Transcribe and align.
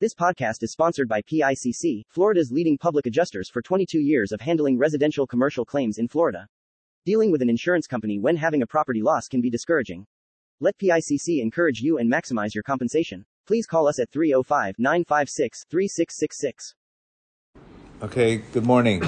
This 0.00 0.14
podcast 0.14 0.62
is 0.62 0.70
sponsored 0.70 1.08
by 1.08 1.22
PICC, 1.22 2.04
Florida's 2.08 2.52
leading 2.52 2.78
public 2.78 3.06
adjusters 3.06 3.50
for 3.50 3.60
22 3.60 3.98
years 3.98 4.30
of 4.30 4.40
handling 4.40 4.78
residential 4.78 5.26
commercial 5.26 5.64
claims 5.64 5.98
in 5.98 6.06
Florida. 6.06 6.46
Dealing 7.04 7.32
with 7.32 7.42
an 7.42 7.50
insurance 7.50 7.88
company 7.88 8.16
when 8.16 8.36
having 8.36 8.62
a 8.62 8.66
property 8.68 9.02
loss 9.02 9.26
can 9.26 9.40
be 9.40 9.50
discouraging. 9.50 10.06
Let 10.60 10.78
PICC 10.78 11.42
encourage 11.42 11.80
you 11.80 11.98
and 11.98 12.08
maximize 12.08 12.54
your 12.54 12.62
compensation. 12.62 13.24
Please 13.44 13.66
call 13.66 13.88
us 13.88 13.98
at 13.98 14.08
305 14.12 14.76
956 14.78 15.64
3666. 15.68 16.74
Okay, 18.00 18.36
good 18.52 18.64
morning. 18.64 19.02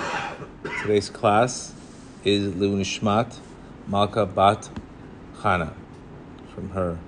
Today's 0.83 1.09
class 1.09 1.73
is 2.25 2.53
Lunishmat 2.53 3.39
Malka 3.87 4.27
Bat 4.27 4.69
Chana. 5.37 5.73
From 6.53 6.71
her, 6.71 6.99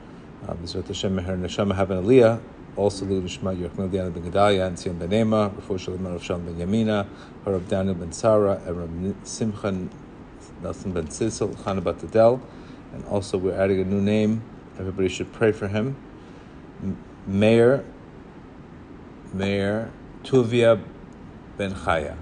uh, 0.47 0.55
Hashem, 0.55 1.19
her 1.19 1.37
Neshama 1.37 1.75
have 1.75 1.91
an 1.91 2.05
Aliyah. 2.05 2.41
Also, 2.75 3.05
Lunishmat 3.05 3.59
Yerchmel 3.59 3.91
Diana 3.91 4.11
ben 4.11 4.23
Gedalia 4.23 4.67
and 4.67 4.79
Tzion 4.79 4.99
ben 4.99 5.13
Ema, 5.13 5.51
Rafu 5.51 5.79
Shalom 5.79 6.07
Rav 6.07 6.23
Shalom 6.23 6.47
ben 6.47 6.55
Yamina, 6.55 7.07
Rav 7.45 7.69
Daniel 7.69 7.95
ben 7.95 8.11
Sarah, 8.13 8.63
and 8.65 8.79
Rav 8.79 8.89
Simchan 9.25 9.91
Nelson 10.63 10.93
ben 10.93 11.07
Sisel, 11.09 11.55
Chana 11.55 11.85
Bat 11.85 12.03
Adel. 12.05 12.41
And 12.95 13.05
also, 13.05 13.37
we're 13.37 13.55
adding 13.55 13.81
a 13.81 13.85
new 13.85 14.01
name. 14.01 14.43
Everybody 14.79 15.11
should 15.11 15.31
pray 15.35 15.53
for 15.53 15.69
him. 15.69 15.97
Mayor, 17.27 17.85
Mayor 19.35 19.91
Tuvia 20.25 20.83
ben 21.59 21.75
Chaya. 21.75 22.17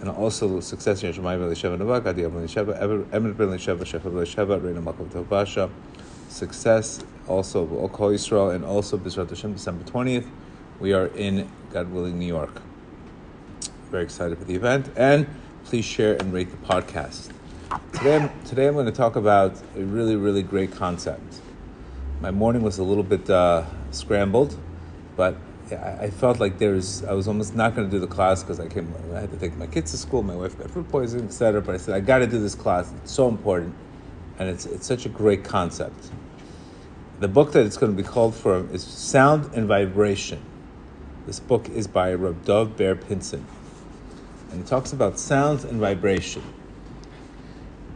And 0.00 0.08
also 0.08 0.58
successor 0.58 1.06
in 1.06 1.12
Shemai 1.12 1.38
ben 1.38 1.48
Lisheva 1.48 1.78
Navak, 1.78 2.06
Adi 2.06 2.22
ben 2.22 2.32
Lisheva, 2.32 2.76
Emet 3.10 3.36
ben 3.36 3.48
Lisheva, 3.48 3.82
Shefa 3.84 4.48
ben 4.48 4.62
Reina 4.62 4.82
Malkav 4.82 5.06
Tovasha. 5.10 5.70
Success 6.30 7.04
also 7.28 7.66
Kol 7.88 8.10
Yisrael 8.10 8.54
and 8.54 8.64
also 8.64 8.96
B'ezrat 8.96 9.28
Hashem, 9.28 9.52
December 9.52 9.84
20th. 9.84 10.28
We 10.78 10.92
are 10.92 11.06
in, 11.08 11.50
God 11.70 11.90
willing, 11.90 12.18
New 12.18 12.26
York. 12.26 12.62
Very 13.90 14.04
excited 14.04 14.38
for 14.38 14.44
the 14.44 14.54
event. 14.54 14.90
And 14.96 15.26
please 15.64 15.84
share 15.84 16.14
and 16.14 16.32
rate 16.32 16.50
the 16.50 16.56
podcast. 16.56 17.30
Today 17.92 18.16
I'm, 18.16 18.44
today 18.44 18.66
I'm 18.66 18.74
going 18.74 18.86
to 18.86 18.92
talk 18.92 19.16
about 19.16 19.60
a 19.76 19.82
really, 19.82 20.16
really 20.16 20.42
great 20.42 20.72
concept. 20.72 21.40
My 22.20 22.30
morning 22.30 22.62
was 22.62 22.78
a 22.78 22.84
little 22.84 23.02
bit 23.02 23.28
uh, 23.28 23.64
scrambled, 23.90 24.56
but 25.16 25.36
I 25.70 25.74
I 25.74 26.10
felt 26.10 26.40
like 26.40 26.58
there's 26.58 27.04
I 27.04 27.12
was 27.12 27.28
almost 27.28 27.54
not 27.54 27.74
going 27.74 27.88
to 27.88 27.90
do 27.90 28.00
the 28.00 28.06
class 28.06 28.42
because 28.42 28.60
I 28.60 28.66
came 28.66 28.92
I 29.14 29.20
had 29.20 29.30
to 29.30 29.36
take 29.36 29.56
my 29.56 29.66
kids 29.66 29.92
to 29.92 29.98
school. 29.98 30.22
My 30.22 30.34
wife 30.34 30.58
got 30.58 30.70
food 30.70 30.88
poisoning, 30.88 31.26
etc. 31.26 31.62
But 31.62 31.74
I 31.76 31.78
said 31.78 31.94
I 31.94 32.00
got 32.00 32.18
to 32.18 32.26
do 32.26 32.40
this 32.40 32.54
class. 32.54 32.92
It's 33.02 33.12
so 33.12 33.28
important, 33.28 33.74
and 34.40 34.48
it's 34.48 34.64
it's 34.64 34.86
such 34.86 35.04
a 35.06 35.08
great 35.10 35.44
concept. 35.44 36.10
The 37.20 37.28
book 37.28 37.52
that 37.52 37.66
it's 37.66 37.76
going 37.76 37.94
to 37.94 38.02
be 38.02 38.08
called 38.08 38.34
from 38.34 38.70
is 38.72 38.82
Sound 38.82 39.54
and 39.54 39.68
Vibration. 39.68 40.42
This 41.26 41.38
book 41.38 41.68
is 41.68 41.86
by 41.86 42.14
Reb 42.14 42.46
Dov 42.46 42.74
Ber 42.74 42.94
Pinson, 42.94 43.46
and 44.50 44.62
it 44.62 44.66
talks 44.66 44.94
about 44.94 45.18
sounds 45.18 45.64
and 45.64 45.78
vibration. 45.78 46.42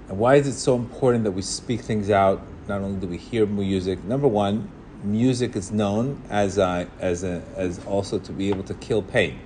And 0.08 0.18
why 0.18 0.34
is 0.34 0.46
it 0.46 0.52
so 0.52 0.76
important 0.76 1.24
that 1.24 1.30
we 1.30 1.40
speak 1.40 1.80
things 1.80 2.10
out? 2.10 2.42
Not 2.68 2.82
only 2.82 3.00
do 3.00 3.06
we 3.06 3.16
hear 3.16 3.46
music. 3.46 4.04
Number 4.04 4.28
one, 4.28 4.70
music 5.02 5.56
is 5.56 5.72
known 5.72 6.20
as 6.28 6.58
a, 6.58 6.86
as 7.00 7.24
a, 7.24 7.42
as 7.56 7.82
also 7.86 8.18
to 8.18 8.32
be 8.32 8.50
able 8.50 8.64
to 8.64 8.74
kill 8.74 9.00
pain. 9.00 9.38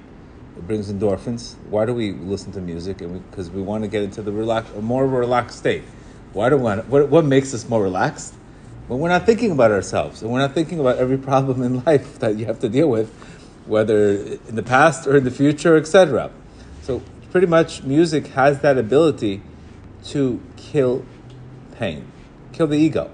It 0.56 0.66
brings 0.66 0.92
endorphins. 0.92 1.54
Why 1.70 1.86
do 1.86 1.94
we 1.94 2.12
listen 2.12 2.50
to 2.52 2.60
music? 2.60 2.98
Because 2.98 3.50
we, 3.50 3.62
want 3.62 3.84
to 3.84 3.88
get 3.88 4.02
into 4.02 4.22
the 4.22 4.32
relax, 4.32 4.68
a 4.72 4.82
more 4.82 5.06
relaxed 5.06 5.58
state. 5.58 5.84
Why 6.38 6.50
do 6.50 6.56
we 6.56 6.62
want? 6.62 6.86
What, 6.86 7.08
what 7.08 7.24
makes 7.24 7.52
us 7.52 7.68
more 7.68 7.82
relaxed? 7.82 8.32
When 8.86 9.00
we're 9.00 9.08
not 9.08 9.26
thinking 9.26 9.50
about 9.50 9.72
ourselves 9.72 10.22
and 10.22 10.30
we're 10.30 10.38
not 10.38 10.54
thinking 10.54 10.78
about 10.78 10.98
every 10.98 11.18
problem 11.30 11.64
in 11.64 11.82
life 11.82 12.20
that 12.20 12.36
you 12.36 12.46
have 12.46 12.60
to 12.60 12.68
deal 12.68 12.88
with, 12.88 13.12
whether 13.66 14.12
in 14.12 14.54
the 14.54 14.62
past 14.62 15.08
or 15.08 15.16
in 15.16 15.24
the 15.24 15.32
future, 15.32 15.76
etc. 15.76 16.30
So 16.82 17.02
pretty 17.32 17.48
much, 17.48 17.82
music 17.82 18.28
has 18.28 18.60
that 18.60 18.78
ability 18.78 19.42
to 20.10 20.40
kill 20.56 21.04
pain, 21.72 22.06
kill 22.52 22.68
the 22.68 22.78
ego. 22.78 23.10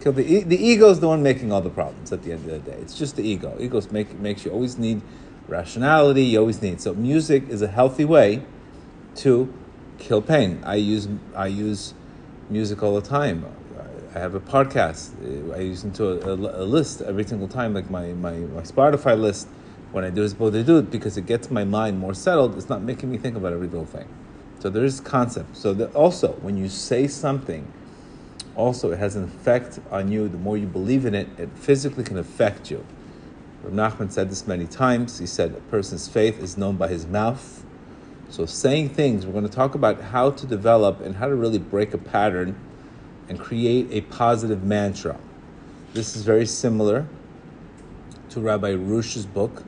Kill 0.00 0.12
the, 0.12 0.24
e- 0.24 0.44
the 0.44 0.56
ego 0.56 0.88
is 0.88 1.00
the 1.00 1.08
one 1.08 1.22
making 1.22 1.52
all 1.52 1.60
the 1.60 1.68
problems 1.68 2.10
at 2.10 2.22
the 2.22 2.32
end 2.32 2.48
of 2.48 2.64
the 2.64 2.70
day. 2.70 2.78
It's 2.78 2.96
just 2.98 3.16
the 3.16 3.22
ego. 3.22 3.54
Ego 3.60 3.82
make, 3.90 4.18
makes 4.18 4.46
you 4.46 4.50
always 4.50 4.78
need 4.78 5.02
rationality. 5.46 6.22
You 6.22 6.38
always 6.38 6.62
need 6.62 6.80
so 6.80 6.94
music 6.94 7.50
is 7.50 7.60
a 7.60 7.68
healthy 7.68 8.06
way 8.06 8.46
to 9.16 9.52
kill 9.98 10.22
pain. 10.22 10.62
I 10.64 10.76
use 10.76 11.06
I 11.36 11.48
use 11.48 11.92
music 12.50 12.82
all 12.82 12.94
the 12.94 13.06
time. 13.06 13.44
I 14.14 14.18
have 14.18 14.34
a 14.34 14.40
podcast. 14.40 15.10
I 15.54 15.58
listen 15.58 15.92
to 15.94 16.22
a, 16.22 16.34
a, 16.34 16.62
a 16.62 16.64
list 16.64 17.00
every 17.00 17.24
single 17.24 17.48
time, 17.48 17.74
like 17.74 17.90
my, 17.90 18.12
my, 18.12 18.32
my 18.32 18.62
Spotify 18.62 19.18
list. 19.18 19.48
When 19.90 20.04
I 20.04 20.10
do 20.10 20.22
is 20.22 20.34
both 20.34 20.54
I 20.54 20.62
do 20.62 20.78
it 20.78 20.90
because 20.90 21.16
it 21.16 21.26
gets 21.26 21.50
my 21.50 21.64
mind 21.64 21.98
more 21.98 22.14
settled. 22.14 22.56
It's 22.56 22.68
not 22.68 22.82
making 22.82 23.10
me 23.10 23.18
think 23.18 23.36
about 23.36 23.52
every 23.52 23.68
little 23.68 23.86
thing. 23.86 24.08
So 24.60 24.70
there 24.70 24.84
is 24.84 25.00
concept. 25.00 25.56
So 25.56 25.72
that 25.74 25.94
also 25.94 26.32
when 26.42 26.56
you 26.56 26.68
say 26.68 27.06
something 27.06 27.72
also 28.56 28.90
it 28.92 28.98
has 28.98 29.16
an 29.16 29.24
effect 29.24 29.78
on 29.90 30.10
you. 30.10 30.28
The 30.28 30.38
more 30.38 30.56
you 30.56 30.66
believe 30.66 31.06
in 31.06 31.14
it, 31.14 31.28
it 31.38 31.50
physically 31.54 32.04
can 32.04 32.18
affect 32.18 32.70
you. 32.70 32.84
Rav 33.62 33.72
Nachman 33.72 34.10
said 34.10 34.30
this 34.30 34.46
many 34.46 34.66
times. 34.66 35.18
He 35.18 35.26
said 35.26 35.52
a 35.52 35.60
person's 35.70 36.08
faith 36.08 36.42
is 36.42 36.56
known 36.56 36.76
by 36.76 36.88
his 36.88 37.06
mouth. 37.06 37.64
So 38.34 38.46
saying 38.46 38.88
things, 38.88 39.24
we're 39.24 39.32
going 39.32 39.46
to 39.46 39.56
talk 39.56 39.76
about 39.76 40.00
how 40.00 40.32
to 40.32 40.44
develop 40.44 41.00
and 41.00 41.14
how 41.14 41.28
to 41.28 41.36
really 41.36 41.60
break 41.60 41.94
a 41.94 41.98
pattern 41.98 42.58
and 43.28 43.38
create 43.38 43.86
a 43.92 44.00
positive 44.00 44.64
mantra. 44.64 45.16
This 45.92 46.16
is 46.16 46.24
very 46.24 46.44
similar 46.44 47.06
to 48.30 48.40
Rabbi 48.40 48.72
Rush's 48.72 49.24
book, 49.24 49.62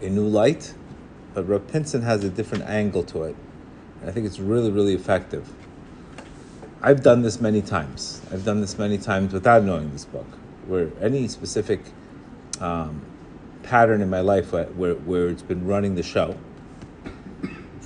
A 0.00 0.08
New 0.08 0.26
Light, 0.26 0.72
but 1.34 1.46
Rav 1.46 1.68
Pinson 1.68 2.00
has 2.00 2.24
a 2.24 2.30
different 2.30 2.64
angle 2.64 3.02
to 3.02 3.24
it. 3.24 3.36
And 4.00 4.08
I 4.08 4.14
think 4.14 4.24
it's 4.24 4.38
really, 4.40 4.70
really 4.70 4.94
effective. 4.94 5.52
I've 6.80 7.02
done 7.02 7.20
this 7.20 7.38
many 7.38 7.60
times. 7.60 8.22
I've 8.32 8.46
done 8.46 8.62
this 8.62 8.78
many 8.78 8.96
times 8.96 9.34
without 9.34 9.62
knowing 9.62 9.92
this 9.92 10.06
book, 10.06 10.38
where 10.66 10.88
any 11.02 11.28
specific 11.28 11.80
um, 12.60 13.02
pattern 13.62 14.00
in 14.00 14.08
my 14.08 14.20
life 14.20 14.52
where, 14.52 14.64
where, 14.68 14.94
where 14.94 15.28
it's 15.28 15.42
been 15.42 15.66
running 15.66 15.96
the 15.96 16.02
show. 16.02 16.34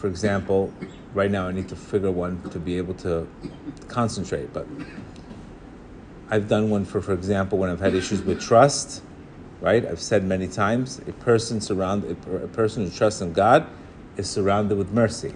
For 0.04 0.08
example, 0.08 0.70
right 1.14 1.30
now 1.30 1.48
I 1.48 1.52
need 1.52 1.70
to 1.70 1.76
figure 1.76 2.10
one 2.10 2.42
to 2.50 2.58
be 2.58 2.76
able 2.76 2.92
to 2.96 3.26
concentrate, 3.88 4.52
but 4.52 4.66
I've 6.28 6.46
done 6.46 6.68
one 6.68 6.84
for, 6.84 7.00
for 7.00 7.14
example, 7.14 7.56
when 7.56 7.70
I've 7.70 7.80
had 7.80 7.94
issues 7.94 8.20
with 8.20 8.38
trust, 8.38 9.02
right? 9.62 9.82
I've 9.82 10.02
said 10.02 10.22
many 10.22 10.46
times, 10.46 10.98
a 11.08 11.12
person 11.12 11.58
surround 11.58 12.04
a, 12.04 12.14
person 12.48 12.84
who 12.84 12.90
trusts 12.90 13.22
in 13.22 13.32
God 13.32 13.66
is 14.18 14.28
surrounded 14.28 14.76
with 14.76 14.92
mercy. 14.92 15.32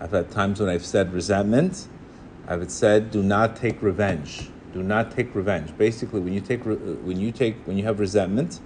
I've 0.00 0.12
had 0.12 0.30
times 0.30 0.58
when 0.58 0.70
I've 0.70 0.86
said 0.86 1.12
resentment, 1.12 1.86
I've 2.48 2.70
said, 2.70 3.10
do 3.10 3.22
not 3.22 3.56
take 3.56 3.82
revenge. 3.82 4.48
Do 4.72 4.82
not 4.82 5.10
take 5.10 5.34
revenge. 5.34 5.76
Basically, 5.76 6.20
when 6.20 6.32
you 6.32 6.40
take 6.40 6.64
re- 6.64 6.76
uh, 6.76 6.94
when 7.04 7.20
you 7.20 7.30
take 7.30 7.56
when 7.66 7.76
you 7.76 7.84
have 7.84 8.00
resentment, 8.00 8.58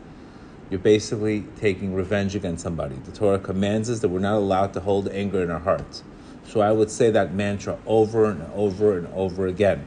you're 0.71 0.81
basically 0.81 1.45
taking 1.57 1.95
revenge 1.95 2.35
against 2.35 2.63
somebody. 2.63 2.97
The 2.97 3.13
Torah 3.13 3.39
commands 3.39 3.89
us 3.89 4.01
that 4.01 4.09
we're 4.09 4.19
not 4.19 4.37
allowed 4.37 4.73
to 4.75 4.81
hold 4.81 5.09
anger 5.09 5.43
in 5.43 5.51
our 5.51 5.61
hearts. 5.61 6.03
So 6.47 6.61
I 6.61 6.73
would 6.73 6.91
say 6.91 7.11
that 7.11 7.35
mantra 7.35 7.79
over 7.87 8.27
and 8.27 8.43
over 8.55 8.99
and 8.99 9.07
over 9.15 9.47
again. 9.47 9.85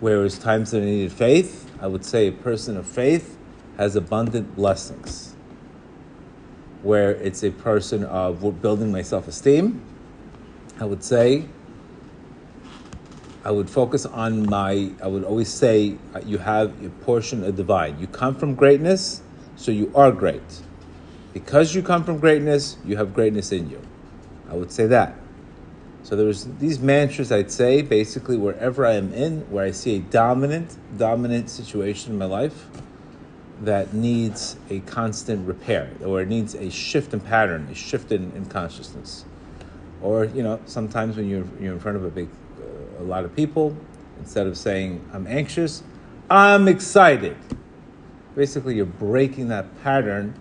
Whereas 0.00 0.38
times 0.38 0.70
that 0.70 0.78
I 0.78 0.86
needed 0.86 1.12
faith, 1.12 1.70
I 1.80 1.86
would 1.86 2.04
say 2.04 2.28
a 2.28 2.32
person 2.32 2.76
of 2.76 2.86
faith 2.86 3.36
has 3.76 3.96
abundant 3.96 4.56
blessings. 4.56 5.34
Where 6.82 7.10
it's 7.10 7.42
a 7.42 7.50
person 7.50 8.04
of 8.04 8.62
building 8.62 8.90
my 8.90 9.02
self 9.02 9.28
esteem, 9.28 9.82
I 10.78 10.86
would 10.86 11.04
say 11.04 11.46
I 13.42 13.50
would 13.50 13.70
focus 13.70 14.04
on 14.04 14.48
my, 14.50 14.90
I 15.02 15.06
would 15.06 15.24
always 15.24 15.48
say, 15.48 15.96
uh, 16.14 16.20
you 16.26 16.38
have 16.38 16.84
a 16.84 16.90
portion 17.04 17.42
of 17.42 17.56
divine. 17.56 17.98
You 17.98 18.06
come 18.06 18.34
from 18.34 18.54
greatness, 18.54 19.22
so 19.56 19.72
you 19.72 19.90
are 19.94 20.12
great. 20.12 20.62
Because 21.32 21.74
you 21.74 21.82
come 21.82 22.04
from 22.04 22.18
greatness, 22.18 22.76
you 22.84 22.96
have 22.96 23.14
greatness 23.14 23.50
in 23.50 23.70
you. 23.70 23.80
I 24.50 24.54
would 24.54 24.70
say 24.70 24.86
that. 24.88 25.14
So 26.02 26.16
there's 26.16 26.44
these 26.58 26.80
mantras 26.80 27.30
I'd 27.30 27.50
say 27.50 27.82
basically 27.82 28.36
wherever 28.36 28.84
I 28.84 28.94
am 28.94 29.12
in, 29.14 29.42
where 29.50 29.64
I 29.64 29.70
see 29.70 29.96
a 29.96 30.00
dominant, 30.00 30.76
dominant 30.98 31.48
situation 31.48 32.12
in 32.12 32.18
my 32.18 32.24
life 32.26 32.66
that 33.62 33.94
needs 33.94 34.56
a 34.70 34.80
constant 34.80 35.46
repair, 35.46 35.90
or 36.04 36.22
it 36.22 36.28
needs 36.28 36.54
a 36.54 36.70
shift 36.70 37.14
in 37.14 37.20
pattern, 37.20 37.68
a 37.70 37.74
shift 37.74 38.12
in, 38.12 38.32
in 38.32 38.46
consciousness. 38.46 39.24
Or, 40.02 40.24
you 40.24 40.42
know, 40.42 40.60
sometimes 40.64 41.16
when 41.16 41.28
you're, 41.28 41.46
you're 41.60 41.74
in 41.74 41.80
front 41.80 41.96
of 41.96 42.04
a 42.04 42.10
big 42.10 42.28
a 43.00 43.04
lot 43.04 43.24
of 43.24 43.34
people, 43.34 43.76
instead 44.18 44.46
of 44.46 44.56
saying, 44.56 45.04
I'm 45.12 45.26
anxious, 45.26 45.82
I'm 46.28 46.68
excited. 46.68 47.36
Basically, 48.36 48.76
you're 48.76 48.86
breaking 48.86 49.48
that 49.48 49.82
pattern 49.82 50.34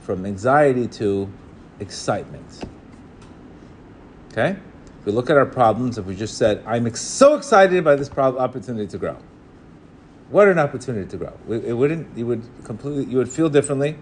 from 0.00 0.26
anxiety 0.26 0.86
to 0.88 1.32
excitement. 1.78 2.64
Okay? 4.32 4.56
If 5.00 5.06
we 5.06 5.12
look 5.12 5.30
at 5.30 5.36
our 5.36 5.46
problems, 5.46 5.96
if 5.96 6.04
we 6.04 6.14
just 6.14 6.36
said, 6.36 6.62
I'm 6.66 6.92
so 6.94 7.34
excited 7.34 7.82
by 7.84 7.96
this 7.96 8.08
problem, 8.08 8.42
opportunity 8.42 8.86
to 8.88 8.98
grow. 8.98 9.16
What 10.28 10.48
an 10.48 10.58
opportunity 10.58 11.08
to 11.08 11.16
grow. 11.16 11.32
It 11.48 11.72
wouldn't, 11.76 12.16
you 12.16 12.26
would 12.26 12.42
completely, 12.64 13.04
you 13.06 13.16
would 13.16 13.30
feel 13.30 13.48
differently, 13.48 13.96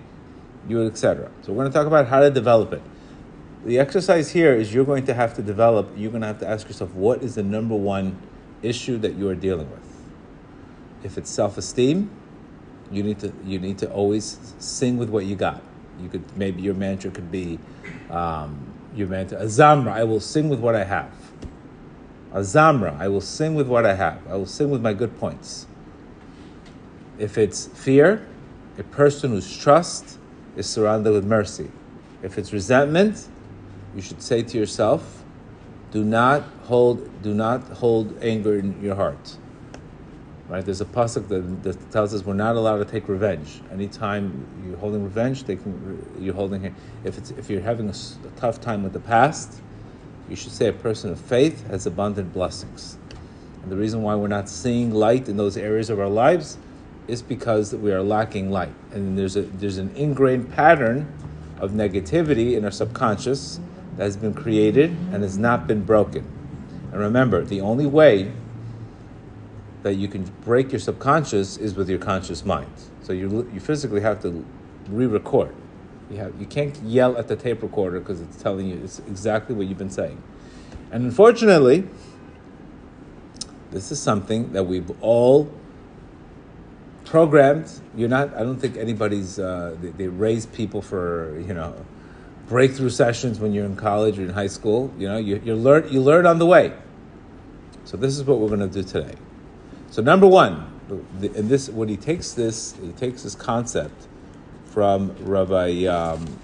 you 0.68 0.78
would, 0.78 0.90
etc. 0.92 1.30
So 1.42 1.52
we're 1.52 1.62
going 1.62 1.72
to 1.72 1.78
talk 1.78 1.86
about 1.86 2.08
how 2.08 2.20
to 2.20 2.30
develop 2.30 2.72
it. 2.72 2.82
The 3.64 3.78
exercise 3.78 4.30
here 4.30 4.54
is 4.54 4.72
you're 4.72 4.84
going 4.84 5.06
to 5.06 5.14
have 5.14 5.34
to 5.34 5.42
develop, 5.42 5.90
you're 5.96 6.10
going 6.10 6.20
to 6.22 6.28
have 6.28 6.38
to 6.40 6.48
ask 6.48 6.68
yourself, 6.68 6.92
what 6.94 7.22
is 7.22 7.34
the 7.34 7.42
number 7.42 7.74
one 7.74 8.16
issue 8.62 8.98
that 8.98 9.14
you 9.14 9.28
are 9.28 9.34
dealing 9.34 9.70
with? 9.70 9.80
If 11.02 11.18
it's 11.18 11.30
self-esteem, 11.30 12.10
you 12.90 13.02
need 13.02 13.18
to 13.20 13.32
you 13.44 13.58
need 13.58 13.78
to 13.78 13.90
always 13.90 14.54
sing 14.58 14.96
with 14.96 15.10
what 15.10 15.26
you 15.26 15.36
got. 15.36 15.62
You 16.00 16.08
could 16.08 16.36
maybe 16.36 16.62
your 16.62 16.74
mantra 16.74 17.10
could 17.10 17.30
be 17.30 17.58
um, 18.10 18.72
your 18.94 19.08
mantra 19.08 19.38
Azamra. 19.38 19.92
I 19.92 20.04
will 20.04 20.20
sing 20.20 20.48
with 20.48 20.60
what 20.60 20.74
I 20.74 20.84
have. 20.84 21.12
Azamra. 22.32 22.98
I 22.98 23.08
will 23.08 23.20
sing 23.20 23.54
with 23.54 23.68
what 23.68 23.84
I 23.84 23.94
have. 23.94 24.26
I 24.28 24.36
will 24.36 24.46
sing 24.46 24.70
with 24.70 24.80
my 24.80 24.94
good 24.94 25.18
points. 25.18 25.66
If 27.18 27.36
it's 27.36 27.66
fear, 27.66 28.26
a 28.78 28.84
person 28.84 29.30
whose 29.30 29.56
trust 29.56 30.18
is 30.56 30.68
surrounded 30.68 31.12
with 31.12 31.24
mercy. 31.24 31.70
If 32.22 32.38
it's 32.38 32.52
resentment, 32.52 33.28
you 33.94 34.02
should 34.02 34.22
say 34.22 34.42
to 34.42 34.58
yourself, 34.58 35.24
do 35.90 36.04
not 36.04 36.42
hold 36.64 37.22
do 37.22 37.34
not 37.34 37.62
hold 37.62 38.22
anger 38.22 38.58
in 38.58 38.80
your 38.82 38.94
heart. 38.94 39.36
Right? 40.48 40.64
There's 40.64 40.80
a 40.80 40.86
pasuk 40.86 41.28
that, 41.28 41.62
that, 41.62 41.90
tells 41.90 42.14
us 42.14 42.24
we're 42.24 42.32
not 42.32 42.56
allowed 42.56 42.78
to 42.78 42.86
take 42.86 43.06
revenge. 43.08 43.60
Anytime 43.70 44.46
you're 44.66 44.78
holding 44.78 45.04
revenge, 45.04 45.44
you're 46.18 46.34
holding. 46.34 46.74
If 47.04 47.18
it's 47.18 47.30
if 47.32 47.50
you're 47.50 47.60
having 47.60 47.88
a, 47.88 47.92
a 47.92 48.30
tough 48.36 48.60
time 48.60 48.82
with 48.82 48.92
the 48.92 49.00
past, 49.00 49.60
you 50.28 50.36
should 50.36 50.52
say 50.52 50.68
a 50.68 50.72
person 50.72 51.10
of 51.10 51.20
faith 51.20 51.66
has 51.68 51.86
abundant 51.86 52.32
blessings. 52.32 52.96
And 53.62 53.70
the 53.70 53.76
reason 53.76 54.02
why 54.02 54.14
we're 54.14 54.28
not 54.28 54.48
seeing 54.48 54.92
light 54.94 55.28
in 55.28 55.36
those 55.36 55.56
areas 55.56 55.90
of 55.90 56.00
our 56.00 56.08
lives 56.08 56.56
is 57.08 57.22
because 57.22 57.74
we 57.74 57.92
are 57.92 58.02
lacking 58.02 58.50
light, 58.50 58.74
and 58.92 59.18
there's 59.18 59.36
a 59.36 59.42
there's 59.42 59.78
an 59.78 59.94
ingrained 59.96 60.50
pattern 60.52 61.12
of 61.60 61.72
negativity 61.72 62.56
in 62.56 62.64
our 62.64 62.70
subconscious 62.70 63.60
that 63.98 64.04
has 64.04 64.16
been 64.16 64.32
created 64.32 64.90
and 65.12 65.24
has 65.24 65.36
not 65.36 65.66
been 65.66 65.82
broken. 65.82 66.24
And 66.92 67.00
remember, 67.00 67.44
the 67.44 67.60
only 67.60 67.84
way 67.84 68.32
that 69.82 69.94
you 69.94 70.06
can 70.06 70.22
break 70.44 70.70
your 70.72 70.78
subconscious 70.78 71.56
is 71.56 71.74
with 71.74 71.90
your 71.90 71.98
conscious 71.98 72.44
mind. 72.44 72.70
So 73.02 73.12
you 73.12 73.50
you 73.52 73.60
physically 73.60 74.00
have 74.00 74.22
to 74.22 74.44
re-record. 74.88 75.54
You 76.10 76.18
have 76.18 76.40
you 76.40 76.46
can't 76.46 76.76
yell 76.82 77.16
at 77.16 77.26
the 77.26 77.36
tape 77.36 77.62
recorder 77.62 77.98
because 77.98 78.20
it's 78.20 78.40
telling 78.40 78.68
you 78.68 78.80
it's 78.82 79.00
exactly 79.00 79.54
what 79.54 79.66
you've 79.66 79.78
been 79.78 79.90
saying. 79.90 80.22
And 80.92 81.04
unfortunately, 81.04 81.88
this 83.72 83.90
is 83.90 84.00
something 84.00 84.52
that 84.52 84.64
we've 84.64 84.90
all 85.02 85.50
programmed. 87.04 87.68
You're 87.96 88.08
not. 88.08 88.32
I 88.34 88.44
don't 88.44 88.60
think 88.60 88.76
anybody's. 88.76 89.40
Uh, 89.40 89.76
they, 89.80 89.88
they 89.88 90.06
raise 90.06 90.46
people 90.46 90.82
for 90.82 91.38
you 91.40 91.52
know 91.52 91.74
breakthrough 92.48 92.90
sessions 92.90 93.38
when 93.38 93.52
you're 93.52 93.66
in 93.66 93.76
college 93.76 94.18
or 94.18 94.22
in 94.22 94.30
high 94.30 94.46
school. 94.46 94.92
You 94.98 95.08
know, 95.08 95.18
you, 95.18 95.40
you 95.44 95.54
learn 95.54 95.88
you 95.92 96.00
learn 96.00 96.26
on 96.26 96.38
the 96.38 96.46
way. 96.46 96.72
So 97.84 97.96
this 97.96 98.16
is 98.18 98.24
what 98.24 98.38
we're 98.38 98.48
going 98.48 98.60
to 98.60 98.68
do 98.68 98.82
today. 98.82 99.14
So 99.90 100.02
number 100.02 100.26
one, 100.26 100.72
and 100.88 101.48
this 101.48 101.68
when 101.68 101.88
he 101.88 101.96
takes 101.96 102.32
this, 102.32 102.74
he 102.82 102.92
takes 102.92 103.22
this 103.22 103.34
concept 103.34 104.08
from 104.66 105.14
Rabbi 105.20 105.84
um, 105.84 106.38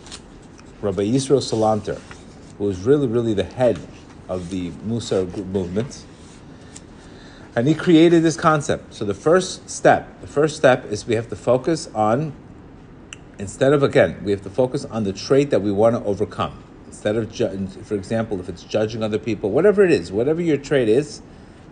Rabbi 0.80 1.02
Yisrael 1.02 1.40
Salanter, 1.40 2.00
who 2.58 2.64
was 2.64 2.80
really 2.82 3.06
really 3.06 3.34
the 3.34 3.44
head 3.44 3.78
of 4.28 4.50
the 4.50 4.70
Musar 4.70 5.26
movement, 5.46 6.04
and 7.56 7.66
he 7.66 7.74
created 7.74 8.22
this 8.22 8.36
concept. 8.36 8.94
So 8.94 9.04
the 9.04 9.14
first 9.14 9.68
step, 9.68 10.20
the 10.20 10.26
first 10.26 10.56
step 10.56 10.86
is 10.86 11.06
we 11.06 11.14
have 11.14 11.28
to 11.28 11.36
focus 11.36 11.88
on 11.94 12.32
instead 13.38 13.72
of 13.72 13.82
again, 13.82 14.22
we 14.24 14.30
have 14.30 14.42
to 14.42 14.50
focus 14.50 14.84
on 14.84 15.04
the 15.04 15.12
trait 15.12 15.50
that 15.50 15.62
we 15.62 15.72
want 15.72 15.96
to 15.96 16.04
overcome. 16.04 16.62
Instead 16.86 17.16
of, 17.16 17.32
ju- 17.32 17.68
for 17.82 17.94
example, 17.94 18.38
if 18.40 18.48
it's 18.48 18.62
judging 18.62 19.02
other 19.02 19.18
people, 19.18 19.50
whatever 19.50 19.84
it 19.84 19.90
is, 19.90 20.12
whatever 20.12 20.40
your 20.40 20.56
trait 20.56 20.88
is, 20.88 21.22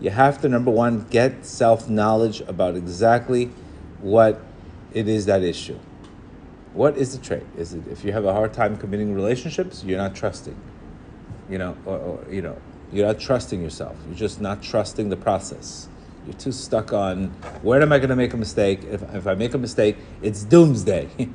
you 0.01 0.11
have 0.11 0.41
to 0.43 0.49
number 0.49 0.71
one 0.71 1.07
get 1.11 1.47
self 1.47 1.89
knowledge 1.89 2.41
about 2.43 2.75
exactly 2.75 3.47
what 4.01 4.41
it 4.93 5.09
is 5.09 5.27
that 5.27 5.43
issue. 5.43 5.79
What 6.75 6.97
is 6.97 7.17
the 7.17 7.25
trait? 7.25 7.45
Is 7.57 7.75
it 7.75 7.87
if 7.89 8.05
you 8.05 8.13
have 8.13 8.25
a 8.25 8.33
hard 8.33 8.53
time 8.53 8.77
committing 8.77 9.15
relationships, 9.15 9.85
you're 9.85 9.99
not 9.99 10.17
trusting, 10.17 10.57
you 11.49 11.59
know, 11.59 11.77
or, 11.87 11.99
or 11.99 12.25
you 12.33 12.43
know, 12.43 12.57
you're 12.93 13.07
not 13.07 13.21
trusting 13.21 13.63
yourself. 13.63 13.97
You're 14.07 14.17
just 14.17 14.41
not 14.41 14.63
trusting 14.63 15.09
the 15.09 15.17
process. 15.17 15.89
You're 16.27 16.37
too 16.37 16.53
stuck 16.53 16.93
on 16.93 17.29
where 17.63 17.81
am 17.83 17.93
I 17.93 17.99
going 17.99 18.11
to 18.11 18.17
make 18.17 18.33
a 18.33 18.37
mistake? 18.37 18.81
If, 18.85 19.03
if 19.15 19.27
I 19.27 19.35
make 19.35 19.55
a 19.55 19.59
mistake, 19.59 19.97
it's 20.21 20.45
doomsday. 20.45 21.09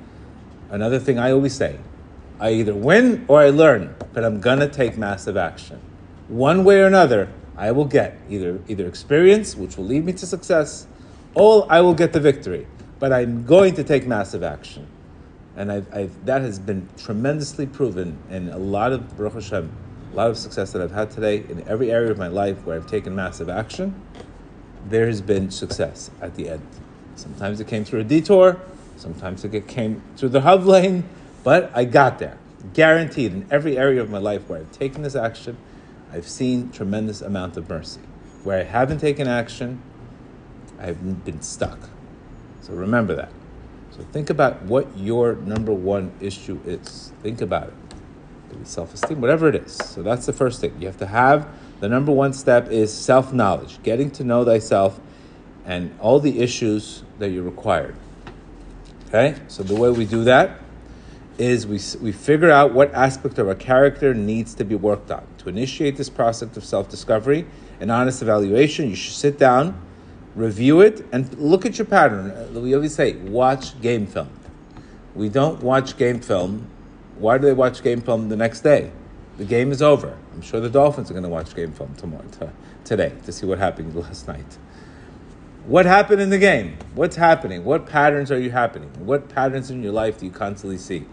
Another 0.70 1.00
thing 1.00 1.18
I 1.18 1.32
always 1.32 1.54
say 1.54 1.80
I 2.40 2.52
either 2.52 2.76
win 2.76 3.26
or 3.28 3.40
I 3.40 3.50
learn, 3.50 3.96
but 4.14 4.24
I'm 4.24 4.40
going 4.40 4.60
to 4.60 4.68
take 4.68 4.98
massive 4.98 5.38
action. 5.38 5.82
One 6.28 6.64
way 6.64 6.82
or 6.82 6.86
another, 6.86 7.30
I 7.56 7.72
will 7.72 7.86
get 7.86 8.18
either 8.30 8.60
either 8.68 8.88
experience, 8.88 9.56
which 9.56 9.78
will 9.78 9.86
lead 9.86 10.06
me 10.06 10.14
to 10.14 10.26
success, 10.28 10.88
or 11.34 11.66
I 11.70 11.82
will 11.82 11.96
get 11.96 12.14
the 12.14 12.20
victory. 12.20 12.68
But 13.00 13.14
I'm 13.14 13.46
going 13.46 13.76
to 13.76 13.84
take 13.84 14.06
massive 14.06 14.44
action, 14.44 14.88
and 15.56 15.72
I've, 15.72 15.94
I've, 15.94 16.26
that 16.26 16.42
has 16.42 16.60
been 16.60 16.90
tremendously 16.98 17.66
proven 17.66 18.18
in 18.30 18.50
a 18.50 18.58
lot 18.58 18.92
of 18.92 19.16
Baruch 19.18 19.34
Hashem, 19.34 19.72
a 20.12 20.16
lot 20.16 20.30
of 20.30 20.38
success 20.38 20.72
that 20.74 20.82
I've 20.82 20.92
had 20.92 21.12
today 21.12 21.38
in 21.50 21.68
every 21.68 21.92
area 21.92 22.12
of 22.12 22.18
my 22.18 22.28
life 22.28 22.66
where 22.66 22.76
I've 22.76 22.88
taken 22.88 23.16
massive 23.16 23.50
action. 23.50 24.00
There 24.90 25.08
has 25.08 25.22
been 25.22 25.50
success 25.52 26.12
at 26.22 26.36
the 26.36 26.50
end. 26.50 26.68
Sometimes 27.16 27.60
it 27.60 27.68
came 27.68 27.84
through 27.84 28.02
a 28.02 28.04
detour, 28.04 28.60
sometimes 28.98 29.46
it 29.46 29.68
came 29.68 30.02
through 30.16 30.30
the 30.30 30.42
hub 30.42 30.66
lane, 30.66 31.08
but 31.44 31.72
I 31.74 31.86
got 31.86 32.20
there. 32.20 32.38
Guaranteed 32.74 33.32
in 33.32 33.48
every 33.50 33.78
area 33.78 34.02
of 34.02 34.10
my 34.10 34.18
life 34.18 34.50
where 34.50 34.60
I've 34.60 34.72
taken 34.72 35.04
this 35.04 35.16
action 35.16 35.58
I've 36.12 36.28
seen 36.28 36.72
tremendous 36.72 37.22
amount 37.22 37.58
of 37.58 37.70
mercy. 37.70 38.02
Where 38.44 38.60
I 38.60 38.64
haven't 38.64 39.00
taken 39.00 39.28
action, 39.28 39.82
I've 40.80 41.26
been 41.26 41.42
stuck. 41.42 41.90
So 42.62 42.74
remember 42.74 43.16
that. 43.16 43.32
So 43.92 44.04
think 44.12 44.30
about 44.30 44.62
what 44.64 44.98
your 44.98 45.36
number 45.36 45.74
one 45.74 46.12
issue 46.22 46.60
is. 46.66 47.12
Think 47.22 47.42
about 47.42 47.70
it. 47.70 47.74
Self 48.64 48.94
esteem, 48.94 49.22
whatever 49.22 49.48
it 49.48 49.56
is. 49.56 49.74
So 49.74 50.02
that's 50.02 50.26
the 50.26 50.34
first 50.34 50.62
thing. 50.62 50.76
You 50.80 50.88
have 50.88 50.98
to 50.98 51.06
have 51.06 51.48
the 51.80 51.90
number 51.90 52.12
one 52.12 52.34
step 52.34 52.72
is 52.72 52.92
self 52.92 53.34
knowledge, 53.34 53.82
getting 53.84 54.10
to 54.12 54.24
know 54.24 54.44
thyself 54.46 55.00
and 55.66 55.96
all 56.00 56.20
the 56.20 56.40
issues 56.40 57.04
that 57.20 57.30
you 57.30 57.44
required. 57.44 57.96
Okay? 59.08 59.36
So 59.48 59.64
the 59.64 59.76
way 59.76 59.90
we 59.90 60.06
do 60.06 60.24
that 60.26 60.60
is 61.38 61.68
we, 61.68 61.80
we 62.02 62.12
figure 62.12 62.52
out 62.52 62.74
what 62.74 62.94
aspect 62.94 63.38
of 63.38 63.48
our 63.48 63.56
character 63.56 64.14
needs 64.14 64.54
to 64.56 64.66
be 64.66 64.76
worked 64.76 65.12
on. 65.12 65.26
To 65.40 65.50
initiate 65.50 65.96
this 65.96 66.10
process 66.10 66.58
of 66.58 66.66
self 66.66 66.90
discovery 66.90 67.46
and 67.80 67.92
honest 67.92 68.22
evaluation, 68.22 68.90
you 68.90 68.96
should 68.96 69.14
sit 69.14 69.38
down, 69.38 69.80
review 70.36 70.82
it, 70.82 71.06
and 71.12 71.32
look 71.38 71.66
at 71.66 71.78
your 71.78 71.86
pattern. 71.86 72.32
Uh, 72.32 72.60
we 72.60 72.74
always 72.74 72.96
say, 72.96 73.16
watch 73.18 73.80
game 73.82 74.08
film. 74.08 74.30
We 75.16 75.30
don't 75.30 75.62
watch 75.62 75.98
game 75.98 76.20
film. 76.20 76.68
Why 77.18 77.38
do 77.38 77.48
they 77.48 77.54
watch 77.54 77.84
game 77.84 78.02
film 78.02 78.30
the 78.30 78.36
next 78.36 78.62
day? 78.62 78.92
The 79.38 79.46
game 79.46 79.72
is 79.72 79.82
over. 79.82 80.18
I'm 80.34 80.42
sure 80.42 80.60
the 80.60 80.70
Dolphins 80.70 81.10
are 81.10 81.14
going 81.14 81.24
to 81.24 81.30
watch 81.30 81.56
game 81.56 81.72
film 81.72 81.94
tomorrow, 81.96 82.26
t- 82.40 82.48
today 82.84 83.14
to 83.26 83.32
see 83.32 83.46
what 83.46 83.60
happened 83.60 83.96
last 83.96 84.28
night. 84.28 84.58
What 85.68 85.86
happened 85.86 86.22
in 86.22 86.30
the 86.30 86.38
game? 86.38 86.78
What's 86.96 87.18
happening? 87.18 87.66
What 87.66 87.86
patterns 87.88 88.32
are 88.32 88.40
you 88.40 88.52
happening? 88.52 88.90
What 89.06 89.28
patterns 89.28 89.70
in 89.70 89.84
your 89.84 89.92
life 89.92 90.18
do 90.18 90.26
you 90.26 90.32
constantly 90.32 90.78
see? 90.78 91.06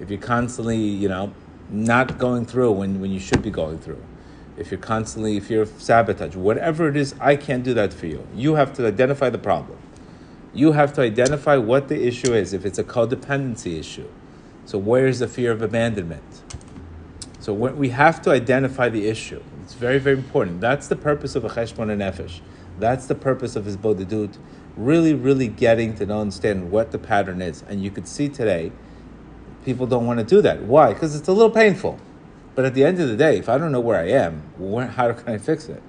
if 0.00 0.10
you're 0.10 0.20
constantly, 0.20 0.76
you 0.76 1.08
know, 1.08 1.32
not 1.70 2.18
going 2.18 2.44
through 2.44 2.72
when, 2.72 3.00
when 3.00 3.10
you 3.10 3.18
should 3.18 3.42
be 3.42 3.50
going 3.50 3.78
through, 3.78 4.02
if 4.56 4.70
you're 4.70 4.80
constantly, 4.80 5.36
if 5.36 5.50
you're 5.50 5.66
sabotage, 5.66 6.36
whatever 6.36 6.88
it 6.88 6.96
is, 6.96 7.14
I 7.20 7.36
can't 7.36 7.62
do 7.62 7.74
that 7.74 7.92
for 7.92 8.06
you. 8.06 8.26
You 8.34 8.54
have 8.54 8.72
to 8.74 8.86
identify 8.86 9.30
the 9.30 9.38
problem. 9.38 9.78
You 10.54 10.72
have 10.72 10.92
to 10.94 11.02
identify 11.02 11.56
what 11.56 11.88
the 11.88 12.06
issue 12.06 12.32
is, 12.32 12.52
if 12.52 12.64
it's 12.64 12.78
a 12.78 12.84
codependency 12.84 13.78
issue. 13.78 14.08
So, 14.64 14.78
where's 14.78 15.18
the 15.18 15.28
fear 15.28 15.52
of 15.52 15.60
abandonment? 15.60 16.42
So, 17.40 17.52
we 17.52 17.90
have 17.90 18.22
to 18.22 18.30
identify 18.30 18.88
the 18.88 19.08
issue. 19.08 19.42
It's 19.62 19.74
very, 19.74 19.98
very 19.98 20.16
important. 20.16 20.60
That's 20.60 20.88
the 20.88 20.96
purpose 20.96 21.36
of 21.36 21.44
a 21.44 21.48
cheshbon 21.48 21.94
hanefesh. 21.94 22.40
That's 22.78 23.06
the 23.06 23.14
purpose 23.14 23.56
of 23.56 23.64
hisbodedut. 23.64 24.38
Really, 24.76 25.14
really 25.14 25.48
getting 25.48 25.94
to 25.96 26.10
understand 26.12 26.70
what 26.70 26.92
the 26.92 26.98
pattern 26.98 27.40
is. 27.40 27.64
And 27.68 27.82
you 27.82 27.90
could 27.90 28.06
see 28.06 28.28
today 28.28 28.72
people 29.64 29.86
don't 29.86 30.06
want 30.06 30.18
to 30.20 30.24
do 30.24 30.40
that. 30.42 30.62
Why? 30.62 30.92
Because 30.92 31.16
it's 31.16 31.28
a 31.28 31.32
little 31.32 31.50
painful. 31.50 31.98
But 32.54 32.64
at 32.64 32.74
the 32.74 32.84
end 32.84 33.00
of 33.00 33.08
the 33.08 33.16
day, 33.16 33.38
if 33.38 33.48
I 33.48 33.58
don't 33.58 33.72
know 33.72 33.80
where 33.80 34.00
I 34.00 34.08
am, 34.08 34.42
where, 34.56 34.86
how 34.86 35.12
can 35.12 35.28
I 35.28 35.38
fix 35.38 35.68
it? 35.68 35.82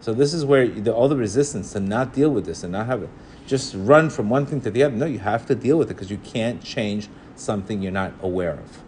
So 0.00 0.14
this 0.14 0.32
is 0.32 0.44
where 0.44 0.68
the, 0.68 0.94
all 0.94 1.08
the 1.08 1.16
resistance 1.16 1.72
to 1.72 1.80
not 1.80 2.14
deal 2.14 2.30
with 2.30 2.46
this 2.46 2.62
and 2.62 2.72
not 2.72 2.86
have 2.86 3.02
it, 3.02 3.10
just 3.46 3.74
run 3.76 4.08
from 4.08 4.30
one 4.30 4.46
thing 4.46 4.60
to 4.62 4.70
the 4.70 4.84
other. 4.84 4.94
No, 4.94 5.06
you 5.06 5.18
have 5.18 5.46
to 5.46 5.54
deal 5.54 5.76
with 5.76 5.90
it 5.90 5.94
because 5.94 6.10
you 6.10 6.18
can't 6.18 6.62
change 6.62 7.08
something 7.34 7.82
you're 7.82 7.92
not 7.92 8.12
aware 8.22 8.52
of. 8.52 8.82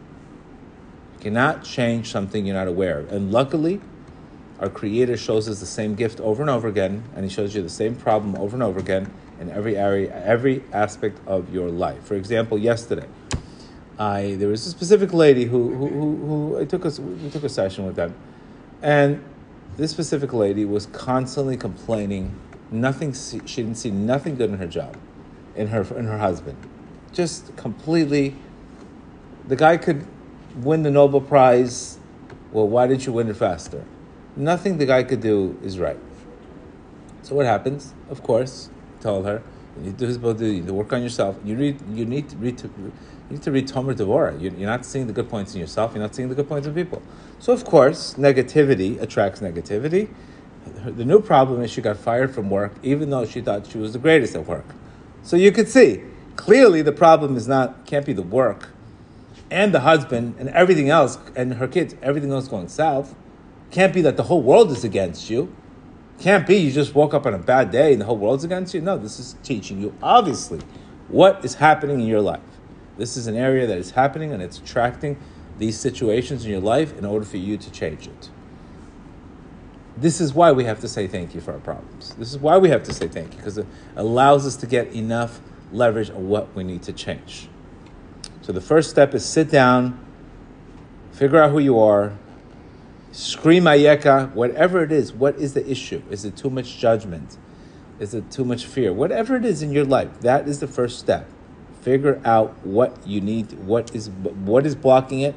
You 1.15 1.21
cannot 1.21 1.65
change 1.65 2.11
something 2.11 2.47
you're 2.47 2.57
not 2.57 2.69
aware 2.69 3.01
of. 3.01 3.13
And 3.13 3.33
luckily, 3.33 3.81
our 4.61 4.69
Creator 4.69 5.17
shows 5.17 5.49
us 5.49 5.59
the 5.59 5.67
same 5.67 5.95
gift 5.95 6.21
over 6.21 6.43
and 6.43 6.51
over 6.51 6.69
again, 6.69 7.03
and 7.17 7.25
He 7.25 7.31
shows 7.31 7.55
you 7.55 7.63
the 7.63 7.69
same 7.69 7.97
problem 7.97 8.37
over 8.37 8.55
and 8.55 8.63
over 8.63 8.79
again, 8.79 9.11
in 9.41 9.51
every 9.51 9.77
area, 9.77 10.15
every 10.25 10.63
aspect 10.73 11.19
of 11.27 11.53
your 11.53 11.71
life. 11.71 12.05
For 12.05 12.15
example, 12.15 12.59
yesterday, 12.59 13.09
I 13.99 14.35
there 14.39 14.49
was 14.49 14.67
a 14.67 14.71
specific 14.71 15.15
lady 15.15 15.47
who 15.47 15.75
who, 15.75 15.89
who, 15.89 16.17
who 16.27 16.59
I 16.61 16.67
took 16.67 16.85
a 16.85 16.91
we 17.01 17.31
took 17.31 17.45
a 17.45 17.49
session 17.49 17.87
with 17.87 17.97
them, 17.97 18.15
and 18.83 19.25
this 19.79 19.91
specific 19.91 20.33
lady 20.35 20.67
was 20.67 20.87
constantly 20.87 21.57
complaining. 21.57 22.39
Nothing 22.71 23.15
she 23.15 23.39
didn't 23.39 23.77
see 23.77 23.91
nothing 23.91 24.37
good 24.37 24.51
in 24.51 24.59
her 24.59 24.67
job, 24.67 24.97
in 25.57 25.69
her 25.69 25.83
in 25.97 26.05
her 26.05 26.19
husband, 26.19 26.59
just 27.13 27.57
completely. 27.57 28.37
The 29.49 29.57
guy 29.57 29.79
could 29.79 30.07
win 30.57 30.83
the 30.83 30.91
Nobel 30.91 31.23
Prize. 31.23 31.99
Well, 32.53 32.69
why 32.69 32.87
didn't 32.87 33.07
you 33.07 33.13
win 33.13 33.29
it 33.29 33.37
faster? 33.37 33.85
Nothing 34.41 34.79
the 34.79 34.87
guy 34.87 35.03
could 35.03 35.21
do 35.21 35.59
is 35.63 35.79
right. 35.79 35.99
So 37.21 37.35
what 37.35 37.45
happens? 37.45 37.93
Of 38.09 38.23
course, 38.23 38.71
told 39.01 39.27
her, 39.27 39.43
you 39.77 39.83
need 39.83 39.99
to 39.99 40.07
do 40.07 40.07
his 40.07 40.41
you 40.41 40.53
need 40.55 40.67
to 40.67 40.73
work 40.73 40.95
on 40.95 41.03
yourself. 41.03 41.37
You 41.45 41.57
read, 41.57 41.79
you 41.93 42.07
need 42.07 42.31
to 42.31 42.37
read, 42.39 42.59
you 42.63 42.93
need 43.29 43.43
to 43.43 43.53
read 43.53 43.69
Tomer 43.69 43.95
Devorah. 43.95 44.41
You're 44.41 44.53
not 44.53 44.87
seeing 44.87 45.07
the 45.07 45.13
good 45.13 45.29
points 45.29 45.55
in 45.55 45.61
yourself. 45.61 45.93
You're 45.93 46.03
not 46.03 46.15
seeing 46.15 46.31
the 46.31 46.35
good 46.35 46.49
points 46.49 46.67
in 46.67 46.75
people. 46.75 47.03
So 47.39 47.53
of 47.53 47.67
course, 47.67 48.15
negativity 48.15 48.99
attracts 48.99 49.41
negativity. 49.41 50.09
The 50.87 51.05
new 51.05 51.21
problem 51.21 51.61
is 51.63 51.71
she 51.71 51.83
got 51.83 51.99
fired 51.99 52.35
from 52.35 52.49
work, 52.49 52.73
even 52.83 53.11
though 53.11 53.27
she 53.27 53.43
thought 53.43 53.67
she 53.67 53.77
was 53.77 53.93
the 53.93 53.99
greatest 53.99 54.35
at 54.35 54.47
work. 54.47 54.75
So 55.23 55.37
you 55.37 55.53
could 55.53 55.69
see 55.69 56.03
clearly 56.37 56.81
the 56.81 56.93
problem 56.93 57.37
is 57.37 57.47
not 57.47 57.85
can't 57.85 58.07
be 58.07 58.15
the 58.15 58.23
work, 58.23 58.71
and 59.51 59.75
the 59.75 59.81
husband 59.81 60.37
and 60.39 60.49
everything 60.49 60.89
else 60.89 61.19
and 61.37 61.55
her 61.55 61.69
kids. 61.69 61.95
Everything 62.01 62.33
else 62.33 62.49
going 62.49 62.69
south. 62.69 63.15
Can't 63.71 63.95
be 63.95 64.03
that 64.03 64.17
the 64.17 64.25
whole 64.25 64.43
world 64.43 64.71
is 64.71 64.85
against 64.85 65.31
you. 65.31 65.55
Can't 66.19 66.47
be 66.47 66.57
you 66.57 66.73
just 66.73 66.95
woke 66.95 67.15
up 67.15 67.25
on 67.25 67.35
a 67.35 67.39
bad 67.39 67.71
day 67.71 67.93
and 67.93 68.01
the 68.01 68.05
whole 68.05 68.19
world's 68.19 68.45
against 68.45 68.75
you. 68.75 68.81
No, 68.81 68.99
this 68.99 69.19
is 69.19 69.37
teaching 69.43 69.81
you, 69.81 69.95
obviously, 70.03 70.61
what 71.09 71.45
is 71.45 71.55
happening 71.55 72.01
in 72.01 72.07
your 72.07 72.21
life. 72.21 72.41
This 72.99 73.17
is 73.17 73.27
an 73.27 73.37
area 73.37 73.67
that 73.67 73.79
is 73.79 73.93
happening 73.93 74.33
and 74.33 74.43
it's 74.43 74.59
attracting 74.59 75.19
these 75.59 75.79
situations 75.79 76.45
in 76.45 76.51
your 76.51 76.61
life 76.61 76.97
in 76.99 77.05
order 77.05 77.25
for 77.25 77.39
you 77.39 77.57
to 77.57 77.71
change 77.71 78.07
it. 78.07 78.31
This 79.97 80.21
is 80.21 80.35
why 80.35 80.53
we 80.53 80.65
have 80.65 80.81
to 80.81 80.89
say 80.89 81.07
thank 81.07 81.35
you 81.35 81.41
for 81.41 81.53
our 81.53 81.59
problems. 81.59 82.15
This 82.15 82.31
is 82.31 82.39
why 82.39 82.59
we 82.59 82.71
have 82.71 82.83
to 82.85 82.93
say 82.93 83.09
thank 83.09 83.33
you, 83.33 83.37
because 83.37 83.59
it 83.59 83.67
allows 83.97 84.47
us 84.47 84.57
to 84.57 84.67
get 84.67 84.89
enough 84.93 85.41
leverage 85.73 86.11
on 86.11 86.29
what 86.29 86.55
we 86.55 86.65
need 86.65 86.83
to 86.83 86.93
change. 86.93 87.49
So 88.43 88.53
the 88.53 88.61
first 88.61 88.91
step 88.91 89.15
is 89.15 89.25
sit 89.25 89.51
down, 89.51 89.99
figure 91.13 91.41
out 91.41 91.51
who 91.51 91.59
you 91.59 91.79
are, 91.79 92.17
Scream 93.13 93.65
ayeka, 93.65 94.33
whatever 94.35 94.85
it 94.85 94.93
is, 94.93 95.13
what 95.13 95.37
is 95.37 95.55
the 95.55 95.69
issue? 95.69 96.03
Is 96.11 96.25
it 96.25 96.37
too 96.37 96.49
much 96.49 96.79
judgment? 96.79 97.37
Is 97.99 98.15
it 98.15 98.31
too 98.31 98.45
much 98.45 98.65
fear? 98.65 98.93
Whatever 98.93 99.37
it 99.37 99.45
is 99.45 99.63
in 99.63 99.73
your 99.73 99.85
life, 99.85 100.21
that 100.21 100.49
is 100.49 100.61
the 100.61 100.69
first 100.69 100.99
step. 100.99 101.29
Figure 101.83 102.21
out 102.25 102.55
what 102.65 103.05
you 103.07 103.21
need, 103.21 103.53
what 103.65 103.95
is 103.95 104.11
what 104.11 104.65
is 104.65 104.75
blocking 104.75 105.21
it, 105.21 105.35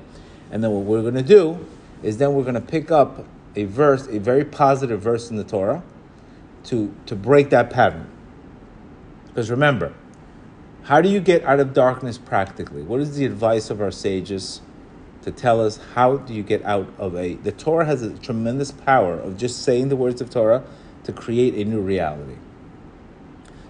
and 0.52 0.64
then 0.64 0.72
what 0.72 0.84
we're 0.84 1.02
going 1.02 1.16
to 1.16 1.24
do 1.24 1.66
is 2.04 2.18
then 2.18 2.34
we're 2.34 2.44
going 2.44 2.54
to 2.54 2.62
pick 2.62 2.92
up 2.92 3.26
a 3.56 3.64
verse, 3.64 4.08
a 4.08 4.20
very 4.20 4.46
positive 4.46 5.02
verse 5.02 5.30
in 5.32 5.38
the 5.38 5.44
Torah, 5.44 5.82
to 6.66 6.94
to 7.08 7.16
break 7.16 7.50
that 7.50 7.70
pattern. 7.70 8.10
Because 9.28 9.50
remember, 9.50 9.94
how 10.84 11.02
do 11.02 11.10
you 11.10 11.20
get 11.20 11.44
out 11.44 11.60
of 11.60 11.74
darkness 11.74 12.20
practically? 12.20 12.84
What 12.84 13.00
is 13.00 13.16
the 13.16 13.26
advice 13.26 13.70
of 13.70 13.82
our 13.82 13.92
sages? 13.92 14.62
To 15.24 15.32
tell 15.32 15.66
us 15.66 15.80
how 15.96 16.18
do 16.18 16.34
you 16.34 16.44
get 16.44 16.64
out 16.64 16.88
of 16.98 17.16
a. 17.16 17.36
The 17.36 17.52
Torah 17.52 17.86
has 17.86 18.02
a 18.02 18.12
tremendous 18.18 18.72
power 18.72 19.18
of 19.18 19.38
just 19.38 19.64
saying 19.64 19.90
the 19.90 19.96
words 19.96 20.22
of 20.22 20.30
Torah 20.30 20.64
to 21.04 21.14
create 21.14 21.56
a 21.56 21.70
new 21.70 21.82
reality. 21.82 22.36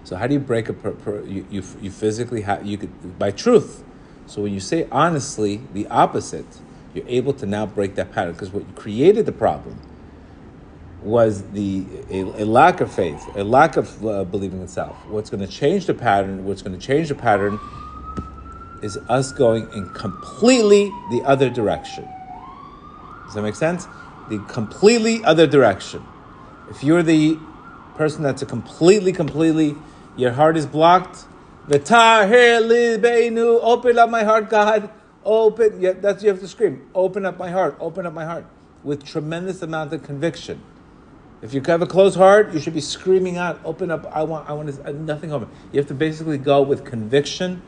So 0.04 0.16
how 0.16 0.26
do 0.26 0.34
you 0.34 0.40
break 0.40 0.68
a 0.68 0.72
per, 0.74 0.92
per, 0.92 1.24
you, 1.24 1.46
you 1.50 1.62
you 1.80 1.90
physically 1.90 2.42
have 2.42 2.66
you 2.66 2.76
could 2.76 3.18
by 3.18 3.30
truth. 3.30 3.82
So 4.26 4.42
when 4.42 4.52
you 4.52 4.60
say 4.60 4.86
honestly 4.90 5.62
the 5.72 5.86
opposite, 5.88 6.60
you're 6.92 7.08
able 7.08 7.32
to 7.34 7.46
now 7.46 7.66
break 7.66 7.94
that 7.94 8.12
pattern 8.12 8.32
because 8.32 8.50
what 8.50 8.74
created 8.74 9.26
the 9.26 9.32
problem 9.32 9.80
was 11.02 11.42
the 11.50 11.84
a, 12.10 12.42
a, 12.42 12.46
lack 12.46 12.80
of 12.80 12.92
faith, 12.92 13.22
a 13.36 13.44
lack 13.44 13.76
of 13.76 14.04
uh, 14.06 14.24
believing 14.24 14.60
in 14.60 14.68
self. 14.68 14.96
What's 15.06 15.30
going 15.30 15.46
to 15.46 15.52
change 15.52 15.86
the 15.86 15.94
pattern? 15.94 16.44
What's 16.44 16.62
going 16.62 16.78
to 16.78 16.84
change 16.84 17.08
the 17.08 17.14
pattern 17.14 17.58
is 18.84 18.98
us 19.08 19.32
going 19.32 19.72
in 19.72 19.88
completely 19.90 20.92
the 21.10 21.22
other 21.24 21.48
direction. 21.48 22.06
Does 23.24 23.34
that 23.34 23.42
make 23.42 23.54
sense? 23.54 23.88
The 24.28 24.38
completely 24.46 25.24
other 25.24 25.46
direction. 25.46 26.04
If 26.68 26.84
you're 26.84 27.02
the 27.02 27.38
person 27.94 28.22
that's 28.22 28.42
a 28.42 28.46
completely, 28.46 29.12
completely, 29.12 29.74
your 30.16 30.32
heart 30.32 30.58
is 30.58 30.66
blocked, 30.66 31.24
open 31.66 31.82
up 33.98 34.10
my 34.10 34.22
heart, 34.22 34.50
God. 34.50 34.90
Open, 35.24 35.80
yeah, 35.80 35.92
that's 35.92 36.22
you 36.22 36.28
have 36.28 36.40
to 36.40 36.48
scream. 36.48 36.86
Open 36.94 37.24
up 37.24 37.38
my 37.38 37.50
heart, 37.50 37.78
open 37.80 38.04
up 38.04 38.12
my 38.12 38.26
heart. 38.26 38.44
With 38.82 39.02
tremendous 39.02 39.62
amount 39.62 39.94
of 39.94 40.02
conviction. 40.02 40.60
If 41.40 41.54
you 41.54 41.62
have 41.66 41.80
a 41.80 41.86
closed 41.86 42.18
heart, 42.18 42.52
you 42.52 42.60
should 42.60 42.74
be 42.74 42.82
screaming 42.82 43.38
out, 43.38 43.58
open 43.64 43.90
up, 43.90 44.04
I 44.14 44.24
want, 44.24 44.46
I 44.48 44.52
want 44.52 44.74
to, 44.74 44.86
uh, 44.86 44.92
nothing 44.92 45.32
open. 45.32 45.48
You 45.72 45.80
have 45.80 45.88
to 45.88 45.94
basically 45.94 46.36
go 46.36 46.60
with 46.60 46.84
conviction 46.84 47.62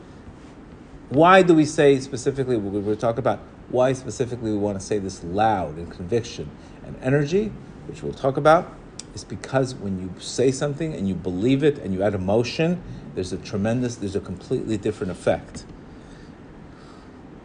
why 1.09 1.41
do 1.41 1.53
we 1.53 1.65
say 1.65 1.99
specifically, 1.99 2.57
we 2.57 2.91
are 2.91 2.95
talking 2.95 3.19
about 3.19 3.39
why 3.69 3.93
specifically 3.93 4.51
we 4.51 4.57
want 4.57 4.79
to 4.79 4.85
say 4.85 4.99
this 4.99 5.23
loud 5.23 5.77
and 5.77 5.89
conviction 5.91 6.49
and 6.85 6.97
energy, 7.01 7.51
which 7.87 8.03
we'll 8.03 8.13
talk 8.13 8.37
about, 8.37 8.73
is 9.13 9.23
because 9.23 9.73
when 9.75 9.99
you 9.99 10.13
say 10.19 10.51
something 10.51 10.93
and 10.93 11.07
you 11.07 11.15
believe 11.15 11.63
it 11.63 11.77
and 11.79 11.93
you 11.93 12.03
add 12.03 12.13
emotion, 12.13 12.81
there's 13.15 13.31
a 13.31 13.37
tremendous, 13.37 13.95
there's 13.95 14.15
a 14.15 14.21
completely 14.21 14.77
different 14.77 15.11
effect. 15.11 15.65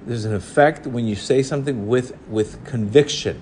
There's 0.07 0.25
an 0.25 0.35
effect 0.35 0.87
when 0.87 1.07
you 1.07 1.15
say 1.15 1.43
something 1.43 1.87
with, 1.87 2.17
with 2.29 2.65
conviction. 2.65 3.41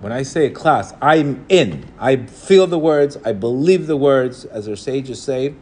When 0.00 0.12
I 0.12 0.24
say 0.24 0.46
a 0.46 0.50
class, 0.50 0.92
I'm 1.00 1.46
in. 1.48 1.86
I 2.00 2.16
feel 2.16 2.66
the 2.66 2.78
words, 2.78 3.16
I 3.24 3.32
believe 3.32 3.86
the 3.86 3.96
words, 3.96 4.44
as 4.44 4.68
our 4.68 4.74
sages 4.74 5.22
say. 5.22 5.54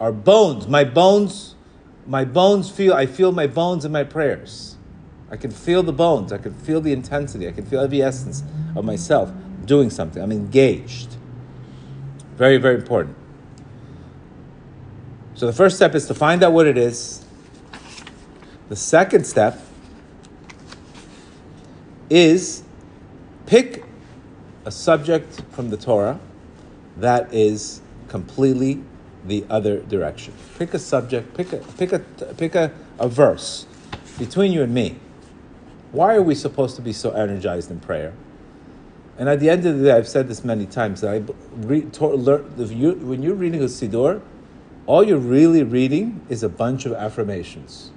Our 0.00 0.10
bones, 0.10 0.66
my 0.66 0.82
bones 0.82 1.54
my 2.06 2.24
bones 2.24 2.70
feel, 2.70 2.94
I 2.94 3.06
feel 3.06 3.32
my 3.32 3.46
bones 3.46 3.84
in 3.84 3.92
my 3.92 4.04
prayers. 4.04 4.76
I 5.30 5.36
can 5.36 5.50
feel 5.50 5.82
the 5.82 5.92
bones. 5.92 6.32
I 6.32 6.38
can 6.38 6.54
feel 6.54 6.80
the 6.80 6.92
intensity. 6.92 7.46
I 7.46 7.52
can 7.52 7.64
feel 7.64 7.80
every 7.80 8.02
essence 8.02 8.42
of 8.74 8.84
myself 8.84 9.30
doing 9.64 9.90
something. 9.90 10.22
I'm 10.22 10.32
engaged. 10.32 11.16
Very, 12.36 12.56
very 12.56 12.76
important. 12.76 13.16
So 15.34 15.46
the 15.46 15.52
first 15.52 15.76
step 15.76 15.94
is 15.94 16.06
to 16.06 16.14
find 16.14 16.42
out 16.42 16.52
what 16.52 16.66
it 16.66 16.76
is. 16.76 17.24
The 18.68 18.76
second 18.76 19.24
step 19.24 19.60
is 22.08 22.62
pick 23.46 23.84
a 24.64 24.70
subject 24.70 25.42
from 25.50 25.70
the 25.70 25.76
Torah 25.76 26.20
that 26.96 27.32
is 27.32 27.80
completely 28.08 28.82
the 29.24 29.44
other 29.50 29.80
direction. 29.80 30.34
Pick 30.58 30.74
a 30.74 30.78
subject, 30.78 31.36
pick 31.36 31.52
a, 31.52 31.58
pick 31.58 31.92
a, 31.92 31.98
pick 31.98 32.54
a, 32.54 32.72
a 32.98 33.08
verse 33.08 33.66
between 34.18 34.52
you 34.52 34.62
and 34.62 34.72
me. 34.72 34.96
Why 35.92 36.14
are 36.14 36.22
we 36.22 36.34
supposed 36.34 36.76
to 36.76 36.82
be 36.82 36.92
so 36.92 37.10
energized 37.10 37.70
in 37.70 37.80
prayer? 37.80 38.12
And 39.18 39.28
at 39.28 39.40
the 39.40 39.50
end 39.50 39.66
of 39.66 39.78
the 39.78 39.84
day, 39.84 39.92
I've 39.92 40.08
said 40.08 40.28
this 40.28 40.44
many 40.44 40.64
times 40.64 41.04
I 41.04 41.22
read, 41.56 41.92
to, 41.94 42.06
learn, 42.06 42.52
you, 42.56 42.92
when 42.92 43.22
you're 43.22 43.34
reading 43.34 43.60
a 43.60 43.66
Siddur, 43.66 44.22
all 44.86 45.04
you're 45.04 45.18
really 45.18 45.62
reading 45.62 46.24
is 46.28 46.42
a 46.42 46.48
bunch 46.48 46.86
of 46.86 46.92
affirmations. 46.92 47.90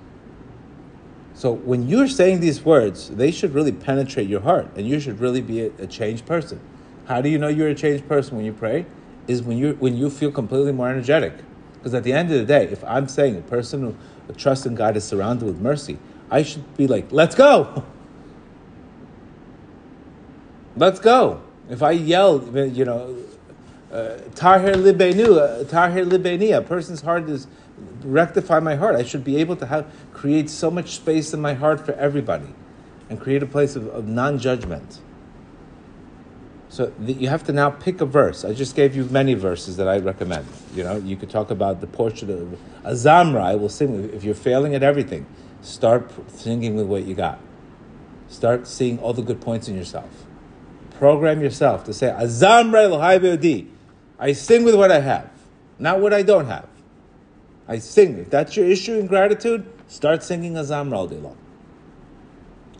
So 1.33 1.51
when 1.51 1.87
you're 1.87 2.07
saying 2.07 2.41
these 2.41 2.63
words, 2.63 3.09
they 3.09 3.31
should 3.31 3.53
really 3.53 3.71
penetrate 3.71 4.27
your 4.27 4.41
heart, 4.41 4.67
and 4.75 4.87
you 4.87 4.99
should 4.99 5.19
really 5.19 5.41
be 5.41 5.61
a, 5.61 5.71
a 5.79 5.87
changed 5.87 6.25
person. 6.25 6.59
How 7.05 7.21
do 7.21 7.29
you 7.29 7.37
know 7.37 7.47
you're 7.47 7.69
a 7.69 7.75
changed 7.75 8.07
person 8.07 8.35
when 8.37 8.45
you 8.45 8.53
pray? 8.53 8.85
Is 9.27 9.41
when 9.41 9.57
you 9.57 9.73
when 9.79 9.95
you 9.95 10.09
feel 10.09 10.31
completely 10.31 10.71
more 10.71 10.89
energetic. 10.89 11.33
Because 11.73 11.93
at 11.93 12.03
the 12.03 12.13
end 12.13 12.31
of 12.31 12.39
the 12.39 12.45
day, 12.45 12.65
if 12.65 12.83
I'm 12.85 13.07
saying 13.07 13.37
a 13.37 13.41
person 13.41 13.81
who 13.81 14.33
trusts 14.35 14.65
in 14.65 14.75
God 14.75 14.95
is 14.95 15.03
surrounded 15.03 15.45
with 15.45 15.59
mercy, 15.59 15.97
I 16.31 16.43
should 16.43 16.77
be 16.77 16.87
like, 16.87 17.11
let's 17.11 17.35
go. 17.35 17.83
Let's 20.75 20.99
go. 20.99 21.43
If 21.69 21.83
I 21.83 21.91
yell, 21.91 22.43
you 22.67 22.83
know, 22.83 23.15
uh, 23.91 24.17
Tahir 24.33 24.73
libenu, 24.73 25.37
uh, 25.37 25.63
Tahir 25.65 26.03
libeni, 26.03 26.57
a 26.57 26.61
person's 26.61 27.01
heart 27.01 27.29
is 27.29 27.45
rectify 28.03 28.59
my 28.59 28.75
heart. 28.75 28.95
I 28.95 29.03
should 29.03 29.23
be 29.23 29.37
able 29.37 29.55
to 29.57 29.67
have 29.67 29.85
create 30.13 30.49
so 30.49 30.71
much 30.71 30.95
space 30.95 31.31
in 31.31 31.41
my 31.41 31.53
heart 31.53 31.85
for 31.85 31.91
everybody, 31.93 32.47
and 33.07 33.21
create 33.21 33.43
a 33.43 33.45
place 33.45 33.75
of, 33.75 33.87
of 33.89 34.07
non-judgment. 34.07 34.99
So 36.73 36.91
the, 36.97 37.13
you 37.13 37.29
have 37.29 37.43
to 37.43 37.53
now 37.53 37.69
pick 37.69 38.01
a 38.01 38.05
verse. 38.07 38.43
I 38.43 38.55
just 38.55 38.75
gave 38.75 38.95
you 38.95 39.05
many 39.05 39.35
verses 39.35 39.77
that 39.77 39.87
I 39.87 39.99
recommend. 39.99 40.47
You 40.73 40.83
know, 40.83 40.95
you 40.95 41.15
could 41.15 41.29
talk 41.29 41.51
about 41.51 41.81
the 41.81 41.85
portrait 41.85 42.31
of 42.31 42.57
Azamra. 42.83 43.43
I 43.43 43.53
will 43.53 43.69
sing. 43.69 44.09
If 44.11 44.23
you're 44.23 44.33
failing 44.33 44.73
at 44.73 44.81
everything, 44.81 45.27
start 45.61 46.11
singing 46.31 46.75
with 46.75 46.87
what 46.87 47.03
you 47.03 47.13
got. 47.13 47.39
Start 48.27 48.65
seeing 48.65 48.97
all 48.97 49.13
the 49.13 49.21
good 49.21 49.39
points 49.39 49.67
in 49.67 49.75
yourself. 49.75 50.25
Program 50.97 51.41
yourself 51.41 51.83
to 51.83 51.93
say 51.93 52.07
Azamra 52.07 52.89
I 54.17 54.31
sing 54.31 54.63
with 54.63 54.73
what 54.73 54.91
I 54.91 54.99
have, 54.99 55.29
not 55.77 55.99
what 55.99 56.11
I 56.11 56.23
don't 56.23 56.47
have. 56.47 56.67
I 57.67 57.77
sing. 57.77 58.17
If 58.17 58.31
that's 58.31 58.57
your 58.57 58.65
issue 58.65 58.95
in 58.95 59.05
gratitude, 59.05 59.71
start 59.87 60.23
singing 60.23 60.53
Azamra 60.53 60.93
all 60.93 61.07
day 61.07 61.17
long. 61.17 61.37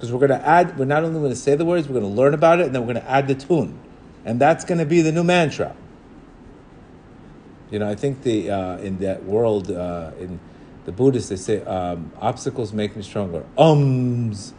Because 0.03 0.11
we're 0.11 0.27
going 0.27 0.37
to 0.37 0.45
add, 0.45 0.77
we're 0.77 0.83
not 0.83 1.05
only 1.05 1.17
going 1.17 1.31
to 1.31 1.35
say 1.37 1.55
the 1.55 1.63
words, 1.63 1.87
we're 1.87 1.97
going 1.97 2.13
to 2.13 2.21
learn 2.21 2.33
about 2.33 2.59
it, 2.59 2.65
and 2.65 2.75
then 2.75 2.85
we're 2.85 2.93
going 2.93 3.05
to 3.05 3.09
add 3.09 3.25
the 3.25 3.35
tune. 3.35 3.79
And 4.25 4.37
that's 4.37 4.65
going 4.65 4.79
to 4.79 4.85
be 4.85 4.99
the 4.99 5.13
new 5.13 5.23
mantra. 5.23 5.77
You 7.71 7.79
know, 7.79 7.89
I 7.89 7.95
think 7.95 8.23
the 8.23 8.51
uh, 8.51 8.77
in 8.79 8.97
that 8.97 9.23
world, 9.23 9.71
uh, 9.71 10.11
in 10.19 10.41
the 10.83 10.91
Buddhists, 10.91 11.29
they 11.29 11.37
say, 11.37 11.63
um, 11.63 12.11
obstacles 12.19 12.73
make 12.73 12.97
me 12.97 13.01
stronger. 13.01 13.45
Ums, 13.57 14.53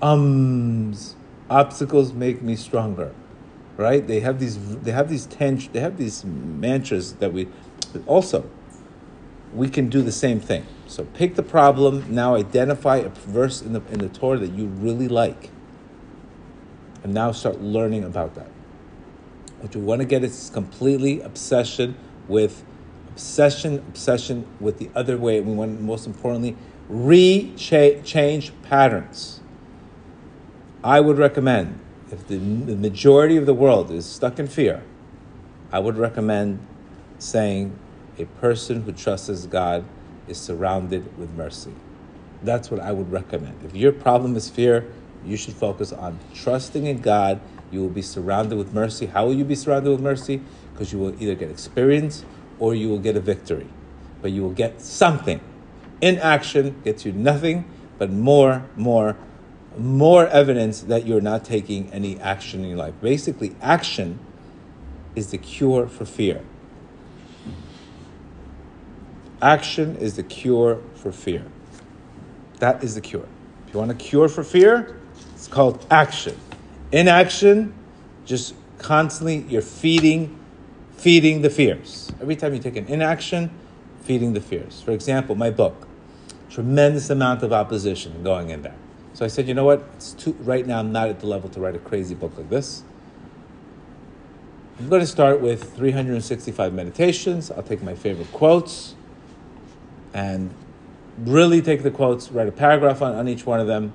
ums, 0.00 1.16
obstacles 1.50 2.12
make 2.12 2.40
me 2.40 2.54
stronger. 2.54 3.12
Right? 3.76 4.06
They 4.06 4.20
have 4.20 4.38
these, 4.38 4.56
they 4.82 4.92
have 4.92 5.10
these 5.10 5.26
ten, 5.26 5.60
they 5.72 5.80
have 5.80 5.96
these 5.96 6.24
mantras 6.24 7.14
that 7.14 7.32
we, 7.32 7.48
also, 8.06 8.48
we 9.52 9.68
can 9.68 9.88
do 9.88 10.00
the 10.00 10.12
same 10.12 10.38
thing. 10.38 10.64
So 10.86 11.04
pick 11.04 11.34
the 11.34 11.42
problem. 11.42 12.14
Now 12.14 12.34
identify 12.34 12.96
a 12.98 13.08
verse 13.08 13.62
in 13.62 13.72
the 13.72 13.82
in 13.90 13.98
the 13.98 14.08
Torah 14.08 14.38
that 14.38 14.52
you 14.52 14.66
really 14.66 15.08
like, 15.08 15.50
and 17.02 17.14
now 17.14 17.32
start 17.32 17.60
learning 17.60 18.04
about 18.04 18.34
that. 18.34 18.48
What 19.60 19.74
you 19.74 19.80
want 19.80 20.02
to 20.02 20.04
get 20.06 20.22
is 20.22 20.50
completely 20.52 21.20
obsession 21.20 21.96
with 22.28 22.62
obsession, 23.08 23.78
obsession 23.78 24.46
with 24.60 24.78
the 24.78 24.90
other 24.94 25.16
way. 25.16 25.40
We 25.40 25.54
want, 25.54 25.80
most 25.80 26.06
importantly, 26.06 26.56
re-change 26.88 28.52
patterns. 28.62 29.40
I 30.82 31.00
would 31.00 31.16
recommend, 31.16 31.80
if 32.10 32.26
the, 32.28 32.36
the 32.36 32.76
majority 32.76 33.38
of 33.38 33.46
the 33.46 33.54
world 33.54 33.90
is 33.90 34.04
stuck 34.04 34.38
in 34.38 34.48
fear, 34.48 34.82
I 35.72 35.78
would 35.78 35.96
recommend 35.96 36.58
saying 37.18 37.78
a 38.18 38.26
person 38.26 38.82
who 38.82 38.92
trusts 38.92 39.46
God 39.46 39.84
is 40.28 40.38
surrounded 40.38 41.16
with 41.18 41.30
mercy. 41.34 41.72
That's 42.42 42.70
what 42.70 42.80
I 42.80 42.92
would 42.92 43.10
recommend. 43.10 43.64
If 43.64 43.74
your 43.74 43.92
problem 43.92 44.36
is 44.36 44.48
fear, 44.50 44.86
you 45.24 45.36
should 45.36 45.54
focus 45.54 45.92
on 45.92 46.18
trusting 46.34 46.86
in 46.86 47.00
God. 47.00 47.40
You 47.70 47.80
will 47.80 47.88
be 47.88 48.02
surrounded 48.02 48.56
with 48.56 48.74
mercy. 48.74 49.06
How 49.06 49.26
will 49.26 49.34
you 49.34 49.44
be 49.44 49.54
surrounded 49.54 49.90
with 49.90 50.00
mercy? 50.00 50.42
because 50.74 50.92
you 50.92 50.98
will 50.98 51.22
either 51.22 51.34
get 51.34 51.50
experience 51.50 52.24
or 52.58 52.74
you 52.74 52.88
will 52.88 52.98
get 52.98 53.16
a 53.16 53.20
victory. 53.20 53.68
But 54.20 54.32
you 54.32 54.42
will 54.42 54.50
get 54.50 54.80
something. 54.80 55.40
Inaction 56.00 56.80
gets 56.82 57.04
you 57.06 57.12
nothing 57.12 57.64
but 57.96 58.10
more, 58.10 58.66
more, 58.76 59.16
more 59.78 60.26
evidence 60.26 60.82
that 60.82 61.06
you're 61.06 61.20
not 61.20 61.44
taking 61.44 61.90
any 61.92 62.18
action 62.20 62.62
in 62.62 62.70
your 62.70 62.78
life. 62.78 62.94
Basically, 63.00 63.54
action 63.62 64.18
is 65.14 65.30
the 65.30 65.38
cure 65.38 65.86
for 65.86 66.04
fear. 66.04 66.42
Action 69.42 69.96
is 69.96 70.16
the 70.16 70.22
cure 70.22 70.80
for 70.94 71.12
fear. 71.12 71.44
That 72.60 72.82
is 72.82 72.94
the 72.94 73.00
cure. 73.00 73.26
If 73.66 73.74
you 73.74 73.80
want 73.80 73.90
a 73.90 73.94
cure 73.94 74.28
for 74.28 74.44
fear, 74.44 75.00
it's 75.34 75.48
called 75.48 75.84
action. 75.90 76.38
Inaction, 76.92 77.74
just 78.24 78.54
constantly 78.78 79.38
you're 79.48 79.62
feeding 79.62 80.38
feeding 80.96 81.42
the 81.42 81.50
fears. 81.50 82.10
Every 82.20 82.36
time 82.36 82.54
you 82.54 82.60
take 82.60 82.76
an 82.76 82.86
inaction, 82.86 83.50
feeding 84.04 84.32
the 84.32 84.40
fears. 84.40 84.80
For 84.80 84.92
example, 84.92 85.34
my 85.34 85.50
book, 85.50 85.86
tremendous 86.48 87.10
amount 87.10 87.42
of 87.42 87.52
opposition 87.52 88.22
going 88.22 88.50
in 88.50 88.62
there. 88.62 88.76
So 89.12 89.24
I 89.24 89.28
said, 89.28 89.46
you 89.46 89.54
know 89.54 89.64
what? 89.64 89.84
It's 89.96 90.12
too, 90.12 90.32
right 90.40 90.66
now, 90.66 90.78
I'm 90.78 90.92
not 90.92 91.08
at 91.08 91.20
the 91.20 91.26
level 91.26 91.50
to 91.50 91.60
write 91.60 91.76
a 91.76 91.78
crazy 91.78 92.14
book 92.14 92.36
like 92.36 92.48
this. 92.48 92.82
I'm 94.78 94.88
going 94.88 95.02
to 95.02 95.06
start 95.06 95.40
with 95.40 95.76
365 95.76 96.72
meditations. 96.72 97.50
I'll 97.50 97.62
take 97.62 97.82
my 97.82 97.94
favorite 97.94 98.32
quotes 98.32 98.93
and 100.14 100.54
really 101.18 101.60
take 101.60 101.82
the 101.82 101.90
quotes, 101.90 102.30
write 102.30 102.48
a 102.48 102.52
paragraph 102.52 103.02
on, 103.02 103.14
on 103.14 103.28
each 103.28 103.44
one 103.44 103.60
of 103.60 103.66
them. 103.66 103.92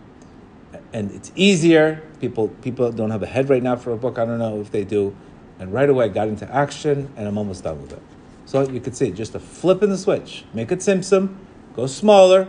And 0.93 1.11
it's 1.11 1.31
easier. 1.35 2.03
People 2.19 2.49
people 2.61 2.91
don't 2.91 3.09
have 3.09 3.23
a 3.23 3.27
head 3.27 3.49
right 3.49 3.63
now 3.63 3.75
for 3.75 3.91
a 3.91 3.97
book. 3.97 4.19
I 4.19 4.25
don't 4.25 4.37
know 4.37 4.59
if 4.59 4.69
they 4.69 4.83
do 4.83 5.15
and 5.59 5.73
right 5.73 5.89
away 5.89 6.05
I 6.05 6.07
got 6.07 6.29
into 6.29 6.51
action, 6.51 7.11
and 7.17 7.27
I'm 7.27 7.37
almost 7.37 7.63
done 7.63 7.81
with 7.81 7.91
it. 7.91 8.01
So 8.45 8.67
you 8.67 8.79
could 8.79 8.95
see 8.95 9.11
just 9.11 9.35
a 9.35 9.39
flip 9.39 9.83
in 9.83 9.89
the 9.89 9.97
switch, 9.97 10.45
make 10.53 10.71
it 10.71 10.79
tzimtzum, 10.79 11.35
go 11.75 11.85
smaller, 11.85 12.47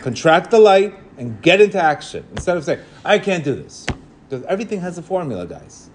contract 0.00 0.50
the 0.50 0.58
light, 0.58 0.94
and 1.18 1.42
get 1.42 1.60
into 1.60 1.82
action 1.82 2.24
instead 2.30 2.56
of 2.56 2.64
saying 2.64 2.80
I 3.04 3.18
can't 3.18 3.44
do 3.44 3.54
this. 3.54 3.84
Because 4.28 4.44
everything 4.46 4.80
has 4.80 4.96
a 4.96 5.02
formula, 5.02 5.46
guys. 5.46 5.90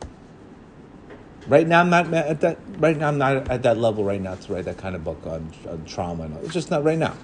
Right 1.47 1.67
now, 1.67 1.81
I'm 1.81 1.89
not 1.89 2.13
at 2.13 2.41
that. 2.41 2.57
Right 2.77 2.97
now, 2.97 3.09
I'm 3.09 3.17
not 3.17 3.49
at 3.49 3.63
that 3.63 3.77
level 3.77 4.03
right 4.03 4.21
now 4.21 4.35
to 4.35 4.53
write 4.53 4.65
that 4.65 4.77
kind 4.77 4.95
of 4.95 5.03
book 5.03 5.25
on, 5.25 5.51
on 5.69 5.83
trauma. 5.85 6.23
And 6.23 6.35
all. 6.35 6.43
It's 6.43 6.53
just 6.53 6.71
not 6.71 6.83
right 6.83 6.97
now. 6.97 7.15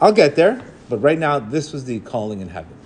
I'll 0.00 0.12
get 0.12 0.36
there, 0.36 0.62
but 0.88 0.98
right 0.98 1.18
now, 1.18 1.38
this 1.38 1.72
was 1.72 1.84
the 1.84 2.00
calling 2.00 2.40
in 2.40 2.48
heaven. 2.48 2.76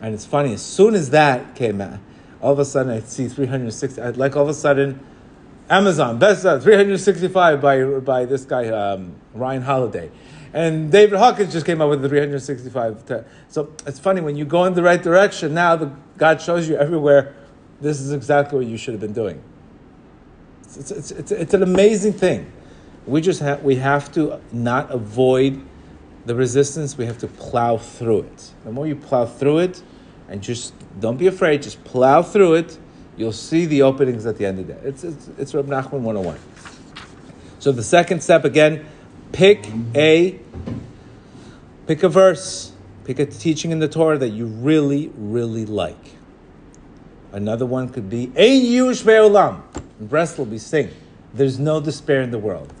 And 0.00 0.14
it's 0.14 0.26
funny. 0.26 0.52
As 0.52 0.62
soon 0.62 0.94
as 0.94 1.10
that 1.10 1.54
came 1.56 1.80
out, 1.80 1.98
all 2.40 2.52
of 2.52 2.58
a 2.58 2.64
sudden 2.64 2.92
I 2.92 3.00
see 3.00 3.26
360, 3.26 4.02
like 4.12 4.36
all 4.36 4.42
of 4.42 4.48
a 4.50 4.54
sudden, 4.54 5.00
Amazon, 5.70 6.18
best 6.18 6.44
uh, 6.44 6.60
365 6.60 7.60
by, 7.60 7.84
by 7.84 8.24
this 8.26 8.44
guy, 8.44 8.68
um, 8.68 9.14
Ryan 9.32 9.62
Holiday. 9.62 10.10
And 10.52 10.92
David 10.92 11.18
Hawkins 11.18 11.52
just 11.52 11.64
came 11.64 11.80
up 11.80 11.88
with 11.88 12.02
the 12.02 12.08
365. 12.08 13.06
T- 13.06 13.14
so 13.48 13.72
it's 13.86 13.98
funny, 13.98 14.20
when 14.20 14.36
you 14.36 14.44
go 14.44 14.64
in 14.64 14.74
the 14.74 14.82
right 14.82 15.02
direction, 15.02 15.54
now 15.54 15.74
the, 15.74 15.90
God 16.18 16.40
shows 16.40 16.68
you 16.68 16.76
everywhere, 16.76 17.34
this 17.80 18.00
is 18.00 18.12
exactly 18.12 18.58
what 18.58 18.68
you 18.68 18.76
should 18.76 18.92
have 18.92 19.00
been 19.00 19.14
doing. 19.14 19.42
It's, 20.76 20.90
it's, 20.90 21.10
it's, 21.10 21.32
it's 21.32 21.54
an 21.54 21.62
amazing 21.62 22.14
thing. 22.14 22.50
We 23.06 23.20
just 23.20 23.40
have, 23.40 23.62
we 23.62 23.76
have 23.76 24.12
to 24.12 24.40
not 24.52 24.90
avoid 24.90 25.62
the 26.24 26.34
resistance, 26.34 26.96
we 26.96 27.04
have 27.06 27.18
to 27.18 27.26
plow 27.26 27.76
through 27.76 28.20
it. 28.20 28.50
The 28.64 28.72
more 28.72 28.86
you 28.86 28.96
plow 28.96 29.26
through 29.26 29.58
it, 29.58 29.82
and 30.28 30.42
just 30.42 30.72
don't 31.00 31.18
be 31.18 31.26
afraid, 31.26 31.62
just 31.62 31.84
plow 31.84 32.22
through 32.22 32.54
it. 32.54 32.78
You'll 33.16 33.32
see 33.32 33.66
the 33.66 33.82
openings 33.82 34.26
at 34.26 34.38
the 34.38 34.46
end 34.46 34.58
of 34.58 34.66
the 34.66 34.72
day. 34.72 34.80
It's, 34.84 35.04
it's, 35.04 35.28
it's 35.38 35.54
Reb 35.54 35.66
Nachman 35.66 36.00
101. 36.00 36.38
So 37.58 37.72
the 37.72 37.82
second 37.82 38.22
step 38.22 38.44
again, 38.44 38.86
pick 39.32 39.66
a 39.94 40.38
pick 41.86 42.02
a 42.02 42.08
verse, 42.08 42.72
pick 43.04 43.18
a 43.18 43.26
teaching 43.26 43.70
in 43.70 43.78
the 43.78 43.88
Torah 43.88 44.18
that 44.18 44.30
you 44.30 44.46
really, 44.46 45.12
really 45.16 45.66
like. 45.66 46.13
Another 47.34 47.66
one 47.66 47.88
could 47.88 48.08
be 48.08 48.26
Ein 48.36 48.62
Yush 48.62 49.04
Be'olam. 49.04 49.60
In 49.98 50.08
Breslov 50.08 50.48
we 50.48 50.58
sing, 50.58 50.90
there's 51.34 51.58
no 51.58 51.80
despair 51.80 52.22
in 52.22 52.30
the 52.30 52.38
world. 52.38 52.72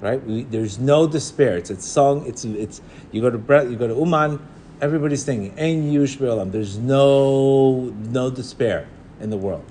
Right? 0.00 0.24
We, 0.24 0.44
there's 0.44 0.78
no 0.78 1.08
despair. 1.08 1.56
It's 1.56 1.70
a 1.70 1.80
song. 1.80 2.24
It's 2.26 2.44
it's 2.44 2.80
you 3.10 3.20
go 3.20 3.30
to 3.30 3.38
Bre- 3.38 3.68
you 3.68 3.76
go 3.76 3.88
to 3.88 3.94
Uman 3.94 4.38
everybody's 4.80 5.24
singing 5.24 5.52
Ein 5.58 5.90
Yush 5.92 6.52
There's 6.52 6.78
no 6.78 7.92
no 8.10 8.30
despair 8.30 8.86
in 9.20 9.30
the 9.30 9.36
world. 9.36 9.64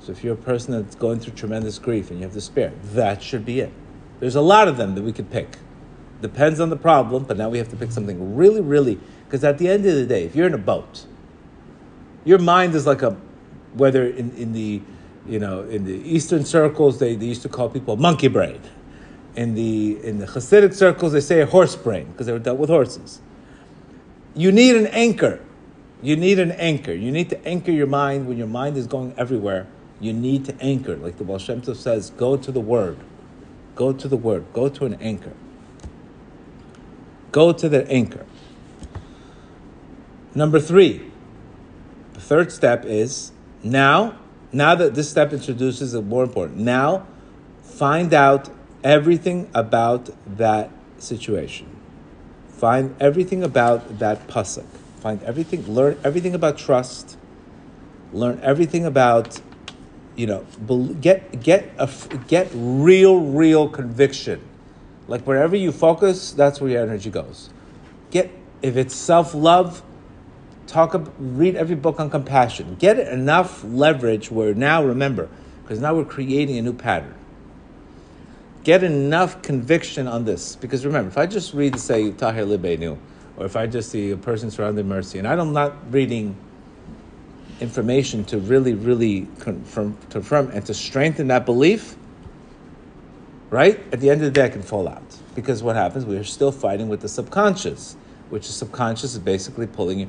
So 0.00 0.12
if 0.12 0.24
you're 0.24 0.34
a 0.34 0.36
person 0.36 0.72
that's 0.72 0.94
going 0.94 1.20
through 1.20 1.34
tremendous 1.34 1.78
grief 1.78 2.10
and 2.10 2.18
you 2.18 2.24
have 2.24 2.34
despair, 2.34 2.72
that 2.92 3.22
should 3.22 3.44
be 3.44 3.60
it. 3.60 3.72
There's 4.20 4.36
a 4.36 4.40
lot 4.40 4.68
of 4.68 4.76
them 4.76 4.94
that 4.94 5.02
we 5.02 5.12
could 5.12 5.30
pick. 5.30 5.58
Depends 6.20 6.60
on 6.60 6.70
the 6.70 6.76
problem, 6.76 7.24
but 7.24 7.36
now 7.36 7.48
we 7.48 7.58
have 7.58 7.68
to 7.70 7.76
pick 7.76 7.90
something 7.90 8.36
really, 8.36 8.60
really, 8.60 8.98
because 9.24 9.44
at 9.44 9.58
the 9.58 9.68
end 9.68 9.84
of 9.84 9.94
the 9.94 10.06
day, 10.06 10.24
if 10.24 10.34
you're 10.34 10.46
in 10.46 10.54
a 10.54 10.58
boat, 10.58 11.06
your 12.24 12.38
mind 12.38 12.74
is 12.74 12.86
like 12.86 13.02
a, 13.02 13.16
whether 13.74 14.06
in, 14.06 14.34
in 14.36 14.52
the, 14.52 14.82
you 15.26 15.38
know, 15.38 15.62
in 15.62 15.84
the 15.84 15.94
Eastern 15.94 16.44
circles, 16.44 16.98
they, 16.98 17.14
they 17.14 17.26
used 17.26 17.42
to 17.42 17.48
call 17.48 17.68
people 17.68 17.96
monkey 17.96 18.28
brain. 18.28 18.60
In 19.36 19.54
the, 19.54 19.98
in 20.04 20.18
the 20.18 20.26
Hasidic 20.26 20.74
circles, 20.74 21.12
they 21.12 21.20
say 21.20 21.42
horse 21.42 21.74
brain, 21.74 22.06
because 22.12 22.26
they 22.26 22.32
were 22.32 22.38
dealt 22.38 22.58
with 22.58 22.70
horses 22.70 23.20
you 24.34 24.50
need 24.52 24.76
an 24.76 24.86
anchor. 24.88 25.40
You 26.02 26.16
need 26.16 26.38
an 26.38 26.52
anchor. 26.52 26.92
You 26.92 27.10
need 27.10 27.30
to 27.30 27.46
anchor 27.46 27.70
your 27.70 27.86
mind 27.86 28.26
when 28.26 28.36
your 28.36 28.46
mind 28.46 28.76
is 28.76 28.86
going 28.86 29.14
everywhere. 29.16 29.66
You 30.00 30.12
need 30.12 30.44
to 30.46 30.60
anchor. 30.60 30.96
Like 30.96 31.16
the 31.16 31.24
Baal 31.24 31.38
Tov 31.38 31.74
says, 31.76 32.10
go 32.10 32.36
to 32.36 32.52
the 32.52 32.60
Word. 32.60 32.98
Go 33.74 33.92
to 33.92 34.08
the 34.08 34.16
Word. 34.16 34.44
Go 34.52 34.68
to 34.68 34.84
an 34.84 34.94
anchor. 34.94 35.32
Go 37.32 37.52
to 37.52 37.68
the 37.68 37.88
anchor. 37.88 38.26
Number 40.34 40.60
three, 40.60 41.10
third 42.24 42.50
step 42.50 42.84
is 42.84 43.32
now, 43.62 44.18
now 44.52 44.74
that 44.74 44.94
this 44.94 45.10
step 45.10 45.32
introduces 45.32 45.94
a 45.94 46.02
more 46.02 46.24
important, 46.24 46.58
now 46.58 47.06
find 47.62 48.14
out 48.14 48.48
everything 48.82 49.50
about 49.54 50.10
that 50.38 50.70
situation. 50.98 51.74
Find 52.48 52.94
everything 52.98 53.42
about 53.42 53.98
that 53.98 54.26
pasuk. 54.26 54.66
Find 55.00 55.22
everything. 55.22 55.66
Learn 55.66 55.98
everything 56.02 56.34
about 56.34 56.56
trust. 56.56 57.18
Learn 58.12 58.40
everything 58.42 58.86
about, 58.86 59.40
you 60.16 60.26
know, 60.26 60.46
get 61.00 61.42
get 61.42 61.72
a, 61.78 61.90
get 62.28 62.48
real, 62.54 63.20
real 63.20 63.68
conviction. 63.68 64.40
Like 65.08 65.22
wherever 65.26 65.56
you 65.56 65.72
focus, 65.72 66.32
that's 66.32 66.60
where 66.60 66.70
your 66.70 66.82
energy 66.82 67.10
goes. 67.10 67.50
Get 68.10 68.30
if 68.62 68.76
it's 68.76 68.94
self 68.94 69.34
love, 69.34 69.82
talk. 70.66 71.12
Read 71.18 71.56
every 71.56 71.76
book 71.76 72.00
on 72.00 72.10
compassion. 72.10 72.76
Get 72.78 72.98
enough 72.98 73.64
leverage 73.64 74.30
where 74.30 74.54
now 74.54 74.84
remember, 74.84 75.28
because 75.62 75.80
now 75.80 75.94
we're 75.94 76.04
creating 76.04 76.58
a 76.58 76.62
new 76.62 76.72
pattern 76.72 77.14
get 78.64 78.82
enough 78.82 79.42
conviction 79.42 80.08
on 80.08 80.24
this. 80.24 80.56
Because 80.56 80.84
remember, 80.84 81.10
if 81.10 81.18
I 81.18 81.26
just 81.26 81.54
read, 81.54 81.78
say, 81.78 82.10
Tahir 82.10 82.46
Libenu, 82.46 82.98
or 83.36 83.46
if 83.46 83.56
I 83.56 83.66
just 83.66 83.90
see 83.90 84.10
a 84.10 84.16
person 84.16 84.50
surrounded 84.50 84.86
mercy, 84.86 85.18
and 85.18 85.28
I'm 85.28 85.52
not 85.52 85.92
reading 85.92 86.36
information 87.60 88.24
to 88.24 88.38
really, 88.38 88.74
really 88.74 89.28
confirm, 89.38 89.96
confirm 90.10 90.50
and 90.50 90.64
to 90.66 90.74
strengthen 90.74 91.28
that 91.28 91.46
belief, 91.46 91.96
right? 93.50 93.80
At 93.92 94.00
the 94.00 94.10
end 94.10 94.22
of 94.22 94.26
the 94.26 94.30
day, 94.32 94.46
I 94.46 94.48
can 94.48 94.62
fall 94.62 94.88
out. 94.88 95.02
Because 95.34 95.62
what 95.62 95.76
happens? 95.76 96.04
We 96.04 96.16
are 96.16 96.24
still 96.24 96.50
fighting 96.50 96.88
with 96.88 97.00
the 97.00 97.08
subconscious, 97.08 97.96
which 98.30 98.46
is 98.46 98.54
subconscious 98.54 99.12
is 99.12 99.18
basically 99.18 99.66
pulling 99.66 100.00
you. 100.00 100.08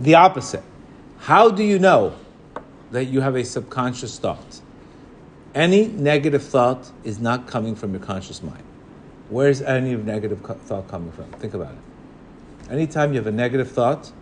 The 0.00 0.14
opposite. 0.14 0.62
How 1.18 1.50
do 1.50 1.64
you 1.64 1.78
know 1.78 2.14
that 2.92 3.06
you 3.06 3.20
have 3.20 3.34
a 3.36 3.44
subconscious 3.44 4.18
thought? 4.18 4.60
Any 5.54 5.88
negative 5.88 6.42
thought 6.42 6.90
is 7.04 7.18
not 7.18 7.46
coming 7.46 7.74
from 7.74 7.92
your 7.92 8.02
conscious 8.02 8.42
mind. 8.42 8.62
Where's 9.28 9.60
any 9.60 9.96
negative 9.96 10.40
thought 10.40 10.88
coming 10.88 11.10
from? 11.12 11.24
Think 11.32 11.54
about 11.54 11.72
it. 11.72 12.70
Anytime 12.72 13.12
you 13.12 13.18
have 13.18 13.26
a 13.26 13.32
negative 13.32 13.70
thought, 13.70 14.12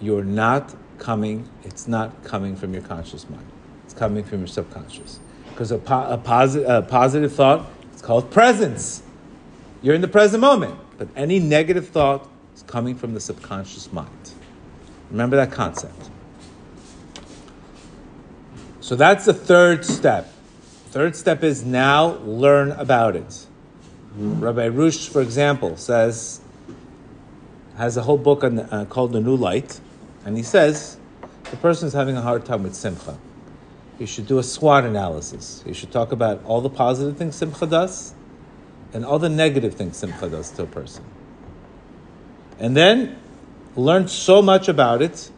you're 0.00 0.24
not 0.24 0.74
coming, 0.98 1.48
it's 1.64 1.86
not 1.86 2.24
coming 2.24 2.56
from 2.56 2.72
your 2.72 2.82
conscious 2.82 3.28
mind. 3.28 3.46
It's 3.84 3.94
coming 3.94 4.24
from 4.24 4.38
your 4.38 4.48
subconscious. 4.48 5.18
Because 5.50 5.70
a, 5.70 5.78
po- 5.78 6.08
a, 6.08 6.18
posi- 6.18 6.66
a 6.66 6.82
positive 6.82 7.32
thought, 7.32 7.66
it's 7.92 8.02
called 8.02 8.30
presence. 8.30 9.02
You're 9.82 9.94
in 9.94 10.00
the 10.00 10.08
present 10.08 10.40
moment. 10.40 10.78
But 10.96 11.08
any 11.14 11.38
negative 11.38 11.88
thought 11.88 12.28
is 12.54 12.62
coming 12.62 12.94
from 12.94 13.14
the 13.14 13.20
subconscious 13.20 13.92
mind. 13.92 14.33
Remember 15.10 15.36
that 15.36 15.52
concept. 15.52 16.10
So 18.80 18.96
that's 18.96 19.24
the 19.24 19.34
third 19.34 19.84
step. 19.84 20.30
Third 20.90 21.16
step 21.16 21.42
is 21.42 21.64
now 21.64 22.18
learn 22.24 22.72
about 22.72 23.16
it. 23.16 23.46
Rabbi 24.16 24.68
Rush, 24.68 25.08
for 25.08 25.22
example, 25.22 25.76
says, 25.76 26.40
has 27.76 27.96
a 27.96 28.02
whole 28.02 28.18
book 28.18 28.44
on, 28.44 28.60
uh, 28.60 28.84
called 28.88 29.12
The 29.12 29.20
New 29.20 29.36
Light, 29.36 29.80
and 30.24 30.36
he 30.36 30.42
says 30.42 30.98
the 31.50 31.56
person 31.56 31.88
is 31.88 31.94
having 31.94 32.16
a 32.16 32.22
hard 32.22 32.44
time 32.44 32.62
with 32.62 32.74
simcha. 32.74 33.18
You 33.98 34.06
should 34.06 34.26
do 34.26 34.38
a 34.38 34.42
SWOT 34.42 34.84
analysis. 34.84 35.62
You 35.66 35.74
should 35.74 35.92
talk 35.92 36.12
about 36.12 36.44
all 36.44 36.60
the 36.60 36.70
positive 36.70 37.16
things 37.16 37.36
simcha 37.36 37.66
does 37.66 38.14
and 38.92 39.04
all 39.04 39.18
the 39.18 39.28
negative 39.28 39.74
things 39.74 39.96
simcha 39.96 40.28
does 40.28 40.50
to 40.52 40.62
a 40.62 40.66
person. 40.66 41.04
And 42.58 42.76
then 42.76 43.16
learn 43.76 44.08
so 44.08 44.40
much 44.42 44.68
about 44.68 45.02
it 45.02 45.30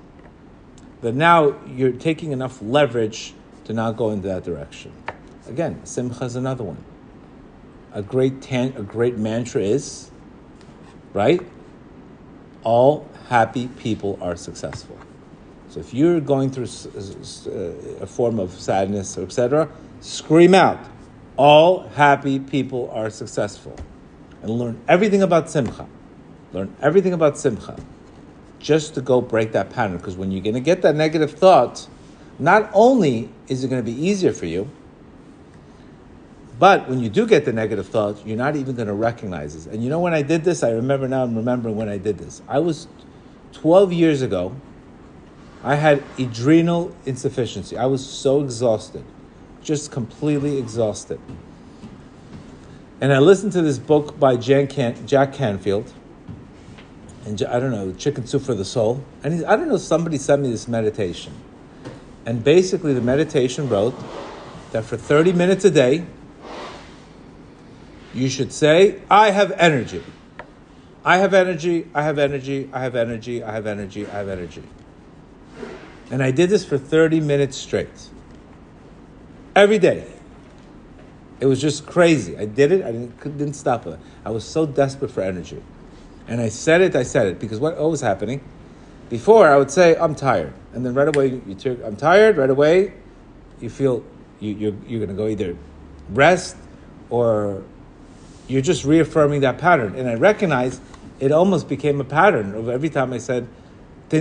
that 1.01 1.15
now 1.15 1.55
you're 1.67 1.93
taking 1.93 2.33
enough 2.33 2.61
leverage 2.63 3.35
to 3.65 3.73
not 3.73 3.97
go 3.97 4.11
into 4.11 4.29
that 4.29 4.45
direction. 4.45 4.93
Again, 5.49 5.85
simcha 5.85 6.25
is 6.25 6.37
another 6.37 6.65
one. 6.65 6.83
A 7.93 8.03
great 8.03 8.43
tan- 8.43 8.75
a 8.77 8.83
great 8.83 9.17
mantra 9.17 9.63
is, 9.63 10.11
right? 11.13 11.41
All 12.63 13.09
happy 13.29 13.69
people 13.69 14.19
are 14.21 14.37
successful. 14.37 14.99
So 15.69 15.81
if 15.81 15.95
you're 15.95 16.21
going 16.21 16.51
through 16.51 16.67
uh, 16.67 18.03
a 18.03 18.07
form 18.07 18.39
of 18.39 18.51
sadness 18.53 19.17
or 19.19 19.23
etc., 19.23 19.69
scream 20.01 20.55
out, 20.55 20.79
all 21.37 21.89
happy 21.89 22.39
people 22.39 22.91
are 22.93 23.11
successful. 23.11 23.77
And 24.43 24.51
learn 24.51 24.81
everything 24.89 25.23
about 25.23 25.51
simcha. 25.51 25.87
Learn 26.53 26.75
everything 26.81 27.13
about 27.13 27.37
simcha. 27.37 27.77
Just 28.67 28.95
to 28.95 29.01
go 29.01 29.21
break 29.21 29.53
that 29.53 29.71
pattern. 29.71 29.97
Because 29.97 30.17
when 30.17 30.33
you're 30.33 30.43
going 30.43 30.55
to 30.55 30.61
get 30.61 30.83
that 30.83 30.97
negative 30.97 31.31
thought, 31.31 31.87
not 32.41 32.69
only 32.75 33.31
is 33.47 33.63
it 33.63 33.69
going 33.69 33.85
to 33.85 33.89
be 33.89 33.97
easier 33.97 34.33
for 34.33 34.47
you, 34.47 34.69
but 36.59 36.89
when 36.89 36.99
you 36.99 37.09
do 37.09 37.29
get 37.29 37.45
the 37.45 37.53
negative 37.53 37.87
thought, 37.87 38.27
you're 38.27 38.37
not 38.37 38.57
even 38.57 38.75
going 38.75 38.89
to 38.89 38.95
recognize 38.95 39.55
this. 39.55 39.73
And 39.73 39.85
you 39.85 39.89
know 39.89 40.01
when 40.01 40.15
I 40.15 40.23
did 40.23 40.43
this, 40.43 40.65
I 40.65 40.71
remember 40.71 41.07
now, 41.07 41.23
I'm 41.23 41.37
remembering 41.37 41.77
when 41.77 41.89
I 41.89 41.99
did 41.99 42.19
this. 42.19 42.43
I 42.49 42.59
was 42.59 42.89
12 43.53 43.93
years 43.93 44.21
ago, 44.21 44.57
I 45.63 45.77
had 45.77 46.03
adrenal 46.19 46.93
insufficiency. 47.05 47.79
I 47.79 47.87
was 47.87 48.05
so 48.05 48.43
exhausted, 48.43 49.05
just 49.63 49.93
completely 49.93 50.59
exhausted. 50.59 51.21
And 53.01 53.13
I 53.13 53.21
listened 53.21 53.53
to 53.53 53.63
this 53.63 53.79
book 53.79 54.19
by 54.19 54.37
Can- 54.37 55.07
Jack 55.07 55.35
Canfield, 55.35 55.93
and 57.27 57.43
I 57.43 57.59
don't 57.59 57.73
know, 57.73 57.93
Chicken 57.93 58.25
Soup 58.25 58.41
for 58.41 58.55
the 58.55 58.65
Soul. 58.65 59.05
And 59.25 59.45
I 59.47 59.57
don't 59.57 59.69
know, 59.69 59.79
somebody 59.79 60.17
sent 60.17 60.43
me 60.43 60.51
this 60.51 60.69
meditation. 60.69 61.35
And 62.25 62.43
basically, 62.43 62.95
the 62.95 63.01
meditation 63.01 63.69
wrote 63.69 63.95
that 64.71 64.85
for 64.85 64.97
30 64.97 65.33
minutes 65.33 65.65
a 65.65 65.71
day, 65.71 66.07
you 68.15 68.29
should 68.29 68.53
say, 68.53 69.03
I 69.11 69.31
have 69.31 69.51
energy. 69.53 70.05
I 71.05 71.19
have 71.19 71.35
energy, 71.35 71.89
I 71.95 72.03
have 72.03 72.19
energy, 72.19 72.71
I 72.73 72.81
have 72.81 72.95
energy, 72.95 73.43
I 73.43 73.53
have 73.53 73.67
energy, 73.67 74.07
I 74.07 74.11
have 74.11 74.29
energy. 74.29 74.63
And 76.11 76.23
I 76.23 76.31
did 76.31 76.49
this 76.49 76.65
for 76.65 76.79
30 76.79 77.21
minutes 77.21 77.57
straight. 77.57 78.09
Every 79.55 79.79
day. 79.79 80.13
It 81.41 81.47
was 81.47 81.61
just 81.61 81.87
crazy. 81.87 82.39
I 82.39 82.47
did 82.47 82.73
it, 82.73 82.85
I 82.85 82.93
didn't, 82.93 83.21
didn't 83.37 83.55
stop 83.55 83.87
it. 83.87 83.99
I 84.25 84.31
was 84.31 84.45
so 84.45 84.65
desperate 84.65 85.11
for 85.11 85.23
energy. 85.23 85.63
And 86.29 86.41
I 86.41 86.49
said 86.49 86.81
it, 86.81 86.97
I 86.97 87.03
said 87.03 87.27
it, 87.27 87.39
because 87.39 87.61
what, 87.61 87.79
was 87.79 88.01
happening? 88.01 88.41
Before, 89.09 89.49
I 89.49 89.57
would 89.57 89.71
say, 89.71 89.97
I'm 89.97 90.15
tired. 90.15 90.53
And 90.73 90.85
then 90.85 90.95
right 90.95 91.09
away, 91.09 91.41
you 91.47 91.55
took, 91.55 91.83
I'm 91.85 91.97
tired, 91.97 92.37
right 92.37 92.51
away, 92.51 92.95
you 93.61 93.71
feel 93.71 94.05
you, 94.41 94.53
you're, 94.53 94.75
you're 94.87 94.99
going 94.99 95.09
to 95.09 95.15
go 95.15 95.29
either 95.29 95.57
rest 96.11 96.57
or 97.11 97.63
you're 98.49 98.63
just 98.63 98.85
reaffirming 98.85 99.41
that 99.41 99.59
pattern. 99.59 99.95
And 99.95 100.09
I 100.09 100.15
recognize 100.15 100.81
it 101.21 101.33
almost 101.33 101.69
became 101.69 102.01
a 102.01 102.05
pattern 102.05 102.55
of 102.55 102.69
every 102.69 102.91
time 102.91 103.13
I 103.13 103.19
said 103.19 103.49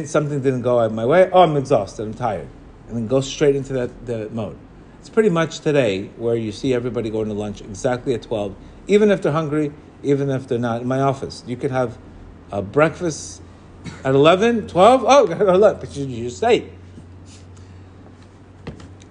something 0.05 0.41
didn't 0.41 0.61
go 0.61 0.87
my 0.89 1.05
way, 1.05 1.29
oh, 1.31 1.41
I'm 1.41 1.57
exhausted, 1.57 2.03
I'm 2.03 2.13
tired. 2.13 2.47
And 2.87 2.97
then 2.97 3.07
go 3.07 3.21
straight 3.21 3.55
into 3.55 3.73
that 3.73 4.05
the 4.05 4.29
mode. 4.29 4.57
It's 4.99 5.09
pretty 5.09 5.29
much 5.29 5.59
today 5.59 6.07
where 6.17 6.35
you 6.35 6.51
see 6.51 6.73
everybody 6.73 7.09
going 7.09 7.27
to 7.27 7.33
lunch 7.33 7.61
exactly 7.61 8.13
at 8.13 8.23
12, 8.23 8.55
even 8.87 9.11
if 9.11 9.21
they're 9.21 9.31
hungry, 9.31 9.71
even 10.03 10.29
if 10.29 10.47
they're 10.47 10.59
not. 10.59 10.81
In 10.81 10.87
my 10.87 10.99
office, 11.01 11.43
you 11.47 11.57
could 11.57 11.71
have 11.71 11.97
a 12.51 12.61
breakfast 12.61 13.41
at 14.03 14.15
11, 14.15 14.67
12, 14.67 15.03
oh, 15.05 15.23
look, 15.57 15.79
but 15.79 15.95
you, 15.95 16.05
you 16.05 16.29
just 16.29 16.43
ate. 16.43 16.71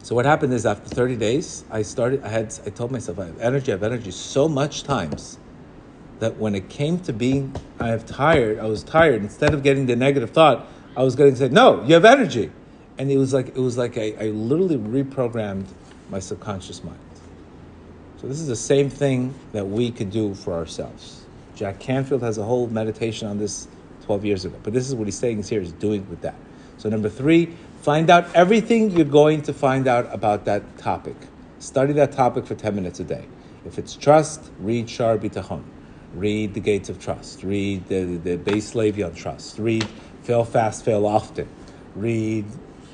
So 0.03 0.15
what 0.15 0.27
happened 0.27 0.53
is 0.53 0.67
after 0.67 0.89
30 0.89 1.17
days, 1.17 1.65
I 1.71 1.83
started, 1.83 2.23
I 2.23 2.29
had, 2.29 2.55
I 2.67 2.71
told 2.71 2.91
myself, 2.91 3.19
I 3.19 3.27
have 3.27 3.41
energy, 3.41 3.73
I 3.73 3.77
have 3.77 3.83
energy 3.83 4.11
so 4.11 4.49
much 4.49 4.83
times 4.83 5.39
that 6.19 6.37
when 6.37 6.55
it 6.55 6.69
came 6.69 6.99
to 7.01 7.13
being, 7.13 7.55
I 7.81 7.89
have 7.89 8.05
tired, 8.05 8.59
I 8.59 8.67
was 8.67 8.83
tired, 8.83 9.23
instead 9.23 9.55
of 9.55 9.63
getting 9.63 9.87
the 9.87 9.97
negative 9.97 10.31
thought, 10.31 10.67
I 10.97 11.03
was 11.03 11.17
getting 11.17 11.35
said, 11.37 11.53
no, 11.53 11.83
you 11.85 11.95
have 11.95 12.05
energy. 12.05 12.53
And 12.99 13.11
it 13.11 13.17
was 13.17 13.33
like, 13.33 13.49
it 13.49 13.59
was 13.59 13.77
like 13.77 13.97
I, 13.99 14.15
I 14.21 14.27
literally 14.27 14.77
reprogrammed 14.77 15.67
my 16.11 16.19
subconscious 16.19 16.85
mind. 16.85 16.99
So 18.21 18.29
this 18.29 18.41
is 18.41 18.47
the 18.47 18.57
same 18.57 18.91
thing 18.91 19.35
that 19.53 19.67
we 19.67 19.91
could 19.91 20.11
do 20.11 20.35
for 20.35 20.55
ourselves. 20.55 21.25
Jack 21.57 21.79
Canfield 21.79 22.23
has 22.23 22.39
a 22.39 22.45
whole 22.45 22.67
meditation 22.69 23.29
on 23.29 23.39
this 23.39 23.69
12 24.05 24.25
years 24.25 24.45
ago. 24.45 24.59
But 24.63 24.73
this 24.73 24.89
is 24.89 24.95
what 24.95 25.07
he's 25.07 25.19
saying 25.19 25.43
here 25.43 25.61
is 25.61 25.73
doing 25.73 26.09
with 26.09 26.21
that. 26.23 26.35
So 26.79 26.89
number 26.89 27.09
three, 27.09 27.55
find 27.83 28.11
out 28.11 28.27
everything 28.35 28.91
you're 28.91 29.05
going 29.05 29.43
to 29.43 29.53
find 29.53 29.87
out 29.87 30.13
about 30.13 30.45
that 30.47 30.79
topic. 30.79 31.17
Study 31.59 31.93
that 31.95 32.13
topic 32.13 32.47
for 32.47 32.55
10 32.55 32.75
minutes 32.75 33.01
a 33.01 33.05
day. 33.05 33.27
If 33.65 33.79
it's 33.79 33.97
trust, 33.97 34.51
read 34.59 34.91
Shar 34.91 35.17
Bitachon. 35.17 35.65
Read 36.15 36.55
the 36.55 36.61
Gates 36.61 36.89
of 36.89 37.01
Trust. 37.01 37.43
Read 37.43 37.89
the, 37.89 38.05
the 38.23 38.37
Beis 38.37 38.73
HaLevi 38.73 39.05
on 39.05 39.15
Trust. 39.15 39.59
Read 39.59 39.85
Fail 40.23 40.45
Fast, 40.45 40.85
Fail 40.85 41.07
Often. 41.07 41.49
Read 41.97 42.45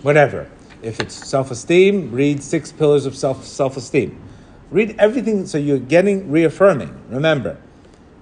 whatever. 0.03 0.49
If 0.83 1.01
it's 1.01 1.15
self-esteem, 1.15 2.13
read 2.13 2.43
Six 2.43 2.73
Pillars 2.73 3.05
of 3.05 3.15
Self 3.15 3.45
Self-Esteem. 3.45 4.19
Read 4.71 4.95
everything 4.99 5.47
so 5.47 5.59
you're 5.59 5.79
getting 5.79 6.31
reaffirming. 6.31 6.97
Remember, 7.09 7.59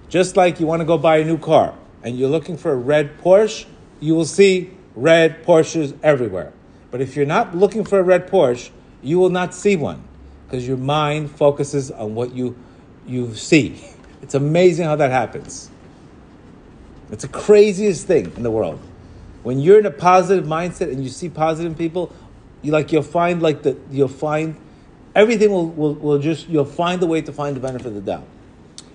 just 0.09 0.35
like 0.35 0.59
you 0.59 0.65
want 0.65 0.81
to 0.81 0.85
go 0.85 0.97
buy 0.97 1.17
a 1.17 1.25
new 1.25 1.37
car 1.37 1.75
and 2.03 2.17
you're 2.17 2.29
looking 2.29 2.57
for 2.57 2.71
a 2.71 2.75
red 2.75 3.19
Porsche, 3.19 3.65
you 3.99 4.15
will 4.15 4.25
see 4.25 4.71
red 4.95 5.43
Porsches 5.43 5.97
everywhere. 6.01 6.51
But 6.89 7.01
if 7.01 7.15
you're 7.15 7.27
not 7.27 7.55
looking 7.55 7.83
for 7.83 7.99
a 7.99 8.03
red 8.03 8.27
Porsche, 8.27 8.71
you 9.03 9.19
will 9.19 9.29
not 9.29 9.53
see 9.53 9.75
one 9.75 10.03
because 10.45 10.67
your 10.67 10.77
mind 10.77 11.29
focuses 11.29 11.91
on 11.91 12.15
what 12.15 12.33
you, 12.33 12.57
you 13.05 13.35
see. 13.35 13.81
It's 14.21 14.35
amazing 14.35 14.85
how 14.85 14.97
that 14.97 15.11
happens. 15.11 15.71
It's 17.09 17.23
the 17.23 17.29
craziest 17.29 18.05
thing 18.05 18.33
in 18.35 18.43
the 18.43 18.51
world. 18.51 18.79
When 19.43 19.59
you're 19.59 19.79
in 19.79 19.85
a 19.85 19.91
positive 19.91 20.45
mindset 20.45 20.91
and 20.91 21.01
you 21.01 21.09
see 21.09 21.29
positive 21.29 21.77
people, 21.77 22.13
you 22.61 22.73
like 22.73 22.91
you'll 22.91 23.01
find 23.01 23.41
like 23.41 23.63
the 23.63 23.77
you'll 23.89 24.09
find 24.09 24.57
everything 25.19 25.51
will, 25.51 25.67
will, 25.67 25.93
will 25.95 26.19
just 26.19 26.47
you'll 26.47 26.63
find 26.63 27.03
a 27.03 27.05
way 27.05 27.21
to 27.21 27.33
find 27.33 27.55
the 27.55 27.59
benefit 27.59 27.87
of 27.87 27.93
the 27.93 28.01
doubt. 28.01 28.27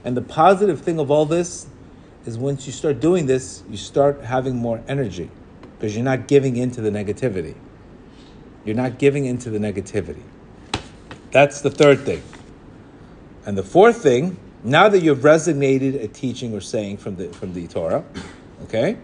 And 0.05 0.17
the 0.17 0.23
positive 0.23 0.81
thing 0.81 0.99
of 0.99 1.11
all 1.11 1.27
this 1.27 1.67
is 2.25 2.39
once 2.39 2.67
you 2.67 2.73
start 2.73 3.01
doing 3.01 3.27
this, 3.27 3.63
you 3.69 3.77
start 3.77 4.23
having 4.23 4.57
more 4.57 4.83
energy 4.89 5.31
because 5.79 5.95
you're 5.95 6.05
not 6.05 6.27
giving 6.27 6.57
into 6.57 6.81
the 6.81 6.91
negativity. 6.91 7.55
You're 8.65 8.77
not 8.77 8.99
giving 8.99 9.27
into 9.27 9.51
the 9.51 9.59
negativity. 9.59 10.23
That's 11.31 11.61
the 11.61 11.71
third 11.71 12.01
thing. 12.01 12.23
And 13.45 13.59
the 13.59 13.63
fourth 13.63 14.03
thing, 14.03 14.39
now 14.63 14.89
that 14.89 15.01
you've 15.01 15.19
resonated 15.19 16.03
a 16.03 16.09
teaching 16.09 16.55
or 16.55 16.63
saying 16.63 16.97
from 16.97 17.17
the 17.17 17.29
from 17.29 17.53
the 17.53 17.67
Torah, 17.69 18.03
okay? 18.63 18.97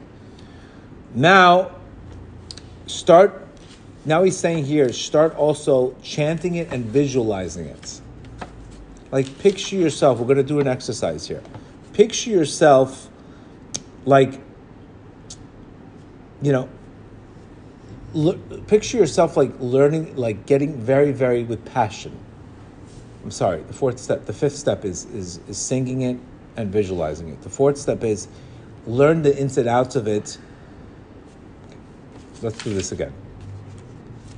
Now 1.14 1.72
start 2.87 3.46
now 4.04 4.22
he's 4.22 4.36
saying 4.36 4.64
here, 4.64 4.92
start 4.92 5.34
also 5.36 5.94
chanting 6.02 6.54
it 6.54 6.72
and 6.72 6.84
visualizing 6.84 7.66
it. 7.66 8.00
Like 9.12 9.38
picture 9.38 9.76
yourself, 9.76 10.18
we're 10.18 10.26
gonna 10.26 10.42
do 10.42 10.60
an 10.60 10.68
exercise 10.68 11.26
here. 11.26 11.42
Picture 11.92 12.30
yourself 12.30 13.10
like 14.04 14.40
you 16.42 16.52
know 16.52 16.68
look, 18.12 18.66
picture 18.66 18.96
yourself 18.96 19.36
like 19.36 19.52
learning 19.60 20.16
like 20.16 20.46
getting 20.46 20.74
very 20.78 21.12
very 21.12 21.44
with 21.44 21.64
passion 21.64 22.16
i'm 23.22 23.30
sorry 23.30 23.62
the 23.62 23.72
fourth 23.72 23.98
step 23.98 24.24
the 24.26 24.32
fifth 24.32 24.56
step 24.56 24.84
is 24.84 25.04
is, 25.06 25.40
is 25.48 25.58
singing 25.58 26.02
it 26.02 26.18
and 26.56 26.72
visualizing 26.72 27.28
it 27.28 27.40
the 27.42 27.50
fourth 27.50 27.76
step 27.76 28.02
is 28.02 28.28
learn 28.86 29.22
the 29.22 29.36
ins 29.38 29.58
and 29.58 29.68
outs 29.68 29.96
of 29.96 30.08
it 30.08 30.38
let's 32.42 32.62
do 32.62 32.72
this 32.72 32.92
again 32.92 33.12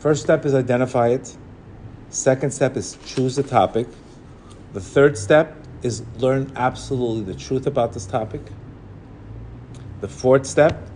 first 0.03 0.23
step 0.23 0.45
is 0.45 0.55
identify 0.55 1.09
it 1.09 1.37
second 2.11 2.51
step 2.51 2.77
is 2.77 2.99
choose 3.07 3.37
the 3.37 3.43
topic 3.43 3.87
the 4.75 4.81
third 4.81 5.17
step 5.17 5.57
is 5.83 6.03
learn 6.19 6.53
absolutely 6.57 7.33
the 7.33 7.39
truth 7.39 7.67
about 7.67 7.93
this 7.93 8.07
topic 8.07 8.43
the 10.03 10.09
fourth 10.09 10.47
step 10.47 10.89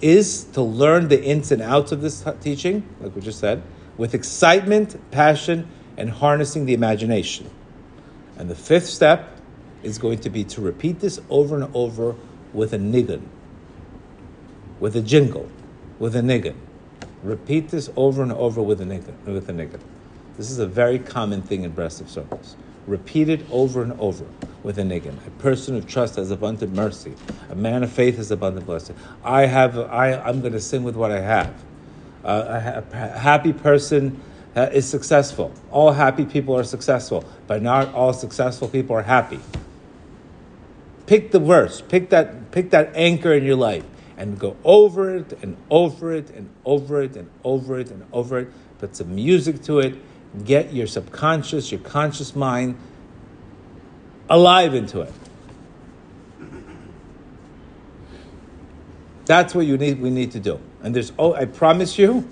is 0.00 0.44
to 0.44 0.62
learn 0.62 1.08
the 1.08 1.22
ins 1.22 1.50
and 1.52 1.62
outs 1.62 1.92
of 1.92 2.00
this 2.00 2.24
teaching, 2.40 2.82
like 3.00 3.14
we 3.14 3.20
just 3.20 3.38
said, 3.38 3.62
with 3.96 4.14
excitement, 4.14 4.96
passion, 5.10 5.68
and 5.96 6.10
harnessing 6.10 6.66
the 6.66 6.74
imagination. 6.74 7.50
And 8.36 8.48
the 8.48 8.54
fifth 8.54 8.86
step 8.86 9.40
is 9.82 9.98
going 9.98 10.18
to 10.20 10.30
be 10.30 10.44
to 10.44 10.60
repeat 10.60 11.00
this 11.00 11.20
over 11.30 11.56
and 11.60 11.74
over 11.74 12.14
with 12.52 12.72
a 12.72 12.78
nigun, 12.78 13.22
with 14.78 14.94
a 14.96 15.02
jingle, 15.02 15.48
with 15.98 16.14
a 16.14 16.20
nigun. 16.20 16.56
Repeat 17.22 17.68
this 17.70 17.90
over 17.96 18.22
and 18.22 18.32
over 18.32 18.62
with 18.62 18.80
a 18.80 18.84
nigun. 18.84 19.14
With 19.24 19.48
a. 19.48 19.78
This 20.36 20.50
is 20.50 20.58
a 20.60 20.66
very 20.66 20.98
common 20.98 21.42
thing 21.42 21.64
in 21.64 21.72
Breslov 21.72 22.08
circles. 22.08 22.56
Repeat 22.86 23.28
it 23.28 23.44
over 23.50 23.82
and 23.82 23.98
over 24.00 24.24
with 24.62 24.78
a 24.78 24.82
nigun. 24.82 25.14
A 25.26 25.30
person 25.42 25.76
of 25.76 25.86
trust 25.86 26.16
has 26.16 26.30
abundant 26.30 26.74
mercy. 26.74 27.14
A 27.50 27.56
man 27.56 27.82
of 27.82 27.90
faith 27.90 28.16
has 28.16 28.30
abundant 28.30 28.66
blessing. 28.66 28.96
I 29.24 29.46
have. 29.46 29.76
I. 29.78 30.14
I'm 30.14 30.40
going 30.40 30.52
to 30.52 30.60
sing 30.60 30.84
with 30.84 30.94
what 30.94 31.10
I 31.10 31.20
have. 31.20 31.54
Uh, 32.24 32.84
a, 32.92 32.96
a 32.96 33.18
happy 33.18 33.52
person 33.52 34.20
uh, 34.54 34.68
is 34.72 34.88
successful. 34.88 35.52
All 35.72 35.92
happy 35.92 36.24
people 36.24 36.56
are 36.56 36.64
successful, 36.64 37.24
but 37.48 37.62
not 37.62 37.92
all 37.94 38.12
successful 38.12 38.68
people 38.68 38.94
are 38.94 39.02
happy. 39.02 39.40
Pick 41.06 41.32
the 41.32 41.40
verse. 41.40 41.80
Pick 41.80 42.10
that. 42.10 42.52
Pick 42.52 42.70
that 42.70 42.92
anchor 42.94 43.32
in 43.32 43.44
your 43.44 43.56
life 43.56 43.84
and 44.18 44.38
go 44.38 44.56
over 44.64 45.16
it 45.16 45.32
and 45.42 45.56
over 45.70 46.12
it 46.12 46.28
and 46.30 46.50
over 46.64 47.02
it 47.02 47.16
and 47.16 47.30
over 47.44 47.78
it 47.78 47.90
and 47.90 48.04
over 48.12 48.40
it. 48.40 48.48
Put 48.78 48.96
some 48.96 49.14
music 49.14 49.62
to 49.62 49.78
it. 49.78 49.96
Get 50.44 50.74
your 50.74 50.86
subconscious, 50.86 51.72
your 51.72 51.80
conscious 51.80 52.36
mind 52.36 52.76
alive 54.28 54.74
into 54.74 55.00
it. 55.00 55.12
That's 59.24 59.54
what 59.54 59.66
you 59.66 59.78
need. 59.78 60.00
We 60.00 60.10
need 60.10 60.32
to 60.32 60.40
do. 60.40 60.60
And 60.82 60.94
there's. 60.94 61.12
Oh, 61.18 61.34
I 61.34 61.44
promise 61.44 61.98
you, 61.98 62.28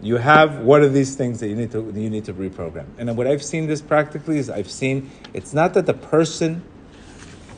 you 0.00 0.16
have 0.16 0.60
one 0.60 0.82
of 0.82 0.92
these 0.92 1.14
things 1.14 1.40
that 1.40 1.48
you 1.48 1.56
need 1.56 1.70
to 1.72 1.92
you 1.94 2.10
need 2.10 2.24
to 2.24 2.34
reprogram. 2.34 2.86
And 2.98 3.16
what 3.16 3.26
I've 3.26 3.42
seen 3.42 3.66
this 3.66 3.80
practically 3.80 4.38
is 4.38 4.50
I've 4.50 4.70
seen 4.70 5.10
it's 5.32 5.52
not 5.52 5.74
that 5.74 5.86
the 5.86 5.94
person 5.94 6.64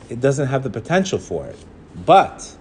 it 0.09 0.21
doesn't 0.21 0.47
have 0.47 0.63
the 0.63 0.69
potential 0.69 1.19
for 1.19 1.45
it, 1.47 1.57
but 2.05 2.55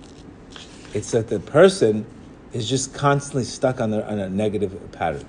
it's 0.96 1.10
that 1.10 1.28
the 1.28 1.38
person 1.38 2.06
is 2.54 2.66
just 2.66 2.94
constantly 2.94 3.44
stuck 3.44 3.82
on, 3.82 3.92
on 3.92 4.18
a 4.18 4.30
negative 4.30 4.72
pattern. 4.92 5.26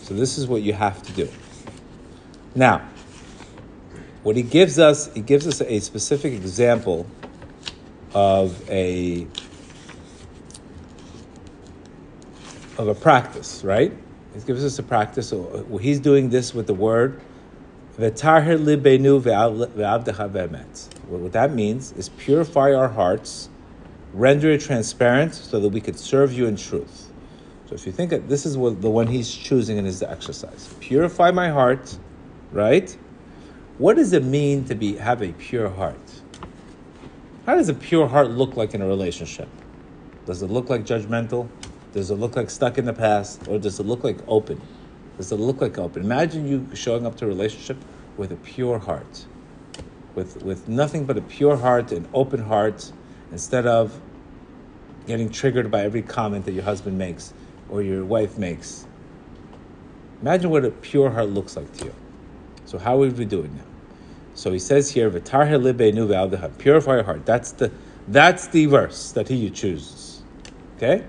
So 0.00 0.14
this 0.14 0.38
is 0.38 0.46
what 0.46 0.62
you 0.62 0.72
have 0.72 1.02
to 1.02 1.12
do. 1.12 1.28
Now, 2.54 2.88
what 4.22 4.36
he 4.36 4.42
gives 4.42 4.78
us, 4.78 5.12
he 5.12 5.20
gives 5.20 5.46
us 5.46 5.60
a 5.60 5.80
specific 5.80 6.32
example 6.32 7.06
of 8.14 8.68
a 8.70 9.26
of 12.78 12.88
a 12.88 12.94
practice, 12.94 13.62
right? 13.62 13.92
He 14.32 14.40
gives 14.40 14.64
us 14.64 14.78
a 14.78 14.82
practice. 14.82 15.28
So 15.28 15.78
he's 15.78 16.00
doing 16.00 16.30
this 16.30 16.54
with 16.54 16.66
the 16.66 16.74
word 16.74 17.20
"vetaher 17.98 18.58
libenu 18.58 19.20
ve'avdecha 19.20 21.06
What 21.06 21.32
that 21.32 21.52
means 21.52 21.92
is 21.92 22.08
purify 22.08 22.72
our 22.72 22.88
hearts, 22.88 23.50
render 24.18 24.50
it 24.50 24.60
transparent, 24.60 25.34
so 25.34 25.60
that 25.60 25.68
we 25.68 25.80
could 25.80 25.98
serve 25.98 26.32
you 26.32 26.46
in 26.46 26.56
truth. 26.56 27.10
So 27.66 27.74
if 27.74 27.86
you 27.86 27.92
think 27.92 28.10
that 28.10 28.28
this 28.28 28.46
is 28.46 28.56
what 28.56 28.80
the 28.80 28.90
one 28.90 29.06
he's 29.06 29.32
choosing 29.32 29.76
in 29.76 29.84
his 29.84 30.02
exercise, 30.02 30.74
purify 30.80 31.30
my 31.30 31.50
heart, 31.50 31.96
right? 32.50 32.96
What 33.78 33.96
does 33.96 34.12
it 34.12 34.24
mean 34.24 34.64
to 34.64 34.74
be 34.74 34.96
have 34.96 35.22
a 35.22 35.32
pure 35.32 35.68
heart? 35.68 36.00
How 37.46 37.54
does 37.54 37.68
a 37.68 37.74
pure 37.74 38.08
heart 38.08 38.30
look 38.30 38.56
like 38.56 38.74
in 38.74 38.82
a 38.82 38.86
relationship? 38.86 39.48
Does 40.26 40.42
it 40.42 40.50
look 40.50 40.68
like 40.68 40.84
judgmental? 40.84 41.48
Does 41.92 42.10
it 42.10 42.16
look 42.16 42.36
like 42.36 42.50
stuck 42.50 42.76
in 42.76 42.84
the 42.84 42.92
past? 42.92 43.46
Or 43.48 43.58
does 43.58 43.78
it 43.78 43.86
look 43.86 44.02
like 44.02 44.18
open? 44.26 44.60
Does 45.16 45.30
it 45.30 45.36
look 45.36 45.60
like 45.60 45.78
open? 45.78 46.02
Imagine 46.02 46.46
you 46.46 46.66
showing 46.74 47.06
up 47.06 47.16
to 47.18 47.24
a 47.24 47.28
relationship 47.28 47.76
with 48.16 48.32
a 48.32 48.36
pure 48.36 48.78
heart, 48.78 49.26
with, 50.14 50.42
with 50.42 50.68
nothing 50.68 51.04
but 51.06 51.16
a 51.16 51.22
pure 51.22 51.56
heart, 51.56 51.92
an 51.92 52.08
open 52.12 52.42
heart, 52.42 52.92
instead 53.30 53.66
of 53.66 54.00
getting 55.08 55.28
triggered 55.30 55.70
by 55.70 55.82
every 55.82 56.02
comment 56.02 56.44
that 56.44 56.52
your 56.52 56.62
husband 56.62 56.96
makes 56.96 57.34
or 57.68 57.82
your 57.82 58.04
wife 58.04 58.38
makes. 58.38 58.86
Imagine 60.22 60.50
what 60.50 60.64
a 60.64 60.70
pure 60.70 61.10
heart 61.10 61.30
looks 61.30 61.56
like 61.56 61.72
to 61.78 61.86
you. 61.86 61.94
So 62.66 62.78
how 62.78 62.98
would 62.98 63.18
we 63.18 63.24
do 63.24 63.40
it 63.40 63.52
now? 63.52 63.62
So 64.34 64.52
he 64.52 64.58
says 64.60 64.90
here, 64.90 65.10
purify 65.10 66.94
your 66.94 67.02
heart. 67.02 67.26
That's 67.26 67.52
the 67.52 67.72
that's 68.06 68.46
the 68.46 68.66
verse 68.66 69.12
that 69.12 69.28
he 69.28 69.50
chooses. 69.50 70.22
Okay? 70.76 71.04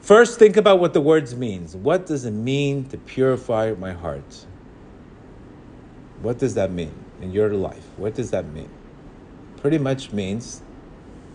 First, 0.00 0.38
think 0.38 0.56
about 0.56 0.80
what 0.80 0.94
the 0.94 1.00
words 1.00 1.36
means. 1.36 1.76
What 1.76 2.06
does 2.06 2.24
it 2.24 2.32
mean 2.32 2.86
to 2.86 2.98
purify 2.98 3.74
my 3.78 3.92
heart? 3.92 4.46
What 6.22 6.38
does 6.38 6.54
that 6.54 6.70
mean 6.72 6.92
in 7.22 7.30
your 7.30 7.50
life? 7.50 7.86
What 7.96 8.14
does 8.14 8.30
that 8.30 8.46
mean? 8.46 8.70
Pretty 9.58 9.78
much 9.78 10.12
means 10.12 10.62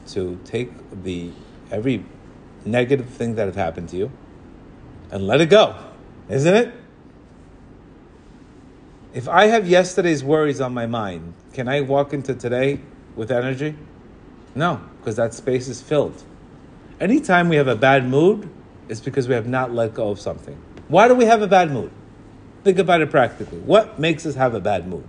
to 0.07 0.39
take 0.45 0.71
the 1.03 1.31
every 1.71 2.05
negative 2.65 3.09
thing 3.09 3.35
that 3.35 3.45
have 3.45 3.55
happened 3.55 3.89
to 3.89 3.97
you 3.97 4.11
and 5.11 5.27
let 5.27 5.41
it 5.41 5.49
go, 5.49 5.75
isn't 6.29 6.53
it? 6.53 6.73
If 9.13 9.29
I 9.29 9.45
have 9.45 9.67
yesterday's 9.67 10.23
worries 10.23 10.59
on 10.59 10.73
my 10.73 10.87
mind, 10.87 11.35
can 11.53 11.67
I 11.67 11.81
walk 11.81 12.13
into 12.13 12.33
today 12.33 12.79
with 13.15 13.31
energy? 13.31 13.75
No, 14.55 14.81
because 14.99 15.15
that 15.17 15.33
space 15.33 15.67
is 15.67 15.81
filled. 15.81 16.23
Anytime 16.99 17.49
we 17.49 17.57
have 17.57 17.67
a 17.67 17.75
bad 17.75 18.07
mood, 18.07 18.49
it's 18.89 18.99
because 18.99 19.27
we 19.27 19.35
have 19.35 19.47
not 19.47 19.71
let 19.71 19.93
go 19.93 20.09
of 20.09 20.19
something. 20.19 20.57
Why 20.87 21.07
do 21.07 21.15
we 21.15 21.25
have 21.25 21.41
a 21.41 21.47
bad 21.47 21.71
mood? 21.71 21.91
Think 22.63 22.79
about 22.79 23.01
it 23.01 23.11
practically. 23.11 23.59
What 23.59 23.99
makes 23.99 24.25
us 24.25 24.35
have 24.35 24.55
a 24.55 24.59
bad 24.59 24.87
mood? 24.87 25.07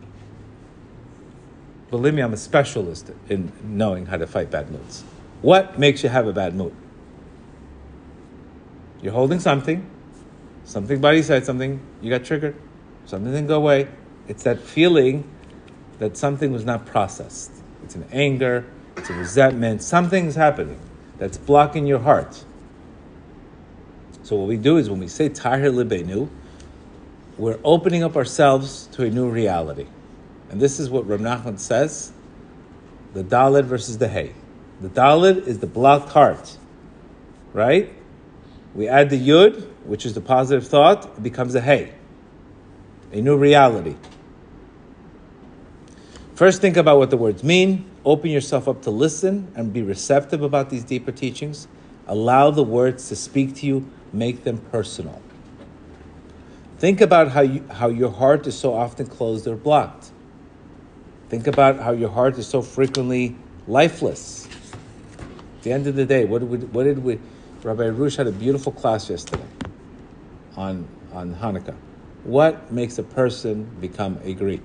Believe 1.95 2.15
me, 2.15 2.23
I'm 2.23 2.33
a 2.33 2.37
specialist 2.37 3.13
in 3.29 3.53
knowing 3.63 4.07
how 4.07 4.17
to 4.17 4.27
fight 4.27 4.51
bad 4.51 4.69
moods. 4.69 5.05
What 5.43 5.79
makes 5.79 6.03
you 6.03 6.09
have 6.09 6.27
a 6.27 6.33
bad 6.33 6.57
mood? 6.57 6.75
You're 9.01 9.13
holding 9.13 9.39
something, 9.39 9.89
something 10.65 11.01
body 11.01 11.23
said 11.23 11.47
something, 11.47 11.81
you 12.03 12.11
got 12.11 12.25
triggered. 12.25 12.57
Something 13.07 13.31
didn't 13.31 13.47
go 13.47 13.59
away. 13.59 13.87
It's 14.27 14.43
that 14.43 14.59
feeling 14.59 15.23
that 16.01 16.17
something 16.17 16.51
was 16.51 16.65
not 16.65 16.85
processed. 16.85 17.53
It's 17.85 17.95
an 17.95 18.07
anger, 18.11 18.65
it's 18.97 19.11
a 19.11 19.15
resentment, 19.15 19.81
something's 19.81 20.35
happening 20.35 20.81
that's 21.19 21.39
blocking 21.39 21.87
your 21.87 22.01
heart. 22.01 22.45
So 24.25 24.35
what 24.35 24.49
we 24.49 24.57
do 24.57 24.79
is 24.79 24.91
when 24.91 24.99
we 24.99 25.07
say 25.07 25.29
Tahir 25.29 25.71
Libenu, 25.71 26.29
we're 27.39 27.61
opening 27.63 28.03
up 28.03 28.17
ourselves 28.17 28.89
to 28.95 29.05
a 29.05 29.11
new 29.11 29.31
reality. 29.31 29.87
And 30.55 30.63
this 30.63 30.79
is 30.79 30.89
what 30.89 31.05
Rav 31.09 31.19
Nachman 31.19 31.59
says, 31.59 32.13
the 33.13 33.25
Dalid 33.25 33.65
versus 33.65 33.99
the 33.99 34.07
Hay. 34.07 34.35
The 34.81 34.89
Dalid 34.89 35.49
is 35.49 35.59
the 35.59 35.67
blocked 35.67 36.11
heart, 36.11 36.57
right? 37.53 37.93
We 38.73 38.87
add 38.87 39.11
the 39.11 39.19
Yud, 39.19 39.67
which 39.85 40.07
is 40.07 40.15
the 40.15 40.21
positive 40.21 40.65
thought, 40.65 41.07
it 41.07 41.25
becomes 41.25 41.57
a 41.57 41.61
Hay 41.61 41.95
a 43.11 43.21
new 43.21 43.37
reality. 43.37 43.97
First, 46.37 46.61
think 46.61 46.77
about 46.77 46.99
what 46.99 47.11
the 47.11 47.17
words 47.17 47.43
mean. 47.43 47.91
Open 48.05 48.31
yourself 48.31 48.69
up 48.69 48.81
to 48.83 48.93
listen 48.93 49.51
and 49.57 49.73
be 49.73 49.83
receptive 49.83 50.41
about 50.41 50.71
these 50.71 50.85
deeper 50.85 51.11
teachings. 51.11 51.67
Allow 52.07 52.53
the 52.53 52.63
words 52.63 53.09
to 53.09 53.17
speak 53.17 53.57
to 53.57 53.67
you, 53.67 53.91
make 54.13 54.45
them 54.45 54.59
personal. 54.71 55.21
Think 56.79 57.01
about 57.01 57.33
how, 57.33 57.41
you, 57.41 57.67
how 57.73 57.89
your 57.89 58.13
heart 58.13 58.47
is 58.47 58.57
so 58.57 58.73
often 58.73 59.07
closed 59.07 59.49
or 59.49 59.57
blocked. 59.57 60.13
Think 61.29 61.47
about 61.47 61.81
how 61.81 61.93
your 61.93 62.11
heart 62.11 62.39
is 62.39 62.47
so 62.47 62.63
frequently 62.63 63.37
lifeless. 63.67 64.47
At 65.57 65.63
the 65.63 65.73
end 65.73 65.87
of 65.87 65.97
the 65.97 66.05
day, 66.05 66.25
what 66.25 66.41
did 66.41 66.51
we, 66.51 66.59
what 66.59 66.85
did 66.85 67.03
we 67.03 67.19
Rabbi 67.65 67.89
Rush 67.89 68.17
had 68.17 68.27
a 68.27 68.33
beautiful 68.33 68.73
class 68.73 69.09
yesterday 69.09 69.47
on, 70.55 70.87
on 71.13 71.35
Hanukkah. 71.35 71.75
What 72.25 72.71
makes 72.71 72.99
a 72.99 73.03
person 73.03 73.65
become 73.81 74.21
a 74.23 74.35
Greek? 74.35 74.63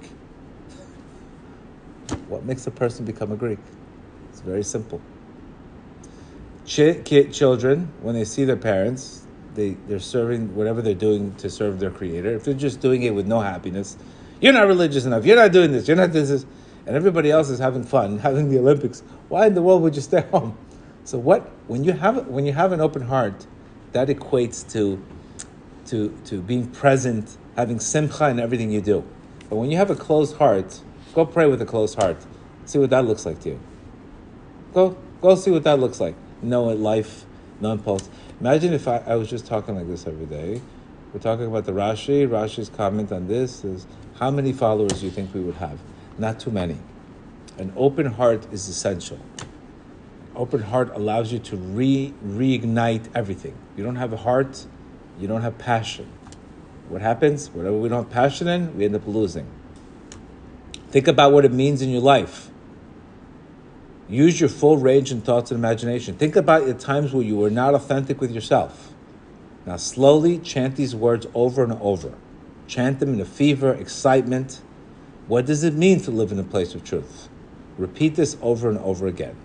What 2.27 2.43
makes 2.43 2.67
a 2.67 2.71
person 2.71 3.05
become 3.05 3.31
a 3.31 3.37
Greek? 3.37 3.59
It's 4.29 4.41
very 4.41 4.63
simple. 4.63 4.99
Ch- 6.65 7.01
children, 7.31 7.89
when 8.01 8.15
they 8.15 8.25
see 8.25 8.43
their 8.43 8.57
parents, 8.57 9.25
they, 9.55 9.77
they're 9.87 9.99
serving 9.99 10.53
whatever 10.53 10.81
they're 10.81 10.93
doing 10.93 11.33
to 11.35 11.49
serve 11.49 11.79
their 11.79 11.91
creator. 11.91 12.35
If 12.35 12.43
they're 12.43 12.53
just 12.53 12.81
doing 12.81 13.03
it 13.03 13.15
with 13.15 13.27
no 13.27 13.39
happiness, 13.39 13.95
you're 14.39 14.53
not 14.53 14.67
religious 14.67 15.05
enough, 15.05 15.25
you're 15.25 15.35
not 15.35 15.51
doing 15.51 15.71
this, 15.71 15.87
you're 15.87 15.97
not 15.97 16.11
this, 16.11 16.45
and 16.85 16.95
everybody 16.95 17.29
else 17.31 17.49
is 17.49 17.59
having 17.59 17.83
fun, 17.83 18.19
having 18.27 18.49
the 18.49 18.59
Olympics, 18.59 19.03
why 19.27 19.47
in 19.47 19.53
the 19.53 19.61
world 19.61 19.81
would 19.81 19.95
you 19.95 20.01
stay 20.01 20.21
home? 20.31 20.57
So 21.03 21.17
what 21.17 21.49
when 21.67 21.83
you 21.83 21.93
have 21.93 22.27
when 22.27 22.45
you 22.45 22.53
have 22.53 22.71
an 22.71 22.81
open 22.81 23.01
heart, 23.01 23.47
that 23.93 24.09
equates 24.09 24.69
to 24.73 25.03
to 25.87 26.15
to 26.25 26.41
being 26.41 26.67
present, 26.67 27.37
having 27.55 27.79
simcha 27.79 28.29
in 28.29 28.39
everything 28.39 28.71
you 28.71 28.81
do. 28.81 29.03
But 29.49 29.55
when 29.55 29.71
you 29.71 29.77
have 29.77 29.89
a 29.89 29.95
closed 29.95 30.37
heart, 30.37 30.81
go 31.15 31.25
pray 31.25 31.47
with 31.47 31.61
a 31.61 31.65
closed 31.65 31.95
heart. 31.95 32.17
See 32.65 32.77
what 32.77 32.91
that 32.91 33.05
looks 33.05 33.25
like 33.25 33.39
to 33.41 33.49
you. 33.49 33.59
Go 34.73 34.97
go 35.21 35.35
see 35.35 35.51
what 35.51 35.63
that 35.63 35.79
looks 35.79 35.99
like. 35.99 36.15
No 36.41 36.65
life, 36.65 37.25
no 37.59 37.71
impulse. 37.71 38.07
Imagine 38.39 38.73
if 38.73 38.87
I, 38.87 38.97
I 38.97 39.15
was 39.15 39.29
just 39.29 39.45
talking 39.45 39.75
like 39.75 39.87
this 39.87 40.05
every 40.05 40.27
day. 40.27 40.61
We're 41.11 41.19
talking 41.19 41.47
about 41.47 41.65
the 41.65 41.71
Rashi. 41.71 42.27
Rashi's 42.27 42.69
comment 42.69 43.11
on 43.11 43.27
this 43.27 43.65
is 43.65 43.87
how 44.19 44.29
many 44.29 44.51
followers 44.51 44.99
do 44.99 45.05
you 45.05 45.11
think 45.11 45.33
we 45.33 45.39
would 45.39 45.55
have? 45.55 45.79
Not 46.17 46.41
too 46.41 46.51
many. 46.51 46.77
An 47.57 47.71
open 47.77 48.05
heart 48.05 48.51
is 48.51 48.67
essential. 48.67 49.17
Open 50.35 50.61
heart 50.61 50.91
allows 50.93 51.31
you 51.31 51.39
to 51.39 51.55
re 51.55 52.13
reignite 52.25 53.07
everything. 53.15 53.55
You 53.77 53.83
don't 53.85 53.95
have 53.95 54.11
a 54.11 54.17
heart, 54.17 54.65
you 55.17 55.27
don't 55.27 55.41
have 55.41 55.57
passion. 55.57 56.11
What 56.89 57.01
happens? 57.01 57.49
Whatever 57.49 57.77
we 57.77 57.87
don't 57.87 58.03
have 58.03 58.11
passion 58.11 58.49
in, 58.49 58.75
we 58.75 58.83
end 58.83 58.95
up 58.95 59.07
losing. 59.07 59.47
Think 60.89 61.07
about 61.07 61.31
what 61.31 61.45
it 61.45 61.53
means 61.53 61.81
in 61.81 61.89
your 61.89 62.01
life. 62.01 62.49
Use 64.09 64.39
your 64.39 64.49
full 64.49 64.77
range 64.77 65.11
in 65.11 65.21
thoughts 65.21 65.51
and 65.51 65.57
imagination. 65.57 66.15
Think 66.15 66.35
about 66.35 66.65
the 66.65 66.73
times 66.73 67.13
where 67.13 67.23
you 67.23 67.37
were 67.37 67.51
not 67.51 67.73
authentic 67.73 68.19
with 68.19 68.31
yourself. 68.31 68.91
Now, 69.65 69.77
slowly 69.77 70.39
chant 70.39 70.75
these 70.75 70.93
words 70.93 71.25
over 71.33 71.63
and 71.63 71.73
over. 71.73 72.15
Chant 72.69 72.99
them 72.99 73.15
in 73.15 73.19
a 73.19 73.25
fever, 73.25 73.73
excitement. 73.73 74.61
What 75.27 75.47
does 75.47 75.63
it 75.63 75.73
mean 75.73 76.01
to 76.01 76.11
live 76.11 76.31
in 76.31 76.37
a 76.37 76.43
place 76.43 76.75
of 76.75 76.83
truth? 76.83 77.27
Repeat 77.79 78.13
this 78.13 78.37
over 78.43 78.69
and 78.69 78.77
over 78.77 79.07
again. 79.07 79.35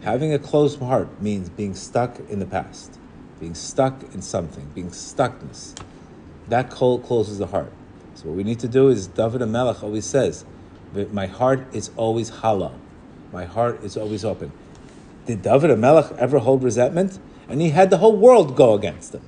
Having 0.00 0.32
a 0.32 0.38
closed 0.38 0.80
heart 0.80 1.20
means 1.20 1.50
being 1.50 1.74
stuck 1.74 2.18
in 2.30 2.38
the 2.38 2.46
past, 2.46 2.98
being 3.38 3.54
stuck 3.54 4.02
in 4.14 4.22
something, 4.22 4.70
being 4.74 4.88
stuckness. 4.88 5.78
That 6.48 6.70
cold 6.70 7.04
closes 7.04 7.36
the 7.36 7.48
heart. 7.48 7.70
So 8.14 8.28
what 8.28 8.38
we 8.38 8.42
need 8.42 8.60
to 8.60 8.68
do 8.68 8.88
is 8.88 9.06
David 9.06 9.42
HaMelech 9.42 9.82
always 9.82 10.06
says, 10.06 10.46
my 11.12 11.26
heart 11.26 11.66
is 11.74 11.90
always 11.96 12.30
hollow. 12.30 12.74
My 13.32 13.44
heart 13.44 13.84
is 13.84 13.98
always 13.98 14.24
open. 14.24 14.50
Did 15.26 15.42
David 15.42 15.70
HaMelech 15.70 16.16
ever 16.16 16.38
hold 16.38 16.62
resentment? 16.62 17.18
And 17.50 17.60
he 17.60 17.68
had 17.68 17.90
the 17.90 17.98
whole 17.98 18.16
world 18.16 18.56
go 18.56 18.72
against 18.72 19.14
him. 19.14 19.22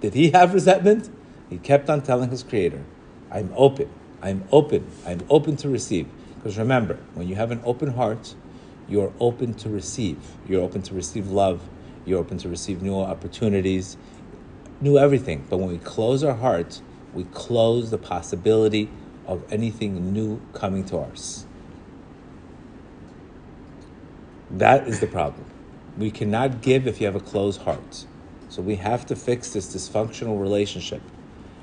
Did 0.00 0.14
he 0.14 0.30
have 0.30 0.54
resentment? 0.54 1.10
He 1.50 1.58
kept 1.58 1.90
on 1.90 2.00
telling 2.00 2.30
his 2.30 2.44
creator, 2.44 2.84
I'm 3.30 3.52
open. 3.56 3.90
I'm 4.22 4.44
open. 4.52 4.86
I'm 5.04 5.20
open 5.28 5.56
to 5.56 5.68
receive. 5.68 6.08
Because 6.36 6.56
remember, 6.56 6.98
when 7.14 7.28
you 7.28 7.34
have 7.34 7.50
an 7.50 7.60
open 7.64 7.92
heart, 7.94 8.34
you're 8.88 9.12
open 9.20 9.54
to 9.54 9.68
receive. 9.68 10.18
You're 10.48 10.62
open 10.62 10.82
to 10.82 10.94
receive 10.94 11.30
love. 11.30 11.68
You're 12.06 12.20
open 12.20 12.38
to 12.38 12.48
receive 12.48 12.82
new 12.82 12.96
opportunities, 12.98 13.96
new 14.80 14.96
everything. 14.96 15.44
But 15.50 15.58
when 15.58 15.68
we 15.68 15.78
close 15.78 16.24
our 16.24 16.34
hearts, 16.34 16.82
we 17.12 17.24
close 17.24 17.90
the 17.90 17.98
possibility 17.98 18.88
of 19.26 19.44
anything 19.52 20.12
new 20.12 20.40
coming 20.52 20.84
to 20.86 20.98
us. 20.98 21.46
That 24.50 24.88
is 24.88 25.00
the 25.00 25.06
problem. 25.06 25.44
We 25.98 26.10
cannot 26.10 26.62
give 26.62 26.86
if 26.86 27.00
you 27.00 27.06
have 27.06 27.16
a 27.16 27.20
closed 27.20 27.62
heart. 27.62 28.06
So 28.48 28.62
we 28.62 28.76
have 28.76 29.06
to 29.06 29.16
fix 29.16 29.52
this 29.52 29.72
dysfunctional 29.74 30.40
relationship. 30.40 31.02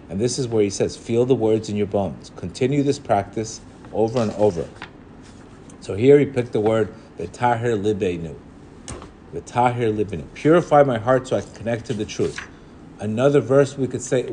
And 0.10 0.20
this 0.20 0.40
is 0.40 0.48
where 0.48 0.64
he 0.64 0.70
says, 0.70 0.96
feel 0.96 1.26
the 1.26 1.36
words 1.36 1.70
in 1.70 1.76
your 1.76 1.88
bones. 1.88 2.32
Continue 2.36 2.84
this 2.84 3.00
practice 3.00 3.62
over 3.94 4.20
and 4.20 4.32
over. 4.34 4.68
So 5.82 5.96
here 5.96 6.20
he 6.20 6.26
picked 6.26 6.54
the 6.54 6.60
word 6.60 6.94
vetaher 7.18 7.82
libenu. 7.82 8.36
The 9.34 9.42
tahir 9.42 9.92
libenu. 9.92 10.26
Purify 10.34 10.84
my 10.84 10.98
heart 10.98 11.28
so 11.28 11.38
I 11.38 11.42
can 11.42 11.54
connect 11.54 11.86
to 11.88 11.94
the 11.94 12.06
truth. 12.06 12.40
Another 13.00 13.42
verse 13.42 13.78
we 13.78 13.88
could 13.88 14.02
say 14.02 14.24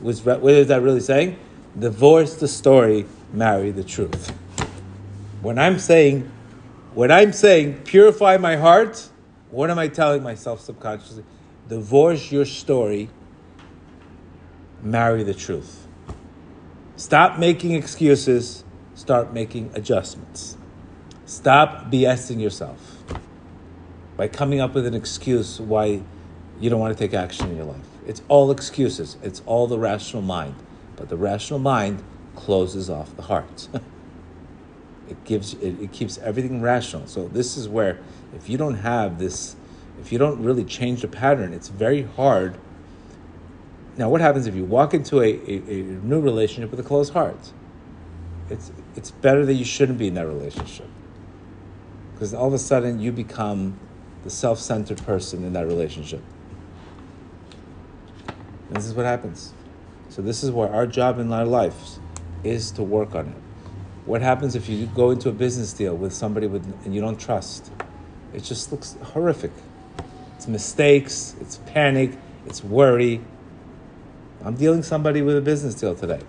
was 0.00 0.24
what 0.24 0.52
is 0.52 0.68
that 0.68 0.82
really 0.82 1.00
saying? 1.00 1.38
Divorce 1.78 2.34
the 2.34 2.48
story, 2.48 3.06
marry 3.32 3.70
the 3.70 3.82
truth. 3.82 4.30
When 5.40 5.58
I'm 5.58 5.78
saying, 5.78 6.30
when 6.94 7.10
I'm 7.10 7.32
saying 7.32 7.82
purify 7.84 8.36
my 8.36 8.56
heart, 8.56 9.08
what 9.50 9.70
am 9.70 9.78
I 9.78 9.88
telling 9.88 10.22
myself 10.22 10.60
subconsciously? 10.60 11.24
Divorce 11.68 12.30
your 12.30 12.44
story, 12.44 13.08
marry 14.82 15.22
the 15.22 15.34
truth. 15.34 15.86
Stop 16.96 17.38
making 17.38 17.72
excuses, 17.72 18.64
start 18.94 19.32
making 19.32 19.70
adjustments. 19.74 20.56
Stop 21.24 21.90
BSing 21.90 22.40
yourself 22.40 23.02
by 24.16 24.28
coming 24.28 24.60
up 24.60 24.74
with 24.74 24.86
an 24.86 24.94
excuse 24.94 25.60
why 25.60 26.02
you 26.60 26.70
don't 26.70 26.80
want 26.80 26.96
to 26.96 26.98
take 26.98 27.14
action 27.14 27.50
in 27.50 27.56
your 27.56 27.64
life. 27.64 27.86
It's 28.06 28.22
all 28.28 28.50
excuses, 28.50 29.16
it's 29.22 29.42
all 29.46 29.66
the 29.66 29.78
rational 29.78 30.22
mind. 30.22 30.54
But 30.96 31.08
the 31.08 31.16
rational 31.16 31.58
mind 31.58 32.02
closes 32.36 32.90
off 32.90 33.16
the 33.16 33.22
heart. 33.22 33.68
it 35.08 35.24
gives 35.24 35.54
it, 35.54 35.80
it 35.80 35.92
keeps 35.92 36.18
everything 36.18 36.60
rational. 36.60 37.06
So 37.06 37.28
this 37.28 37.56
is 37.56 37.68
where 37.68 37.98
if 38.34 38.48
you 38.48 38.58
don't 38.58 38.74
have 38.74 39.18
this 39.18 39.56
if 40.00 40.10
you 40.10 40.18
don't 40.18 40.42
really 40.42 40.64
change 40.64 41.02
the 41.02 41.08
pattern, 41.08 41.52
it's 41.52 41.68
very 41.68 42.02
hard. 42.02 42.56
Now, 43.96 44.08
what 44.08 44.20
happens 44.20 44.46
if 44.46 44.54
you 44.54 44.64
walk 44.64 44.94
into 44.94 45.20
a, 45.20 45.28
a, 45.28 45.62
a 45.68 45.82
new 45.82 46.20
relationship 46.20 46.70
with 46.70 46.80
a 46.80 46.82
closed 46.82 47.12
heart? 47.12 47.52
It's, 48.48 48.72
it's 48.96 49.10
better 49.10 49.44
that 49.46 49.54
you 49.54 49.64
shouldn't 49.64 49.98
be 49.98 50.08
in 50.08 50.14
that 50.14 50.26
relationship 50.26 50.88
because 52.22 52.34
all 52.34 52.46
of 52.46 52.54
a 52.54 52.58
sudden 52.58 53.00
you 53.00 53.10
become 53.10 53.78
the 54.22 54.30
self 54.30 54.58
centered 54.58 54.98
person 54.98 55.44
in 55.44 55.52
that 55.54 55.66
relationship. 55.66 56.22
And 58.68 58.76
this 58.76 58.86
is 58.86 58.94
what 58.94 59.06
happens. 59.06 59.52
So, 60.08 60.22
this 60.22 60.42
is 60.42 60.50
where 60.50 60.72
our 60.72 60.86
job 60.86 61.18
in 61.18 61.32
our 61.32 61.44
lives 61.44 61.98
is 62.44 62.70
to 62.72 62.82
work 62.82 63.14
on 63.14 63.28
it. 63.28 63.34
What 64.04 64.22
happens 64.22 64.54
if 64.54 64.68
you 64.68 64.86
go 64.86 65.10
into 65.10 65.28
a 65.28 65.32
business 65.32 65.72
deal 65.72 65.96
with 65.96 66.12
somebody 66.12 66.46
with, 66.46 66.64
and 66.84 66.94
you 66.94 67.00
don't 67.00 67.18
trust? 67.18 67.70
It 68.32 68.44
just 68.44 68.72
looks 68.72 68.96
horrific. 69.02 69.52
It's 70.36 70.48
mistakes, 70.48 71.34
it's 71.40 71.58
panic, 71.66 72.12
it's 72.46 72.62
worry. 72.64 73.20
I'm 74.44 74.54
dealing 74.54 74.82
somebody 74.82 75.22
with 75.22 75.36
a 75.36 75.40
business 75.40 75.74
deal 75.74 75.94
today, 75.94 76.20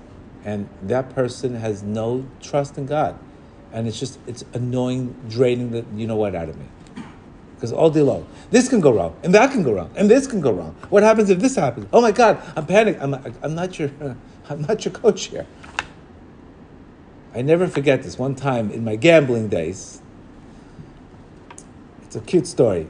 and 0.45 0.69
that 0.83 1.09
person 1.15 1.55
has 1.55 1.83
no 1.83 2.25
trust 2.41 2.77
in 2.77 2.85
God 2.85 3.17
and 3.73 3.87
it's 3.87 3.99
just 3.99 4.19
it's 4.27 4.45
annoying, 4.53 5.15
draining 5.27 5.71
the 5.71 5.83
you 5.95 6.07
know 6.07 6.15
what 6.15 6.35
out 6.35 6.47
of 6.47 6.57
me. 6.57 6.65
Because 7.55 7.73
all 7.73 7.89
day 7.89 8.01
long, 8.01 8.27
this 8.51 8.69
can 8.69 8.79
go 8.79 8.91
wrong, 8.93 9.15
and 9.23 9.33
that 9.33 9.51
can 9.51 9.63
go 9.63 9.73
wrong, 9.73 9.91
and 9.95 10.09
this 10.09 10.27
can 10.27 10.39
go 10.39 10.51
wrong. 10.51 10.75
What 10.89 11.01
happens 11.01 11.29
if 11.29 11.39
this 11.39 11.55
happens? 11.55 11.87
Oh 11.91 12.01
my 12.01 12.11
God, 12.11 12.41
I'm 12.55 12.65
panicked. 12.65 13.01
I'm, 13.01 13.13
I'm 13.41 13.55
not 13.55 13.79
your, 13.79 13.89
I'm 14.49 14.61
not 14.61 14.85
your 14.85 14.93
coach 14.93 15.25
here. 15.25 15.47
I 17.33 17.41
never 17.41 17.67
forget 17.67 18.03
this 18.03 18.19
one 18.19 18.35
time 18.35 18.69
in 18.69 18.83
my 18.83 18.95
gambling 18.95 19.49
days. 19.49 20.01
It's 22.03 22.15
a 22.15 22.21
cute 22.21 22.45
story. 22.45 22.87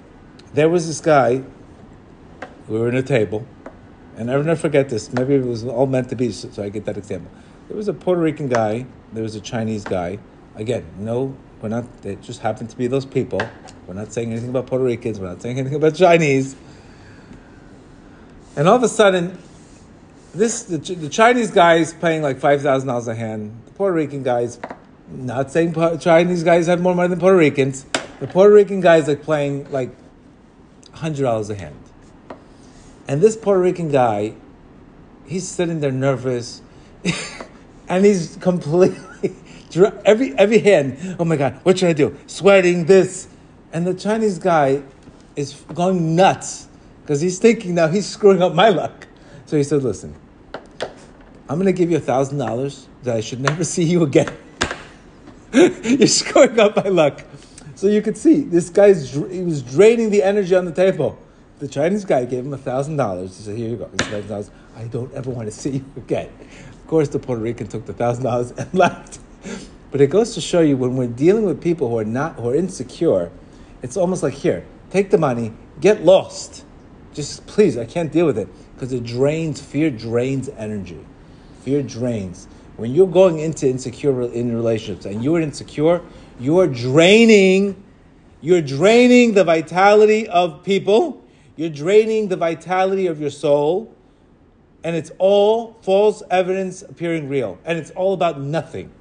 There 0.54 0.70
was 0.70 0.88
this 0.88 1.00
guy. 1.00 1.43
We 2.68 2.80
were 2.80 2.89
in 2.89 2.95
a 2.95 3.04
table, 3.04 3.45
and 4.18 4.30
I'll 4.30 4.43
never 4.43 4.59
forget 4.59 4.89
this. 4.89 5.11
Maybe 5.14 5.36
it 5.36 5.45
was 5.45 5.64
all 5.64 5.88
meant 5.88 6.09
to 6.09 6.16
be, 6.16 6.32
so 6.32 6.64
I 6.64 6.70
get 6.70 6.86
that 6.86 6.97
example. 6.97 7.32
There 7.68 7.78
was 7.78 7.88
a 7.88 7.93
Puerto 7.93 8.22
Rican 8.22 8.47
guy. 8.47 8.86
There 9.14 9.24
was 9.24 9.36
a 9.36 9.41
Chinese 9.41 9.84
guy 9.84 10.20
Again, 10.55 10.86
no, 10.99 11.36
we're 11.61 11.70
not, 11.70 12.01
they 12.03 12.16
just 12.18 12.41
happened 12.41 12.70
to 12.70 12.78
be 12.78 12.86
those 12.86 13.05
people. 13.05 13.41
We're 13.88 13.95
not 13.95 14.14
saying 14.14 14.32
anything 14.32 14.49
about 14.49 14.68
Puerto 14.68 14.84
Ricans, 14.84 15.20
we're 15.20 15.28
not 15.28 15.41
saying 15.41 15.57
anything 15.57 15.78
about 15.78 15.95
Chinese. 15.95 16.55
And 18.55 18.68
all 18.68 18.76
of 18.76 18.84
a 18.84 18.88
sudden, 18.88 19.38
this 20.36 20.64
the, 20.64 20.78
the 20.78 21.09
Chinese 21.09 21.49
guy 21.49 21.76
is 21.76 21.93
paying 21.93 22.22
like 22.22 22.39
$5,000 22.39 23.07
a 23.07 23.16
hand. 23.16 23.59
The 23.66 23.72
Puerto 23.72 23.95
Rican 23.95 24.22
guys, 24.22 24.59
not 25.09 25.51
saying 25.51 25.74
Chinese 25.99 26.43
guys 26.43 26.68
have 26.68 26.80
more 26.80 26.93
money 26.93 27.09
than 27.09 27.20
Puerto 27.20 27.38
Ricans. 27.38 27.86
The 28.20 28.28
Puerto 28.28 28.53
Rican 28.53 28.80
guys 28.80 29.09
are 29.09 29.16
playing 29.16 29.72
like 29.72 29.89
$100 30.93 31.49
a 31.49 31.55
hand. 31.55 31.76
And 33.08 33.22
this 33.22 33.36
Puerto 33.36 33.60
Rican 33.60 33.89
guy, 33.89 34.36
he's 35.26 35.47
sitting 35.47 35.80
there 35.80 35.91
nervous 35.91 36.62
and 37.89 38.06
he's 38.06 38.38
completely 38.39 38.97
every 40.06 40.38
every 40.38 40.60
hand. 40.60 41.18
Oh 41.20 41.26
my 41.26 41.36
God, 41.36 41.60
what 41.64 41.80
should 41.80 41.89
I 41.89 41.93
do? 41.93 42.18
Sweating 42.28 42.86
this, 42.86 43.28
and 43.72 43.86
the 43.86 43.93
Chinese 43.93 44.39
guy 44.39 44.84
is 45.36 45.54
going 45.74 46.16
nuts 46.16 46.68
because 47.01 47.22
he's 47.22 47.39
thinking 47.39 47.76
now 47.76 47.88
he's 47.88 48.06
screwing 48.06 48.41
up 48.41 48.54
my 48.54 48.70
luck. 48.70 49.08
So 49.45 49.58
he 49.58 49.64
said, 49.64 49.84
"Listen, 49.84 50.16
I'm 51.49 51.58
going 51.58 51.66
to 51.66 51.74
give 51.74 51.91
you 51.91 51.97
a 51.97 52.01
thousand 52.01 52.38
dollars 52.38 52.88
that 53.04 53.16
I 53.16 53.22
should 53.22 53.41
never 53.41 53.64
see 53.76 53.84
you 53.84 54.04
again. 54.04 54.36
You're 55.54 56.08
screwing 56.08 56.60
up 56.60 56.76
my 56.76 56.89
luck." 56.89 57.24
So 57.76 57.88
you 57.88 58.01
could 58.01 58.18
see 58.18 58.41
this 58.41 58.70
guy's 58.70 59.12
he 59.12 59.43
was 59.43 59.62
draining 59.62 60.10
the 60.10 60.24
energy 60.24 60.56
on 60.56 60.66
the 60.66 60.72
table. 60.72 61.20
The 61.64 61.70
Chinese 61.70 62.03
guy 62.03 62.26
gave 62.26 62.45
him 62.45 62.53
a 62.53 62.57
thousand 62.57 62.97
dollars. 62.97 63.38
He 63.38 63.43
said, 63.43 63.55
"Here 63.55 63.70
you 63.70 63.78
go. 63.78 63.86
Thousand 63.86 64.28
dollars. 64.28 64.51
I 64.76 64.84
don't 64.84 65.14
ever 65.14 65.30
want 65.30 65.47
to 65.47 65.51
see 65.53 65.70
you 65.70 65.86
again." 65.95 66.30
Of 66.74 66.88
course, 66.88 67.07
the 67.07 67.20
Puerto 67.20 67.41
Rican 67.41 67.68
took 67.68 67.86
the 67.86 67.93
thousand 67.93 68.26
dollars 68.26 68.51
and 68.57 68.74
left. 68.74 69.20
But 69.89 70.01
it 70.01 70.07
goes 70.07 70.34
to 70.34 70.41
show 70.41 70.59
you 70.59 70.76
when 70.76 70.97
we're 70.97 71.07
dealing 71.07 71.45
with 71.45 71.61
people 71.61 71.89
who 71.89 71.97
are 71.99 72.03
not 72.03 72.36
who 72.36 72.49
are 72.49 72.55
insecure, 72.55 73.32
it's 73.82 73.95
almost 73.95 74.24
like 74.24 74.34
here, 74.34 74.66
take 74.89 75.09
the 75.09 75.18
money, 75.18 75.53
get 75.80 76.03
lost. 76.03 76.66
Just 77.14 77.47
please, 77.47 77.78
I 77.78 77.86
can't 77.86 78.11
deal 78.11 78.26
with 78.26 78.38
it 78.38 78.49
because 78.76 78.91
it 78.91 79.05
drains. 79.05 79.61
Fear 79.61 79.91
drains 79.91 80.49
energy. 80.57 80.99
Fear 81.61 81.84
drains. 81.84 82.49
When 82.76 82.93
you're 82.93 83.07
going 83.07 83.39
into 83.39 83.70
insecure 83.70 84.22
in 84.34 84.53
relationships 84.53 85.05
and 85.05 85.24
you're 85.24 85.39
insecure, 85.39 86.01
you're 86.41 86.68
draining. 86.68 87.82
You're 88.41 88.61
draining 88.61 89.34
the 89.34 89.45
vitality 89.45 90.28
of 90.28 90.61
people. 90.66 91.22
You're 91.56 91.70
draining 91.70 92.30
the 92.30 92.36
vitality 92.36 93.08
of 93.08 93.22
your 93.22 93.30
soul. 93.30 93.93
And 94.84 94.95
it's 94.95 95.12
all 95.18 95.78
false 95.82 96.22
evidence 96.30 96.82
appearing 96.82 97.30
real. 97.30 97.58
And 97.64 97.78
it's 97.78 97.91
all 97.91 98.14
about 98.14 98.41
nothing. 98.41 98.91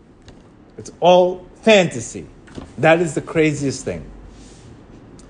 It's 0.78 0.92
all 1.00 1.46
fantasy. 1.62 2.26
That 2.78 3.00
is 3.00 3.14
the 3.14 3.20
craziest 3.20 3.84
thing. 3.84 4.08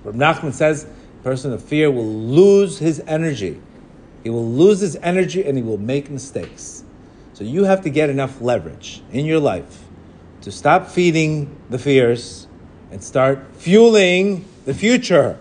Rab 0.04 0.14
Nachman 0.14 0.52
says, 0.52 0.84
a 0.84 1.22
person 1.22 1.52
of 1.52 1.62
fear 1.62 1.90
will 1.90 2.04
lose 2.04 2.78
his 2.78 3.02
energy. 3.06 3.60
He 4.24 4.30
will 4.30 4.48
lose 4.48 4.80
his 4.80 4.96
energy 4.96 5.44
and 5.44 5.56
he 5.56 5.62
will 5.62 5.78
make 5.78 6.10
mistakes. 6.10 6.84
So 7.32 7.44
you 7.44 7.64
have 7.64 7.82
to 7.82 7.90
get 7.90 8.10
enough 8.10 8.40
leverage 8.40 9.02
in 9.12 9.24
your 9.24 9.40
life 9.40 9.84
to 10.42 10.50
stop 10.50 10.88
feeding 10.88 11.56
the 11.70 11.78
fears 11.78 12.46
and 12.90 13.02
start 13.02 13.46
fueling 13.54 14.44
the 14.64 14.74
future. 14.74 15.38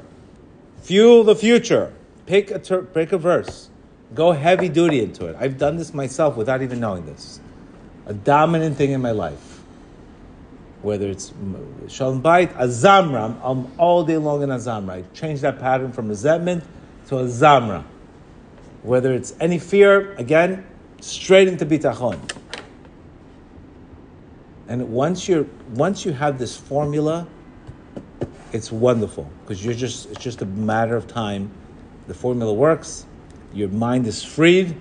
Fuel 0.82 1.24
the 1.24 1.36
future. 1.36 1.94
Pick 2.26 2.52
a, 2.52 2.60
ter- 2.60 2.84
pick 2.84 3.12
a 3.12 3.18
verse. 3.18 3.70
Go 4.14 4.32
heavy 4.32 4.70
duty 4.70 5.02
into 5.02 5.28
it. 5.28 5.36
I've 5.40 5.58
done 5.58 5.78
this 5.78 5.94
myself 5.94 6.36
without 6.36 6.62
even 6.62 6.80
knowing 6.80 7.06
this. 7.06 7.40
A 8.06 8.14
dominant 8.14 8.78
thing 8.78 8.92
in 8.92 9.02
my 9.02 9.12
life 9.12 9.52
whether 10.82 11.08
it's 11.10 11.32
Shalom 11.88 12.22
Bait, 12.22 12.50
Azamra, 12.54 13.40
I'm 13.44 13.72
all 13.78 14.04
day 14.04 14.18
long 14.18 14.42
in 14.42 14.50
Azamra. 14.50 14.90
I 14.90 15.04
change 15.14 15.42
that 15.42 15.60
pattern 15.60 15.92
from 15.92 16.08
resentment 16.08 16.64
to 17.08 17.16
Azamra. 17.16 17.84
Whether 18.82 19.14
it's 19.14 19.36
any 19.40 19.60
fear, 19.60 20.14
again, 20.16 20.66
straight 21.00 21.48
into 21.48 21.66
Bitachon. 21.66 22.20
And 24.68 24.92
once 24.92 25.28
you're 25.28 25.46
once 25.74 26.06
you 26.06 26.14
have 26.14 26.40
this 26.40 26.58
formula, 26.58 27.28
it's 28.54 28.72
wonderful 28.72 29.30
because 29.42 29.64
you're 29.64 29.74
just 29.74 30.10
it's 30.12 30.24
just 30.24 30.42
a 30.42 30.46
matter 30.46 30.96
of 30.96 31.08
time. 31.08 31.52
The 32.08 32.14
formula 32.14 32.54
works, 32.54 33.06
your 33.54 33.70
mind 33.70 34.08
is 34.08 34.24
freed, 34.24 34.76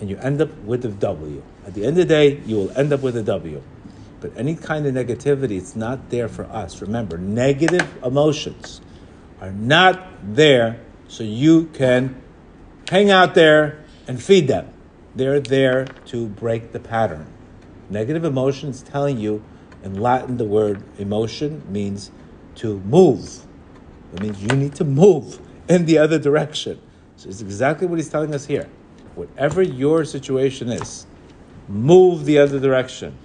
and 0.00 0.10
you 0.10 0.16
end 0.18 0.40
up 0.40 0.56
with 0.58 0.84
a 0.84 0.88
W. 0.88 1.42
At 1.66 1.74
the 1.74 1.82
end 1.82 1.90
of 1.90 1.96
the 1.96 2.04
day, 2.04 2.40
you 2.46 2.56
will 2.56 2.78
end 2.78 2.92
up 2.92 3.02
with 3.02 3.16
a 3.16 3.22
W. 3.22 3.62
But 4.20 4.32
any 4.36 4.54
kind 4.54 4.86
of 4.86 4.94
negativity, 4.94 5.58
it's 5.58 5.76
not 5.76 6.10
there 6.10 6.28
for 6.28 6.44
us. 6.44 6.80
Remember, 6.80 7.18
negative 7.18 7.86
emotions 8.02 8.80
are 9.40 9.52
not 9.52 10.34
there 10.34 10.80
so 11.08 11.22
you 11.22 11.66
can 11.66 12.20
hang 12.88 13.10
out 13.10 13.34
there 13.34 13.84
and 14.08 14.22
feed 14.22 14.48
them. 14.48 14.72
They're 15.14 15.40
there 15.40 15.86
to 16.06 16.26
break 16.26 16.72
the 16.72 16.80
pattern. 16.80 17.26
Negative 17.88 18.24
emotions 18.24 18.82
telling 18.82 19.18
you, 19.18 19.42
in 19.82 20.00
Latin, 20.00 20.36
the 20.36 20.44
word 20.44 20.82
emotion 20.98 21.62
means 21.68 22.10
to 22.56 22.78
move. 22.80 23.44
It 24.14 24.22
means 24.22 24.42
you 24.42 24.48
need 24.48 24.74
to 24.76 24.84
move 24.84 25.40
in 25.68 25.86
the 25.86 25.98
other 25.98 26.18
direction. 26.18 26.80
So 27.16 27.28
it's 27.28 27.40
exactly 27.40 27.86
what 27.86 27.98
he's 27.98 28.08
telling 28.08 28.34
us 28.34 28.46
here. 28.46 28.68
Whatever 29.14 29.62
your 29.62 30.04
situation 30.04 30.68
is, 30.68 31.06
move 31.68 32.24
the 32.24 32.38
other 32.38 32.60
direction. 32.60 33.16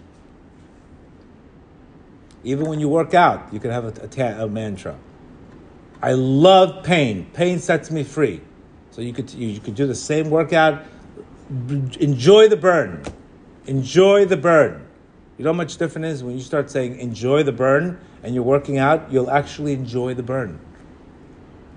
Even 2.43 2.67
when 2.67 2.79
you 2.79 2.89
work 2.89 3.13
out, 3.13 3.53
you 3.53 3.59
can 3.59 3.71
have 3.71 3.85
a, 3.85 4.21
a, 4.21 4.45
a 4.45 4.47
mantra. 4.47 4.97
I 6.01 6.13
love 6.13 6.83
pain. 6.83 7.29
Pain 7.33 7.59
sets 7.59 7.91
me 7.91 8.03
free. 8.03 8.41
So 8.91 9.01
you 9.01 9.13
could 9.13 9.31
you, 9.33 9.47
you 9.47 9.59
could 9.59 9.75
do 9.75 9.85
the 9.85 9.95
same 9.95 10.29
workout. 10.29 10.83
Enjoy 11.99 12.47
the 12.47 12.57
burn. 12.57 13.03
Enjoy 13.67 14.25
the 14.25 14.37
burn. 14.37 14.87
You 15.37 15.45
know 15.45 15.51
how 15.51 15.57
much 15.57 15.77
different 15.77 16.05
is 16.05 16.23
when 16.23 16.35
you 16.35 16.41
start 16.41 16.71
saying 16.71 16.99
enjoy 16.99 17.43
the 17.43 17.51
burn 17.51 17.99
and 18.23 18.35
you're 18.35 18.43
working 18.43 18.77
out, 18.77 19.11
you'll 19.11 19.31
actually 19.31 19.73
enjoy 19.73 20.13
the 20.13 20.23
burn. 20.23 20.59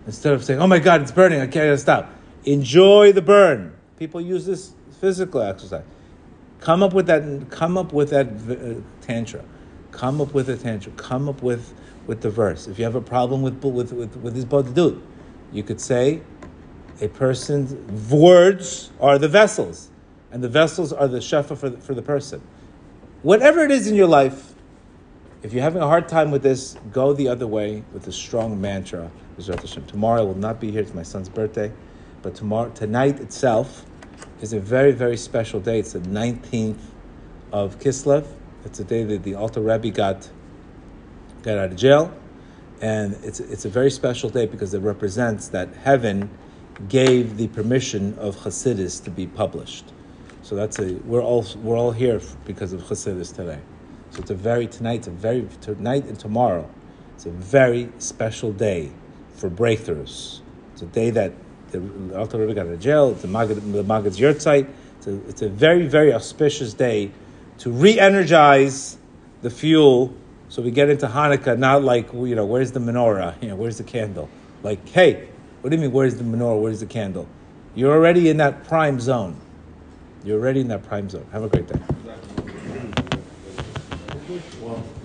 Instead 0.06 0.34
of 0.34 0.44
saying, 0.44 0.60
oh 0.60 0.66
my 0.66 0.78
God, 0.78 1.02
it's 1.02 1.12
burning, 1.12 1.40
I 1.40 1.46
can't 1.46 1.78
stop. 1.80 2.10
Enjoy 2.44 3.12
the 3.12 3.22
burn. 3.22 3.74
People 3.98 4.20
use 4.20 4.44
this 4.44 4.72
physical 5.00 5.40
exercise. 5.40 5.84
Come 6.60 6.82
up 6.82 6.92
with 6.92 7.06
that, 7.06 7.50
come 7.50 7.76
up 7.78 7.92
with 7.92 8.10
that 8.10 8.26
uh, 8.28 8.80
tantra. 9.00 9.44
Come 9.90 10.20
up 10.20 10.34
with 10.34 10.48
a 10.48 10.56
tantra. 10.56 10.92
Come 10.92 11.28
up 11.28 11.42
with, 11.42 11.72
with 12.06 12.20
the 12.20 12.30
verse. 12.30 12.66
If 12.66 12.78
you 12.78 12.84
have 12.84 12.94
a 12.94 13.00
problem 13.00 13.42
with 13.42 13.62
with 13.62 13.92
with, 13.92 14.16
with 14.16 14.36
hisbodedut, 14.36 15.00
you 15.52 15.62
could 15.62 15.80
say, 15.80 16.22
a 17.00 17.08
person's 17.08 17.74
words 18.10 18.90
are 19.00 19.18
the 19.18 19.28
vessels, 19.28 19.90
and 20.32 20.42
the 20.42 20.48
vessels 20.48 20.92
are 20.92 21.06
the 21.06 21.18
shefa 21.18 21.56
for 21.56 21.68
the, 21.68 21.78
for 21.78 21.94
the 21.94 22.02
person. 22.02 22.42
Whatever 23.22 23.60
it 23.60 23.70
is 23.70 23.86
in 23.86 23.94
your 23.94 24.06
life, 24.08 24.53
if 25.44 25.52
you're 25.52 25.62
having 25.62 25.82
a 25.82 25.86
hard 25.86 26.08
time 26.08 26.32
with 26.32 26.42
this, 26.42 26.76
go 26.90 27.12
the 27.12 27.28
other 27.28 27.46
way 27.46 27.84
with 27.92 28.08
a 28.08 28.12
strong 28.12 28.60
mantra. 28.60 29.10
Tomorrow 29.86 30.20
I 30.20 30.24
will 30.24 30.34
not 30.34 30.60
be 30.60 30.72
here. 30.72 30.80
It's 30.80 30.94
my 30.94 31.02
son's 31.04 31.28
birthday, 31.28 31.72
but 32.22 32.34
tomorrow 32.34 32.70
tonight 32.70 33.20
itself 33.20 33.86
is 34.40 34.52
a 34.52 34.60
very 34.60 34.90
very 34.90 35.16
special 35.16 35.60
day. 35.60 35.78
It's 35.78 35.92
the 35.92 36.00
19th 36.00 36.80
of 37.52 37.78
Kislev 37.78 38.26
it's 38.64 38.78
the 38.78 38.84
day 38.84 39.04
that 39.04 39.22
the 39.22 39.34
Alter 39.34 39.60
Rebbe 39.60 39.90
got 39.90 40.28
got 41.42 41.58
out 41.58 41.70
of 41.70 41.76
jail, 41.76 42.16
and 42.80 43.14
it's 43.22 43.40
it's 43.40 43.66
a 43.66 43.68
very 43.68 43.90
special 43.90 44.30
day 44.30 44.46
because 44.46 44.72
it 44.72 44.80
represents 44.80 45.48
that 45.48 45.74
heaven 45.76 46.30
gave 46.88 47.36
the 47.36 47.48
permission 47.48 48.18
of 48.18 48.36
Chassidus 48.36 49.04
to 49.04 49.10
be 49.10 49.26
published. 49.26 49.92
So 50.42 50.56
that's 50.56 50.78
a 50.78 50.94
we're 51.04 51.22
all 51.22 51.44
we're 51.62 51.76
all 51.76 51.92
here 51.92 52.20
because 52.46 52.72
of 52.72 52.80
Chassidus 52.82 53.34
today. 53.34 53.60
So 54.14 54.20
it's 54.20 54.30
a 54.30 54.34
very 54.34 54.66
tonight, 54.66 54.98
It's 54.98 55.08
a 55.08 55.10
very 55.10 55.46
tonight 55.60 56.04
and 56.04 56.18
tomorrow. 56.18 56.68
It's 57.16 57.26
a 57.26 57.30
very 57.30 57.90
special 57.98 58.52
day 58.52 58.90
for 59.34 59.50
breakthroughs. 59.50 60.40
It's 60.72 60.82
a 60.82 60.86
day 60.86 61.10
that 61.10 61.32
the 61.70 62.16
Alter 62.16 62.38
Rebbe 62.38 62.54
got 62.54 62.66
out 62.66 62.72
of 62.72 62.80
jail. 62.80 63.10
It's 63.10 63.22
the 63.22 63.28
Maggid, 63.28 63.72
the 63.72 63.82
Maggid's 63.82 64.18
Yurtzeit. 64.18 64.68
It's 64.98 65.06
a, 65.08 65.28
it's 65.28 65.42
a 65.42 65.48
very 65.48 65.86
very 65.86 66.14
auspicious 66.14 66.74
day 66.74 67.10
to 67.58 67.70
re-energize 67.70 68.96
the 69.42 69.50
fuel 69.50 70.14
so 70.48 70.62
we 70.62 70.70
get 70.70 70.88
into 70.88 71.08
Hanukkah 71.08 71.58
not 71.58 71.82
like, 71.82 72.12
you 72.12 72.36
know, 72.36 72.46
where's 72.46 72.70
the 72.70 72.78
menorah? 72.80 73.34
You 73.42 73.48
know, 73.48 73.56
where's 73.56 73.78
the 73.78 73.84
candle? 73.84 74.28
Like, 74.62 74.88
hey, 74.88 75.28
what 75.60 75.70
do 75.70 75.76
you 75.76 75.82
mean, 75.82 75.92
where's 75.92 76.14
the 76.14 76.22
menorah? 76.22 76.60
Where's 76.60 76.78
the 76.78 76.86
candle? 76.86 77.26
You're 77.74 77.92
already 77.92 78.28
in 78.28 78.36
that 78.36 78.64
prime 78.64 79.00
zone. 79.00 79.40
You're 80.22 80.38
already 80.38 80.60
in 80.60 80.68
that 80.68 80.84
prime 80.84 81.10
zone. 81.10 81.26
Have 81.32 81.42
a 81.42 81.48
great 81.48 81.66
day. 81.66 81.80